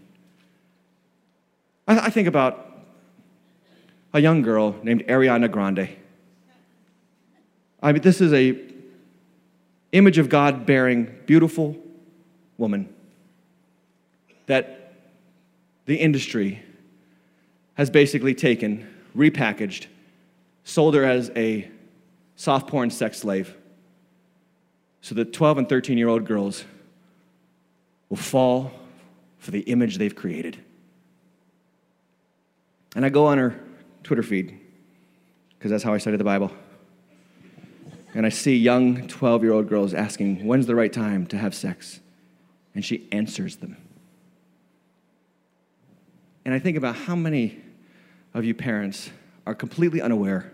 I, 1.86 2.10
think 2.10 2.28
about 2.28 2.70
a 4.14 4.20
young 4.20 4.40
girl 4.40 4.76
named 4.82 5.06
Ariana 5.08 5.50
Grande. 5.50 5.88
I 7.82 7.92
mean, 7.92 8.02
this 8.02 8.20
is 8.20 8.32
a 8.32 8.56
image 9.90 10.16
of 10.16 10.28
God 10.28 10.64
bearing 10.64 11.12
beautiful 11.26 11.76
woman 12.62 12.88
that 14.46 14.94
the 15.86 15.96
industry 15.96 16.62
has 17.74 17.90
basically 17.90 18.34
taken, 18.34 18.88
repackaged, 19.16 19.86
sold 20.62 20.94
her 20.94 21.04
as 21.04 21.30
a 21.34 21.68
soft 22.36 22.68
porn 22.68 22.88
sex 22.88 23.18
slave 23.18 23.54
so 25.00 25.14
that 25.16 25.32
12 25.32 25.58
and 25.58 25.68
13 25.68 25.98
year 25.98 26.08
old 26.08 26.24
girls 26.24 26.64
will 28.08 28.16
fall 28.16 28.70
for 29.38 29.50
the 29.50 29.60
image 29.60 29.98
they've 29.98 30.14
created. 30.14 30.56
And 32.94 33.04
I 33.04 33.08
go 33.08 33.26
on 33.26 33.38
her 33.38 33.58
Twitter 34.04 34.22
feed, 34.22 34.58
because 35.58 35.70
that's 35.72 35.82
how 35.82 35.94
I 35.94 35.98
study 35.98 36.16
the 36.16 36.24
Bible. 36.24 36.52
And 38.14 38.26
I 38.26 38.28
see 38.28 38.56
young 38.56 39.08
12 39.08 39.42
year 39.42 39.52
old 39.52 39.68
girls 39.68 39.94
asking, 39.94 40.46
When's 40.46 40.66
the 40.66 40.76
right 40.76 40.92
time 40.92 41.26
to 41.28 41.38
have 41.38 41.54
sex? 41.54 41.98
And 42.74 42.84
she 42.84 43.06
answers 43.12 43.56
them. 43.56 43.76
And 46.44 46.54
I 46.54 46.58
think 46.58 46.76
about 46.76 46.96
how 46.96 47.14
many 47.14 47.60
of 48.34 48.44
you 48.44 48.54
parents 48.54 49.10
are 49.46 49.54
completely 49.54 50.00
unaware 50.00 50.52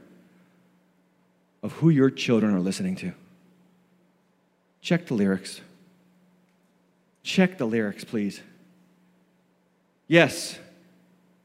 of 1.62 1.72
who 1.72 1.90
your 1.90 2.10
children 2.10 2.54
are 2.54 2.60
listening 2.60 2.96
to. 2.96 3.12
Check 4.80 5.06
the 5.06 5.14
lyrics. 5.14 5.60
Check 7.22 7.58
the 7.58 7.66
lyrics, 7.66 8.04
please. 8.04 8.40
Yes, 10.06 10.58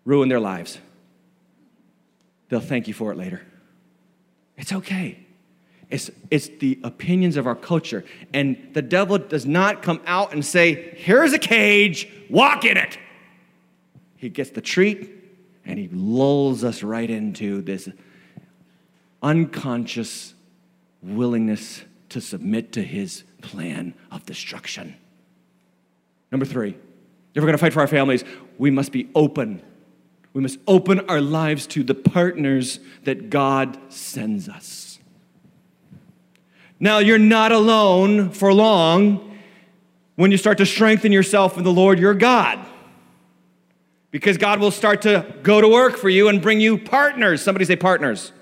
ruin 0.05 0.29
their 0.29 0.39
lives. 0.39 0.77
They'll 2.49 2.59
thank 2.59 2.87
you 2.87 2.93
for 2.93 3.11
it 3.11 3.17
later. 3.17 3.41
It's 4.57 4.71
okay. 4.71 5.22
It's, 5.93 6.09
it's 6.31 6.47
the 6.47 6.79
opinions 6.83 7.37
of 7.37 7.45
our 7.45 7.53
culture. 7.55 8.03
And 8.33 8.57
the 8.73 8.81
devil 8.81 9.19
does 9.19 9.45
not 9.45 9.83
come 9.83 10.01
out 10.07 10.33
and 10.33 10.43
say, 10.43 10.95
Here's 10.97 11.33
a 11.33 11.37
cage, 11.37 12.09
walk 12.31 12.65
in 12.65 12.77
it. 12.77 12.97
He 14.15 14.29
gets 14.29 14.49
the 14.49 14.61
treat 14.61 15.11
and 15.63 15.77
he 15.77 15.89
lulls 15.89 16.63
us 16.63 16.81
right 16.81 17.07
into 17.07 17.61
this 17.61 17.87
unconscious 19.21 20.33
willingness 21.03 21.83
to 22.09 22.21
submit 22.21 22.71
to 22.71 22.81
his 22.81 23.23
plan 23.43 23.93
of 24.11 24.25
destruction. 24.25 24.95
Number 26.31 26.45
three, 26.45 26.69
if 26.69 27.35
we're 27.35 27.41
going 27.41 27.51
to 27.51 27.59
fight 27.59 27.73
for 27.73 27.81
our 27.81 27.87
families, 27.87 28.23
we 28.57 28.71
must 28.71 28.91
be 28.91 29.11
open. 29.13 29.61
We 30.33 30.41
must 30.41 30.57
open 30.65 31.01
our 31.01 31.21
lives 31.21 31.67
to 31.67 31.83
the 31.83 31.93
partners 31.93 32.79
that 33.03 33.29
God 33.29 33.77
sends 33.89 34.49
us. 34.49 34.92
Now, 36.83 36.97
you're 36.97 37.17
not 37.17 37.53
alone 37.53 38.31
for 38.31 38.53
long 38.53 39.39
when 40.15 40.31
you 40.31 40.37
start 40.37 40.57
to 40.57 40.65
strengthen 40.65 41.13
yourself 41.13 41.57
in 41.57 41.63
the 41.63 41.71
Lord 41.71 41.97
your 41.97 42.13
God. 42.13 42.59
Because 44.11 44.37
God 44.37 44.59
will 44.59 44.69
start 44.69 45.03
to 45.03 45.33
go 45.43 45.61
to 45.61 45.67
work 45.69 45.95
for 45.95 46.09
you 46.09 46.27
and 46.27 46.41
bring 46.41 46.59
you 46.59 46.77
partners. 46.77 47.41
Somebody 47.41 47.63
say 47.63 47.77
partners. 47.77 48.33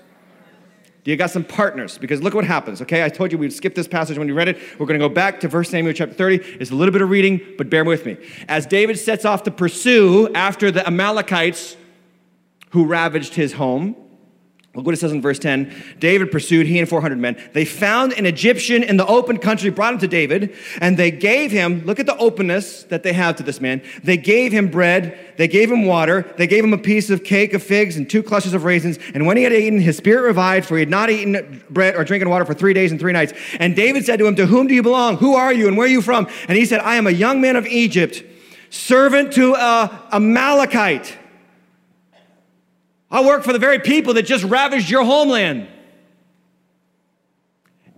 Do 1.04 1.12
You 1.12 1.16
got 1.16 1.30
some 1.30 1.44
partners 1.44 1.98
because 1.98 2.20
look 2.20 2.34
what 2.34 2.44
happens, 2.44 2.82
okay? 2.82 3.04
I 3.04 3.08
told 3.10 3.30
you 3.30 3.38
we'd 3.38 3.52
skip 3.52 3.76
this 3.76 3.86
passage 3.86 4.18
when 4.18 4.26
you 4.26 4.34
read 4.34 4.48
it. 4.48 4.58
We're 4.76 4.86
going 4.86 4.98
to 4.98 5.08
go 5.08 5.14
back 5.14 5.38
to 5.40 5.48
1 5.48 5.64
Samuel 5.66 5.94
chapter 5.94 6.12
30. 6.12 6.38
It's 6.58 6.72
a 6.72 6.74
little 6.74 6.92
bit 6.92 7.00
of 7.00 7.10
reading, 7.10 7.40
but 7.56 7.70
bear 7.70 7.84
with 7.84 8.04
me. 8.04 8.16
As 8.48 8.66
David 8.66 8.98
sets 8.98 9.24
off 9.24 9.44
to 9.44 9.52
pursue 9.52 10.32
after 10.34 10.72
the 10.72 10.84
Amalekites 10.84 11.76
who 12.70 12.86
ravaged 12.86 13.34
his 13.34 13.52
home, 13.52 13.94
Look 14.74 14.86
what 14.86 14.94
it 14.94 14.98
says 14.98 15.12
in 15.12 15.20
verse 15.20 15.38
10. 15.38 15.70
David 15.98 16.32
pursued, 16.32 16.66
he 16.66 16.78
and 16.78 16.88
400 16.88 17.18
men. 17.18 17.36
They 17.52 17.66
found 17.66 18.14
an 18.14 18.24
Egyptian 18.24 18.82
in 18.82 18.96
the 18.96 19.06
open 19.06 19.36
country, 19.36 19.68
brought 19.68 19.92
him 19.92 20.00
to 20.00 20.08
David, 20.08 20.54
and 20.80 20.96
they 20.96 21.10
gave 21.10 21.50
him, 21.50 21.84
look 21.84 22.00
at 22.00 22.06
the 22.06 22.16
openness 22.16 22.84
that 22.84 23.02
they 23.02 23.12
have 23.12 23.36
to 23.36 23.42
this 23.42 23.60
man. 23.60 23.82
They 24.02 24.16
gave 24.16 24.50
him 24.50 24.70
bread, 24.70 25.34
they 25.36 25.46
gave 25.46 25.70
him 25.70 25.84
water, 25.84 26.32
they 26.38 26.46
gave 26.46 26.64
him 26.64 26.72
a 26.72 26.78
piece 26.78 27.10
of 27.10 27.22
cake 27.22 27.52
of 27.52 27.62
figs 27.62 27.98
and 27.98 28.08
two 28.08 28.22
clusters 28.22 28.54
of 28.54 28.64
raisins. 28.64 28.98
And 29.12 29.26
when 29.26 29.36
he 29.36 29.42
had 29.42 29.52
eaten, 29.52 29.78
his 29.78 29.98
spirit 29.98 30.22
revived, 30.22 30.64
for 30.64 30.76
he 30.76 30.80
had 30.80 30.88
not 30.88 31.10
eaten 31.10 31.62
bread 31.68 31.94
or 31.94 32.02
drinking 32.02 32.30
water 32.30 32.46
for 32.46 32.54
three 32.54 32.72
days 32.72 32.92
and 32.92 32.98
three 32.98 33.12
nights. 33.12 33.34
And 33.60 33.76
David 33.76 34.06
said 34.06 34.20
to 34.20 34.26
him, 34.26 34.36
To 34.36 34.46
whom 34.46 34.68
do 34.68 34.74
you 34.74 34.82
belong? 34.82 35.18
Who 35.18 35.34
are 35.34 35.52
you? 35.52 35.68
And 35.68 35.76
where 35.76 35.86
are 35.86 35.90
you 35.90 36.00
from? 36.00 36.26
And 36.48 36.56
he 36.56 36.64
said, 36.64 36.80
I 36.80 36.96
am 36.96 37.06
a 37.06 37.10
young 37.10 37.42
man 37.42 37.56
of 37.56 37.66
Egypt, 37.66 38.24
servant 38.70 39.34
to 39.34 39.52
a 39.52 40.08
Amalekite. 40.12 41.18
I 43.12 43.22
work 43.22 43.44
for 43.44 43.52
the 43.52 43.58
very 43.58 43.78
people 43.78 44.14
that 44.14 44.22
just 44.22 44.42
ravaged 44.42 44.88
your 44.88 45.04
homeland. 45.04 45.68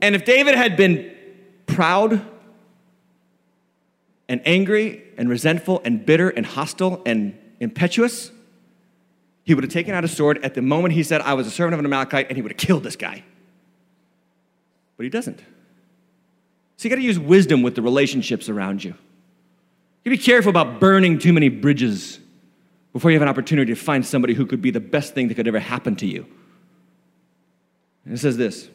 And 0.03 0.17
if 0.17 0.25
David 0.25 0.57
had 0.57 0.77
been 0.77 1.15
proud 1.67 2.21
and 4.29 4.43
angry 4.45 5.05
and 5.17 5.29
resentful 5.29 5.81
and 5.85 6.05
bitter 6.05 6.29
and 6.29 6.45
hostile 6.45 7.01
and 7.07 7.39
impetuous, 7.61 8.33
he 9.45 9.55
would 9.55 9.63
have 9.63 9.73
taken 9.73 9.95
out 9.95 10.05
a 10.05 10.09
sword 10.09 10.45
at 10.45 10.55
the 10.55 10.63
moment 10.63 10.95
he 10.95 11.05
said, 11.05 11.21
I 11.21 11.35
was 11.35 11.47
a 11.47 11.51
servant 11.51 11.75
of 11.75 11.79
an 11.79 11.87
Amalekite, 11.87 12.27
and 12.29 12.37
he 12.37 12.43
would 12.43 12.51
have 12.51 12.59
killed 12.59 12.83
this 12.83 12.97
guy. 12.97 13.23
But 14.97 15.05
he 15.05 15.11
doesn't. 15.11 15.39
So 16.77 16.89
you 16.89 16.91
got 16.91 16.97
to 16.97 17.03
use 17.03 17.21
wisdom 17.21 17.63
with 17.63 17.77
the 17.77 17.83
relationships 17.83 18.49
around 18.49 18.83
you. 18.83 18.95
You 20.05 20.11
be 20.11 20.19
careful 20.19 20.51
about 20.51 20.81
burning 20.81 21.21
too 21.21 21.33
many 21.33 21.51
bridges 21.51 22.19
before 22.95 23.11
you 23.11 23.17
have 23.17 23.23
an 23.23 23.29
opportunity 23.29 23.75
to 23.75 23.79
find 23.79 24.07
somebody 24.07 24.33
who 24.33 24.47
could 24.47 24.63
be 24.63 24.71
the 24.71 24.81
best 24.81 25.15
thing 25.15 25.29
that 25.29 25.35
could 25.35 25.49
ever 25.49 25.59
happen 25.59 25.97
to 25.97 26.07
you. 26.07 26.27
And 28.07 28.15
it 28.15 28.19
says 28.19 28.39
this 28.39 28.71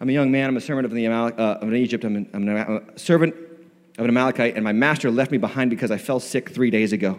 I'm 0.00 0.08
a 0.08 0.12
young 0.12 0.30
man, 0.30 0.48
I'm 0.48 0.56
a 0.56 0.60
servant 0.60 0.84
of, 0.84 0.92
the 0.92 1.04
Amalek, 1.06 1.34
uh, 1.38 1.58
of 1.62 1.74
Egypt, 1.74 2.04
I'm, 2.04 2.16
an, 2.16 2.30
I'm 2.32 2.48
a 2.48 2.98
servant 2.98 3.34
of 3.98 4.04
an 4.04 4.10
Amalekite, 4.10 4.54
and 4.54 4.62
my 4.62 4.72
master 4.72 5.10
left 5.10 5.32
me 5.32 5.38
behind 5.38 5.70
because 5.70 5.90
I 5.90 5.96
fell 5.96 6.20
sick 6.20 6.50
three 6.50 6.70
days 6.70 6.92
ago. 6.92 7.18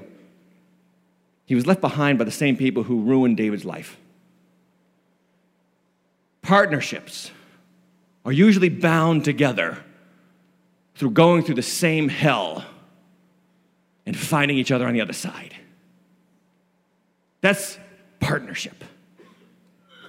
He 1.45 1.55
was 1.55 1.65
left 1.65 1.81
behind 1.81 2.19
by 2.19 2.25
the 2.25 2.31
same 2.31 2.55
people 2.55 2.83
who 2.83 3.01
ruined 3.01 3.37
David's 3.37 3.65
life. 3.65 3.97
Partnerships 6.43 7.31
are 8.25 8.31
usually 8.31 8.69
bound 8.69 9.25
together 9.25 9.79
through 10.95 11.11
going 11.11 11.43
through 11.43 11.55
the 11.55 11.63
same 11.63 12.09
hell 12.09 12.63
and 14.07 14.17
finding 14.17 14.57
each 14.57 14.71
other 14.71 14.87
on 14.87 14.93
the 14.95 15.01
other 15.01 15.13
side. 15.13 15.53
That's 17.41 17.77
partnership. 18.19 18.83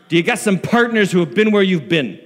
Do 0.09 0.17
you 0.17 0.23
got 0.23 0.39
some 0.39 0.59
partners 0.59 1.13
who 1.13 1.21
have 1.21 1.35
been 1.35 1.53
where 1.53 1.63
you've 1.63 1.91
been? 1.91 2.21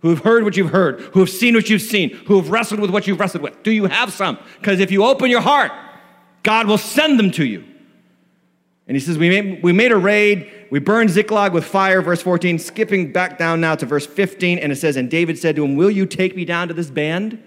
who 0.00 0.08
have 0.08 0.20
heard 0.20 0.44
what 0.44 0.56
you've 0.56 0.70
heard, 0.70 1.00
who 1.12 1.20
have 1.20 1.30
seen 1.30 1.54
what 1.54 1.68
you've 1.68 1.82
seen, 1.82 2.10
who 2.26 2.36
have 2.36 2.50
wrestled 2.50 2.80
with 2.80 2.90
what 2.90 3.06
you've 3.06 3.20
wrestled 3.20 3.42
with? 3.42 3.62
Do 3.62 3.70
you 3.70 3.86
have 3.86 4.12
some? 4.12 4.38
Because 4.58 4.80
if 4.80 4.90
you 4.90 5.04
open 5.04 5.30
your 5.30 5.42
heart, 5.42 5.72
God 6.42 6.66
will 6.66 6.78
send 6.78 7.18
them 7.18 7.30
to 7.32 7.44
you. 7.44 7.64
And 8.86 8.96
he 8.96 9.00
says, 9.00 9.18
we 9.18 9.28
made, 9.28 9.62
we 9.62 9.72
made 9.72 9.92
a 9.92 9.96
raid, 9.96 10.50
we 10.70 10.80
burned 10.80 11.10
Ziklag 11.10 11.52
with 11.52 11.64
fire, 11.64 12.02
verse 12.02 12.22
14, 12.22 12.58
skipping 12.58 13.12
back 13.12 13.38
down 13.38 13.60
now 13.60 13.74
to 13.74 13.86
verse 13.86 14.06
15, 14.06 14.58
and 14.58 14.72
it 14.72 14.76
says, 14.76 14.96
And 14.96 15.10
David 15.10 15.38
said 15.38 15.54
to 15.56 15.64
him, 15.64 15.76
Will 15.76 15.90
you 15.90 16.06
take 16.06 16.34
me 16.34 16.44
down 16.44 16.68
to 16.68 16.74
this 16.74 16.90
band? 16.90 17.40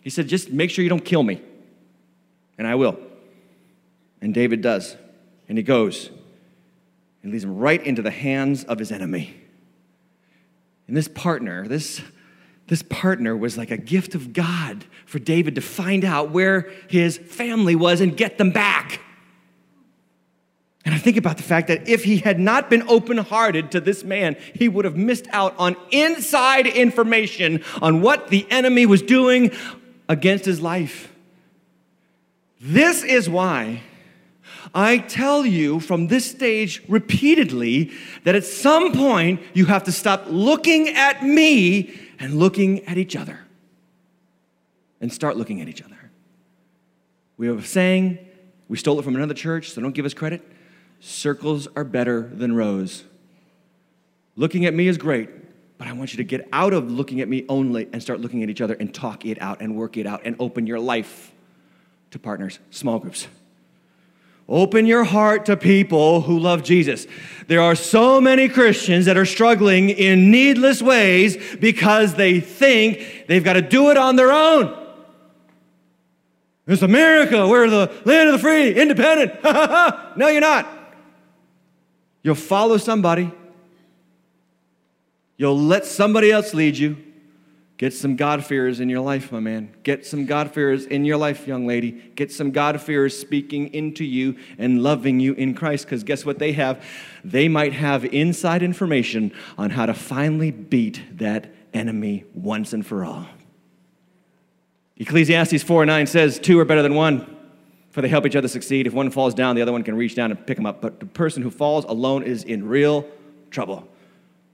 He 0.00 0.10
said, 0.10 0.28
Just 0.28 0.50
make 0.50 0.70
sure 0.70 0.82
you 0.82 0.88
don't 0.88 1.04
kill 1.04 1.22
me, 1.22 1.42
and 2.60 2.68
I 2.68 2.74
will. 2.74 2.98
And 4.20 4.34
David 4.34 4.60
does. 4.60 4.94
And 5.48 5.56
he 5.56 5.64
goes 5.64 6.10
and 7.22 7.32
leads 7.32 7.42
him 7.42 7.56
right 7.56 7.82
into 7.82 8.02
the 8.02 8.10
hands 8.10 8.64
of 8.64 8.78
his 8.78 8.92
enemy. 8.92 9.34
And 10.86 10.94
this 10.94 11.08
partner, 11.08 11.66
this, 11.66 12.02
this 12.66 12.82
partner 12.82 13.34
was 13.34 13.56
like 13.56 13.70
a 13.70 13.78
gift 13.78 14.14
of 14.14 14.34
God 14.34 14.84
for 15.06 15.18
David 15.18 15.54
to 15.54 15.62
find 15.62 16.04
out 16.04 16.32
where 16.32 16.70
his 16.86 17.16
family 17.16 17.74
was 17.74 18.02
and 18.02 18.14
get 18.14 18.36
them 18.36 18.50
back. 18.50 19.00
And 20.84 20.94
I 20.94 20.98
think 20.98 21.16
about 21.16 21.38
the 21.38 21.42
fact 21.42 21.68
that 21.68 21.88
if 21.88 22.04
he 22.04 22.18
had 22.18 22.38
not 22.38 22.68
been 22.68 22.82
open 22.88 23.16
hearted 23.16 23.70
to 23.70 23.80
this 23.80 24.04
man, 24.04 24.36
he 24.54 24.68
would 24.68 24.84
have 24.84 24.98
missed 24.98 25.28
out 25.32 25.54
on 25.58 25.76
inside 25.90 26.66
information 26.66 27.64
on 27.80 28.02
what 28.02 28.28
the 28.28 28.46
enemy 28.50 28.84
was 28.84 29.00
doing 29.00 29.50
against 30.10 30.44
his 30.44 30.60
life. 30.60 31.10
This 32.60 33.02
is 33.02 33.28
why 33.28 33.82
I 34.74 34.98
tell 34.98 35.46
you 35.46 35.80
from 35.80 36.08
this 36.08 36.30
stage 36.30 36.82
repeatedly 36.88 37.92
that 38.24 38.34
at 38.34 38.44
some 38.44 38.92
point 38.92 39.40
you 39.54 39.64
have 39.66 39.84
to 39.84 39.92
stop 39.92 40.24
looking 40.28 40.90
at 40.90 41.24
me 41.24 41.98
and 42.18 42.34
looking 42.34 42.84
at 42.84 42.98
each 42.98 43.16
other 43.16 43.38
and 45.00 45.10
start 45.10 45.38
looking 45.38 45.62
at 45.62 45.68
each 45.68 45.80
other. 45.80 45.96
We 47.38 47.46
have 47.46 47.58
a 47.58 47.66
saying, 47.66 48.18
we 48.68 48.76
stole 48.76 48.98
it 48.98 49.02
from 49.02 49.16
another 49.16 49.32
church, 49.32 49.70
so 49.70 49.80
don't 49.80 49.94
give 49.94 50.04
us 50.04 50.12
credit. 50.12 50.46
Circles 51.00 51.66
are 51.74 51.84
better 51.84 52.30
than 52.34 52.54
rows. 52.54 53.04
Looking 54.36 54.66
at 54.66 54.74
me 54.74 54.86
is 54.86 54.98
great, 54.98 55.30
but 55.78 55.88
I 55.88 55.92
want 55.92 56.12
you 56.12 56.18
to 56.18 56.24
get 56.24 56.46
out 56.52 56.74
of 56.74 56.90
looking 56.92 57.22
at 57.22 57.28
me 57.28 57.46
only 57.48 57.88
and 57.94 58.02
start 58.02 58.20
looking 58.20 58.42
at 58.42 58.50
each 58.50 58.60
other 58.60 58.74
and 58.74 58.92
talk 58.92 59.24
it 59.24 59.40
out 59.40 59.62
and 59.62 59.74
work 59.74 59.96
it 59.96 60.06
out 60.06 60.20
and 60.26 60.36
open 60.38 60.66
your 60.66 60.78
life 60.78 61.32
to 62.10 62.18
partners, 62.18 62.58
small 62.70 62.98
groups. 62.98 63.26
Open 64.48 64.84
your 64.84 65.04
heart 65.04 65.46
to 65.46 65.56
people 65.56 66.22
who 66.22 66.38
love 66.38 66.64
Jesus. 66.64 67.06
There 67.46 67.60
are 67.60 67.76
so 67.76 68.20
many 68.20 68.48
Christians 68.48 69.06
that 69.06 69.16
are 69.16 69.24
struggling 69.24 69.90
in 69.90 70.32
needless 70.32 70.82
ways 70.82 71.36
because 71.60 72.16
they 72.16 72.40
think 72.40 73.26
they've 73.28 73.44
got 73.44 73.52
to 73.52 73.62
do 73.62 73.90
it 73.90 73.96
on 73.96 74.16
their 74.16 74.32
own. 74.32 74.76
It's 76.66 76.82
America. 76.82 77.46
We're 77.46 77.70
the 77.70 77.92
land 78.04 78.28
of 78.28 78.32
the 78.32 78.38
free, 78.38 78.74
independent. 78.74 79.42
no, 80.16 80.28
you're 80.28 80.40
not. 80.40 80.68
You'll 82.22 82.34
follow 82.34 82.76
somebody, 82.76 83.30
you'll 85.36 85.58
let 85.58 85.86
somebody 85.86 86.30
else 86.30 86.52
lead 86.52 86.76
you. 86.76 86.96
Get 87.80 87.94
some 87.94 88.14
God-fearers 88.14 88.78
in 88.80 88.90
your 88.90 89.00
life, 89.00 89.32
my 89.32 89.40
man. 89.40 89.74
Get 89.84 90.04
some 90.04 90.26
God-fearers 90.26 90.84
in 90.84 91.06
your 91.06 91.16
life, 91.16 91.46
young 91.46 91.66
lady. 91.66 91.92
Get 91.92 92.30
some 92.30 92.50
God-fearers 92.50 93.18
speaking 93.18 93.72
into 93.72 94.04
you 94.04 94.36
and 94.58 94.82
loving 94.82 95.18
you 95.18 95.32
in 95.32 95.54
Christ, 95.54 95.86
because 95.86 96.04
guess 96.04 96.26
what 96.26 96.38
they 96.38 96.52
have? 96.52 96.84
They 97.24 97.48
might 97.48 97.72
have 97.72 98.04
inside 98.04 98.62
information 98.62 99.32
on 99.56 99.70
how 99.70 99.86
to 99.86 99.94
finally 99.94 100.50
beat 100.50 101.00
that 101.16 101.54
enemy 101.72 102.24
once 102.34 102.74
and 102.74 102.86
for 102.86 103.02
all. 103.02 103.24
Ecclesiastes 104.98 105.62
4 105.62 105.86
9 105.86 106.06
says, 106.06 106.38
Two 106.38 106.60
are 106.60 106.66
better 106.66 106.82
than 106.82 106.94
one, 106.94 107.34
for 107.92 108.02
they 108.02 108.08
help 108.08 108.26
each 108.26 108.36
other 108.36 108.48
succeed. 108.48 108.88
If 108.88 108.92
one 108.92 109.10
falls 109.10 109.32
down, 109.32 109.56
the 109.56 109.62
other 109.62 109.72
one 109.72 109.84
can 109.84 109.96
reach 109.96 110.14
down 110.14 110.30
and 110.30 110.46
pick 110.46 110.58
him 110.58 110.66
up. 110.66 110.82
But 110.82 111.00
the 111.00 111.06
person 111.06 111.42
who 111.42 111.50
falls 111.50 111.86
alone 111.86 112.24
is 112.24 112.44
in 112.44 112.68
real 112.68 113.06
trouble. 113.50 113.88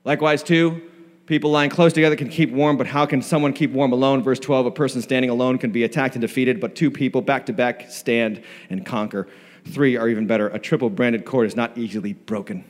Likewise, 0.05 0.45
two, 0.45 0.81
People 1.27 1.51
lying 1.51 1.71
close 1.71 1.93
together 1.93 2.15
can 2.15 2.29
keep 2.29 2.53
warm, 2.53 2.77
but 2.77 2.87
how 2.87 3.05
can 3.05 3.21
someone 3.21 3.53
keep 3.53 3.73
warm 3.73 3.93
alone? 3.93 4.23
Verse 4.23 4.39
12 4.39 4.67
a 4.67 4.71
person 4.71 5.03
standing 5.03 5.29
alone 5.29 5.59
can 5.59 5.73
be 5.73 5.83
attacked 5.83 6.15
and 6.15 6.23
defeated, 6.23 6.61
but 6.61 6.77
two 6.77 6.89
people 6.89 7.21
back 7.21 7.47
to 7.47 7.53
back 7.53 7.91
stand 7.91 8.43
and 8.71 8.87
conquer. 8.87 9.27
Three 9.65 9.97
are 9.97 10.09
even 10.09 10.29
better. 10.29 10.49
A 10.49 10.61
triple 10.61 10.89
branded 10.89 11.25
cord 11.25 11.49
is 11.49 11.57
not 11.57 11.77
easily 11.77 12.13
broken. 12.13 12.65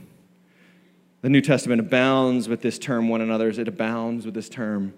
The 1.20 1.28
New 1.28 1.42
Testament 1.42 1.80
abounds 1.80 2.48
with 2.48 2.62
this 2.62 2.78
term, 2.78 3.10
one 3.10 3.20
another's. 3.20 3.58
It 3.58 3.68
abounds 3.68 4.24
with 4.24 4.34
this 4.34 4.48
term. 4.48 4.94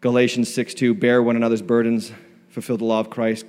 Galatians 0.00 0.52
6 0.52 0.74
2, 0.74 0.94
bear 0.94 1.22
one 1.22 1.36
another's 1.36 1.62
burdens, 1.62 2.10
fulfill 2.48 2.76
the 2.76 2.84
law 2.84 2.98
of 2.98 3.08
Christ. 3.08 3.46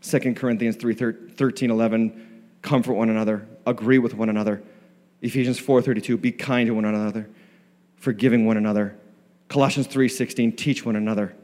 2 0.00 0.34
Corinthians 0.34 0.76
3 0.76 0.94
13 0.94 1.70
11, 1.70 2.42
comfort 2.62 2.94
one 2.94 3.10
another, 3.10 3.46
agree 3.66 3.98
with 3.98 4.14
one 4.14 4.30
another. 4.30 4.62
Ephesians 5.20 5.58
4 5.58 5.82
32, 5.82 6.16
be 6.16 6.32
kind 6.32 6.68
to 6.68 6.74
one 6.74 6.86
another 6.86 7.28
forgiving 7.96 8.46
one 8.46 8.56
another. 8.56 8.96
Colossians 9.48 9.86
3:16, 9.86 10.52
teach 10.52 10.84
one 10.84 10.96
another. 10.96 11.34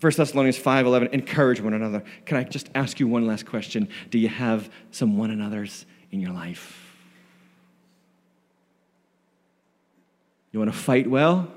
1 0.00 0.16
Thessalonians 0.16 0.58
5:11, 0.58 1.08
encourage 1.12 1.60
one 1.60 1.72
another. 1.72 2.02
Can 2.26 2.36
I 2.36 2.44
just 2.44 2.68
ask 2.74 3.00
you 3.00 3.08
one 3.08 3.26
last 3.26 3.46
question? 3.46 3.88
Do 4.10 4.18
you 4.18 4.28
have 4.28 4.70
some 4.90 5.16
one 5.16 5.30
another's 5.30 5.86
in 6.10 6.20
your 6.20 6.32
life? 6.32 6.82
You 10.52 10.60
want 10.60 10.72
to 10.72 10.78
fight 10.78 11.06
well? 11.06 11.52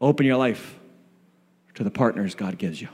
Open 0.00 0.26
your 0.26 0.36
life 0.36 0.78
to 1.74 1.84
the 1.84 1.90
partners 1.90 2.34
God 2.34 2.58
gives 2.58 2.80
you. 2.80 2.88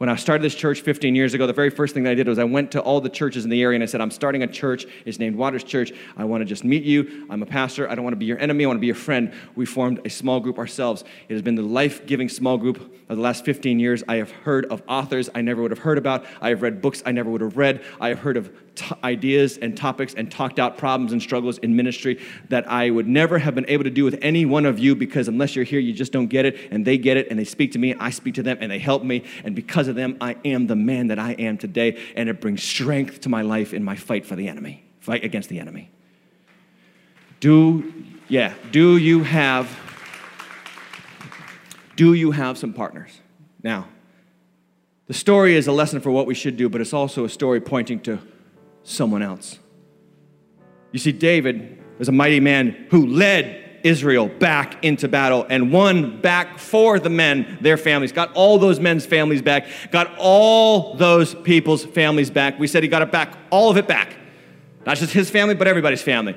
When 0.00 0.08
I 0.08 0.16
started 0.16 0.42
this 0.42 0.54
church 0.54 0.80
15 0.80 1.14
years 1.14 1.34
ago, 1.34 1.46
the 1.46 1.52
very 1.52 1.68
first 1.68 1.92
thing 1.92 2.04
that 2.04 2.12
I 2.12 2.14
did 2.14 2.26
was 2.26 2.38
I 2.38 2.44
went 2.44 2.72
to 2.72 2.80
all 2.80 3.02
the 3.02 3.10
churches 3.10 3.44
in 3.44 3.50
the 3.50 3.62
area 3.62 3.74
and 3.74 3.82
I 3.82 3.86
said, 3.86 4.00
I'm 4.00 4.10
starting 4.10 4.42
a 4.42 4.46
church. 4.46 4.86
It's 5.04 5.18
named 5.18 5.36
Waters 5.36 5.62
Church. 5.62 5.92
I 6.16 6.24
want 6.24 6.40
to 6.40 6.46
just 6.46 6.64
meet 6.64 6.84
you. 6.84 7.26
I'm 7.28 7.42
a 7.42 7.46
pastor. 7.46 7.86
I 7.86 7.94
don't 7.94 8.02
want 8.02 8.14
to 8.14 8.18
be 8.18 8.24
your 8.24 8.38
enemy. 8.38 8.64
I 8.64 8.68
want 8.68 8.78
to 8.78 8.80
be 8.80 8.86
your 8.86 8.96
friend. 8.96 9.30
We 9.56 9.66
formed 9.66 10.00
a 10.06 10.08
small 10.08 10.40
group 10.40 10.56
ourselves. 10.56 11.04
It 11.28 11.34
has 11.34 11.42
been 11.42 11.54
the 11.54 11.60
life 11.60 12.06
giving 12.06 12.30
small 12.30 12.56
group 12.56 12.78
of 13.10 13.18
the 13.18 13.22
last 13.22 13.44
15 13.44 13.78
years. 13.78 14.02
I 14.08 14.16
have 14.16 14.30
heard 14.30 14.64
of 14.72 14.82
authors 14.88 15.28
I 15.34 15.42
never 15.42 15.60
would 15.60 15.70
have 15.70 15.80
heard 15.80 15.98
about. 15.98 16.24
I 16.40 16.48
have 16.48 16.62
read 16.62 16.80
books 16.80 17.02
I 17.04 17.12
never 17.12 17.28
would 17.28 17.42
have 17.42 17.58
read. 17.58 17.84
I 18.00 18.08
have 18.08 18.20
heard 18.20 18.38
of 18.38 18.50
t- 18.80 18.94
ideas 19.04 19.58
and 19.58 19.76
topics 19.76 20.14
and 20.14 20.30
talked 20.30 20.58
out 20.58 20.78
problems 20.78 21.12
and 21.12 21.20
struggles 21.22 21.58
in 21.58 21.76
ministry 21.76 22.18
that 22.48 22.68
I 22.70 22.90
would 22.90 23.06
never 23.06 23.38
have 23.38 23.54
been 23.54 23.66
able 23.68 23.84
to 23.84 23.90
do 23.90 24.04
with 24.04 24.18
any 24.22 24.46
one 24.46 24.64
of 24.64 24.78
you 24.78 24.96
because 24.96 25.28
unless 25.28 25.54
you're 25.54 25.64
here, 25.64 25.78
you 25.78 25.92
just 25.92 26.12
don't 26.12 26.28
get 26.28 26.46
it. 26.46 26.56
And 26.70 26.84
they 26.84 26.96
get 26.96 27.16
it 27.16 27.28
and 27.30 27.38
they 27.38 27.44
speak 27.44 27.72
to 27.72 27.78
me. 27.78 27.94
I 27.94 28.10
speak 28.10 28.34
to 28.36 28.42
them 28.42 28.58
and 28.60 28.72
they 28.72 28.78
help 28.78 29.04
me. 29.04 29.24
And 29.44 29.54
because 29.54 29.86
of 29.86 29.94
them, 29.94 30.16
I 30.20 30.36
am 30.44 30.66
the 30.66 30.76
man 30.76 31.08
that 31.08 31.18
I 31.18 31.32
am 31.32 31.58
today. 31.58 32.00
And 32.16 32.28
it 32.28 32.40
brings 32.40 32.62
strength 32.62 33.20
to 33.22 33.28
my 33.28 33.42
life 33.42 33.74
in 33.74 33.84
my 33.84 33.96
fight 33.96 34.24
for 34.24 34.34
the 34.34 34.48
enemy, 34.48 34.82
fight 35.00 35.22
against 35.22 35.50
the 35.50 35.60
enemy. 35.60 35.90
Do, 37.40 37.92
yeah, 38.28 38.54
do 38.70 38.96
you 38.96 39.22
have, 39.22 39.78
do 41.96 42.14
you 42.14 42.30
have 42.30 42.56
some 42.56 42.72
partners? 42.72 43.20
Now, 43.62 43.88
the 45.06 45.14
story 45.14 45.56
is 45.56 45.66
a 45.66 45.72
lesson 45.72 46.00
for 46.00 46.10
what 46.10 46.26
we 46.26 46.34
should 46.34 46.56
do, 46.56 46.68
but 46.68 46.80
it's 46.80 46.94
also 46.94 47.24
a 47.24 47.28
story 47.28 47.60
pointing 47.60 48.00
to 48.00 48.20
someone 48.82 49.22
else. 49.22 49.58
You 50.92 50.98
see, 50.98 51.12
David 51.12 51.78
was 51.98 52.08
a 52.08 52.12
mighty 52.12 52.40
man 52.40 52.86
who 52.90 53.06
led 53.06 53.80
Israel 53.84 54.28
back 54.28 54.84
into 54.84 55.08
battle 55.08 55.46
and 55.48 55.72
won 55.72 56.20
back 56.20 56.58
for 56.58 56.98
the 56.98 57.10
men 57.10 57.58
their 57.60 57.76
families, 57.76 58.12
got 58.12 58.32
all 58.34 58.58
those 58.58 58.80
men's 58.80 59.06
families 59.06 59.42
back, 59.42 59.66
got 59.90 60.14
all 60.18 60.94
those 60.94 61.34
people's 61.34 61.84
families 61.84 62.30
back. 62.30 62.58
We 62.58 62.66
said 62.66 62.82
he 62.82 62.88
got 62.88 63.02
it 63.02 63.12
back, 63.12 63.36
all 63.50 63.70
of 63.70 63.76
it 63.76 63.86
back. 63.86 64.16
Not 64.86 64.96
just 64.96 65.12
his 65.12 65.30
family, 65.30 65.54
but 65.54 65.68
everybody's 65.68 66.02
family. 66.02 66.36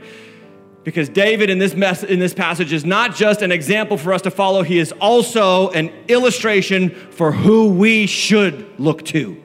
Because 0.84 1.08
David 1.08 1.50
in 1.50 1.60
this, 1.60 1.76
mess, 1.76 2.04
in 2.04 2.20
this 2.20 2.34
passage 2.34 2.74
is 2.74 2.84
not 2.84 3.16
just 3.16 3.42
an 3.42 3.54
example 3.54 3.98
for 3.98 4.14
us 4.14 4.22
to 4.24 4.32
follow, 4.32 4.64
he 4.64 4.80
is 4.80 4.92
also 4.94 5.70
an 5.70 5.94
illustration 6.10 6.90
for 6.90 7.32
who 7.32 7.70
we 7.70 8.06
should 8.06 8.78
look 8.80 9.06
to. 9.06 9.42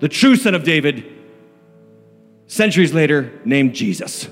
The 0.00 0.08
true 0.08 0.34
son 0.34 0.54
of 0.56 0.64
David 0.64 1.13
centuries 2.46 2.92
later, 2.92 3.40
named 3.44 3.74
Jesus, 3.74 4.28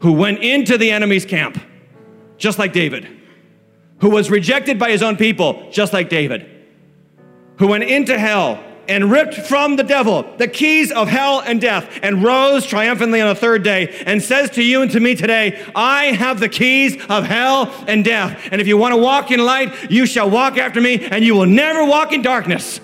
who 0.00 0.12
went 0.12 0.40
into 0.40 0.78
the 0.78 0.90
enemy's 0.90 1.24
camp, 1.24 1.60
just 2.36 2.58
like 2.58 2.72
David, 2.72 3.08
who 4.00 4.10
was 4.10 4.30
rejected 4.30 4.78
by 4.78 4.90
his 4.90 5.02
own 5.02 5.16
people, 5.16 5.68
just 5.70 5.92
like 5.92 6.08
David, 6.08 6.48
who 7.56 7.68
went 7.68 7.84
into 7.84 8.18
hell 8.18 8.62
and 8.88 9.10
ripped 9.10 9.34
from 9.34 9.76
the 9.76 9.82
devil 9.82 10.24
the 10.38 10.48
keys 10.48 10.90
of 10.90 11.08
hell 11.08 11.40
and 11.40 11.60
death 11.60 12.00
and 12.02 12.24
rose 12.24 12.64
triumphantly 12.64 13.20
on 13.20 13.28
the 13.28 13.34
third 13.34 13.62
day 13.62 14.02
and 14.06 14.22
says 14.22 14.50
to 14.50 14.62
you 14.62 14.80
and 14.82 14.90
to 14.90 14.98
me 14.98 15.14
today, 15.14 15.62
I 15.74 16.06
have 16.06 16.40
the 16.40 16.48
keys 16.48 16.96
of 17.08 17.24
hell 17.24 17.72
and 17.86 18.04
death. 18.04 18.48
And 18.50 18.60
if 18.60 18.66
you 18.66 18.78
want 18.78 18.94
to 18.94 19.00
walk 19.00 19.30
in 19.30 19.44
light, 19.44 19.90
you 19.90 20.06
shall 20.06 20.30
walk 20.30 20.56
after 20.56 20.80
me 20.80 21.04
and 21.04 21.22
you 21.22 21.34
will 21.34 21.46
never 21.46 21.84
walk 21.84 22.12
in 22.12 22.22
darkness. 22.22 22.80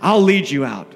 I'll 0.00 0.22
lead 0.22 0.48
you 0.48 0.64
out. 0.64 0.94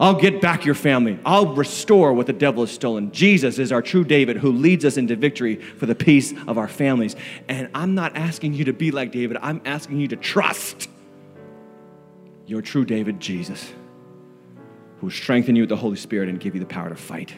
I'll 0.00 0.18
get 0.18 0.40
back 0.40 0.64
your 0.64 0.74
family. 0.74 1.18
I'll 1.24 1.54
restore 1.54 2.12
what 2.12 2.26
the 2.26 2.32
devil 2.32 2.64
has 2.64 2.72
stolen. 2.72 3.12
Jesus 3.12 3.58
is 3.58 3.70
our 3.70 3.80
true 3.80 4.02
David 4.02 4.36
who 4.38 4.50
leads 4.50 4.84
us 4.84 4.96
into 4.96 5.14
victory 5.14 5.56
for 5.56 5.86
the 5.86 5.94
peace 5.94 6.34
of 6.48 6.58
our 6.58 6.66
families. 6.66 7.14
And 7.48 7.68
I'm 7.74 7.94
not 7.94 8.16
asking 8.16 8.54
you 8.54 8.64
to 8.64 8.72
be 8.72 8.90
like 8.90 9.12
David, 9.12 9.36
I'm 9.40 9.62
asking 9.64 10.00
you 10.00 10.08
to 10.08 10.16
trust 10.16 10.88
your 12.46 12.60
true 12.60 12.84
David, 12.84 13.20
Jesus, 13.20 13.72
who 14.98 15.06
will 15.06 15.12
strengthen 15.12 15.54
you 15.54 15.62
with 15.62 15.70
the 15.70 15.76
Holy 15.76 15.96
Spirit 15.96 16.28
and 16.28 16.40
give 16.40 16.54
you 16.54 16.60
the 16.60 16.66
power 16.66 16.88
to 16.88 16.96
fight. 16.96 17.34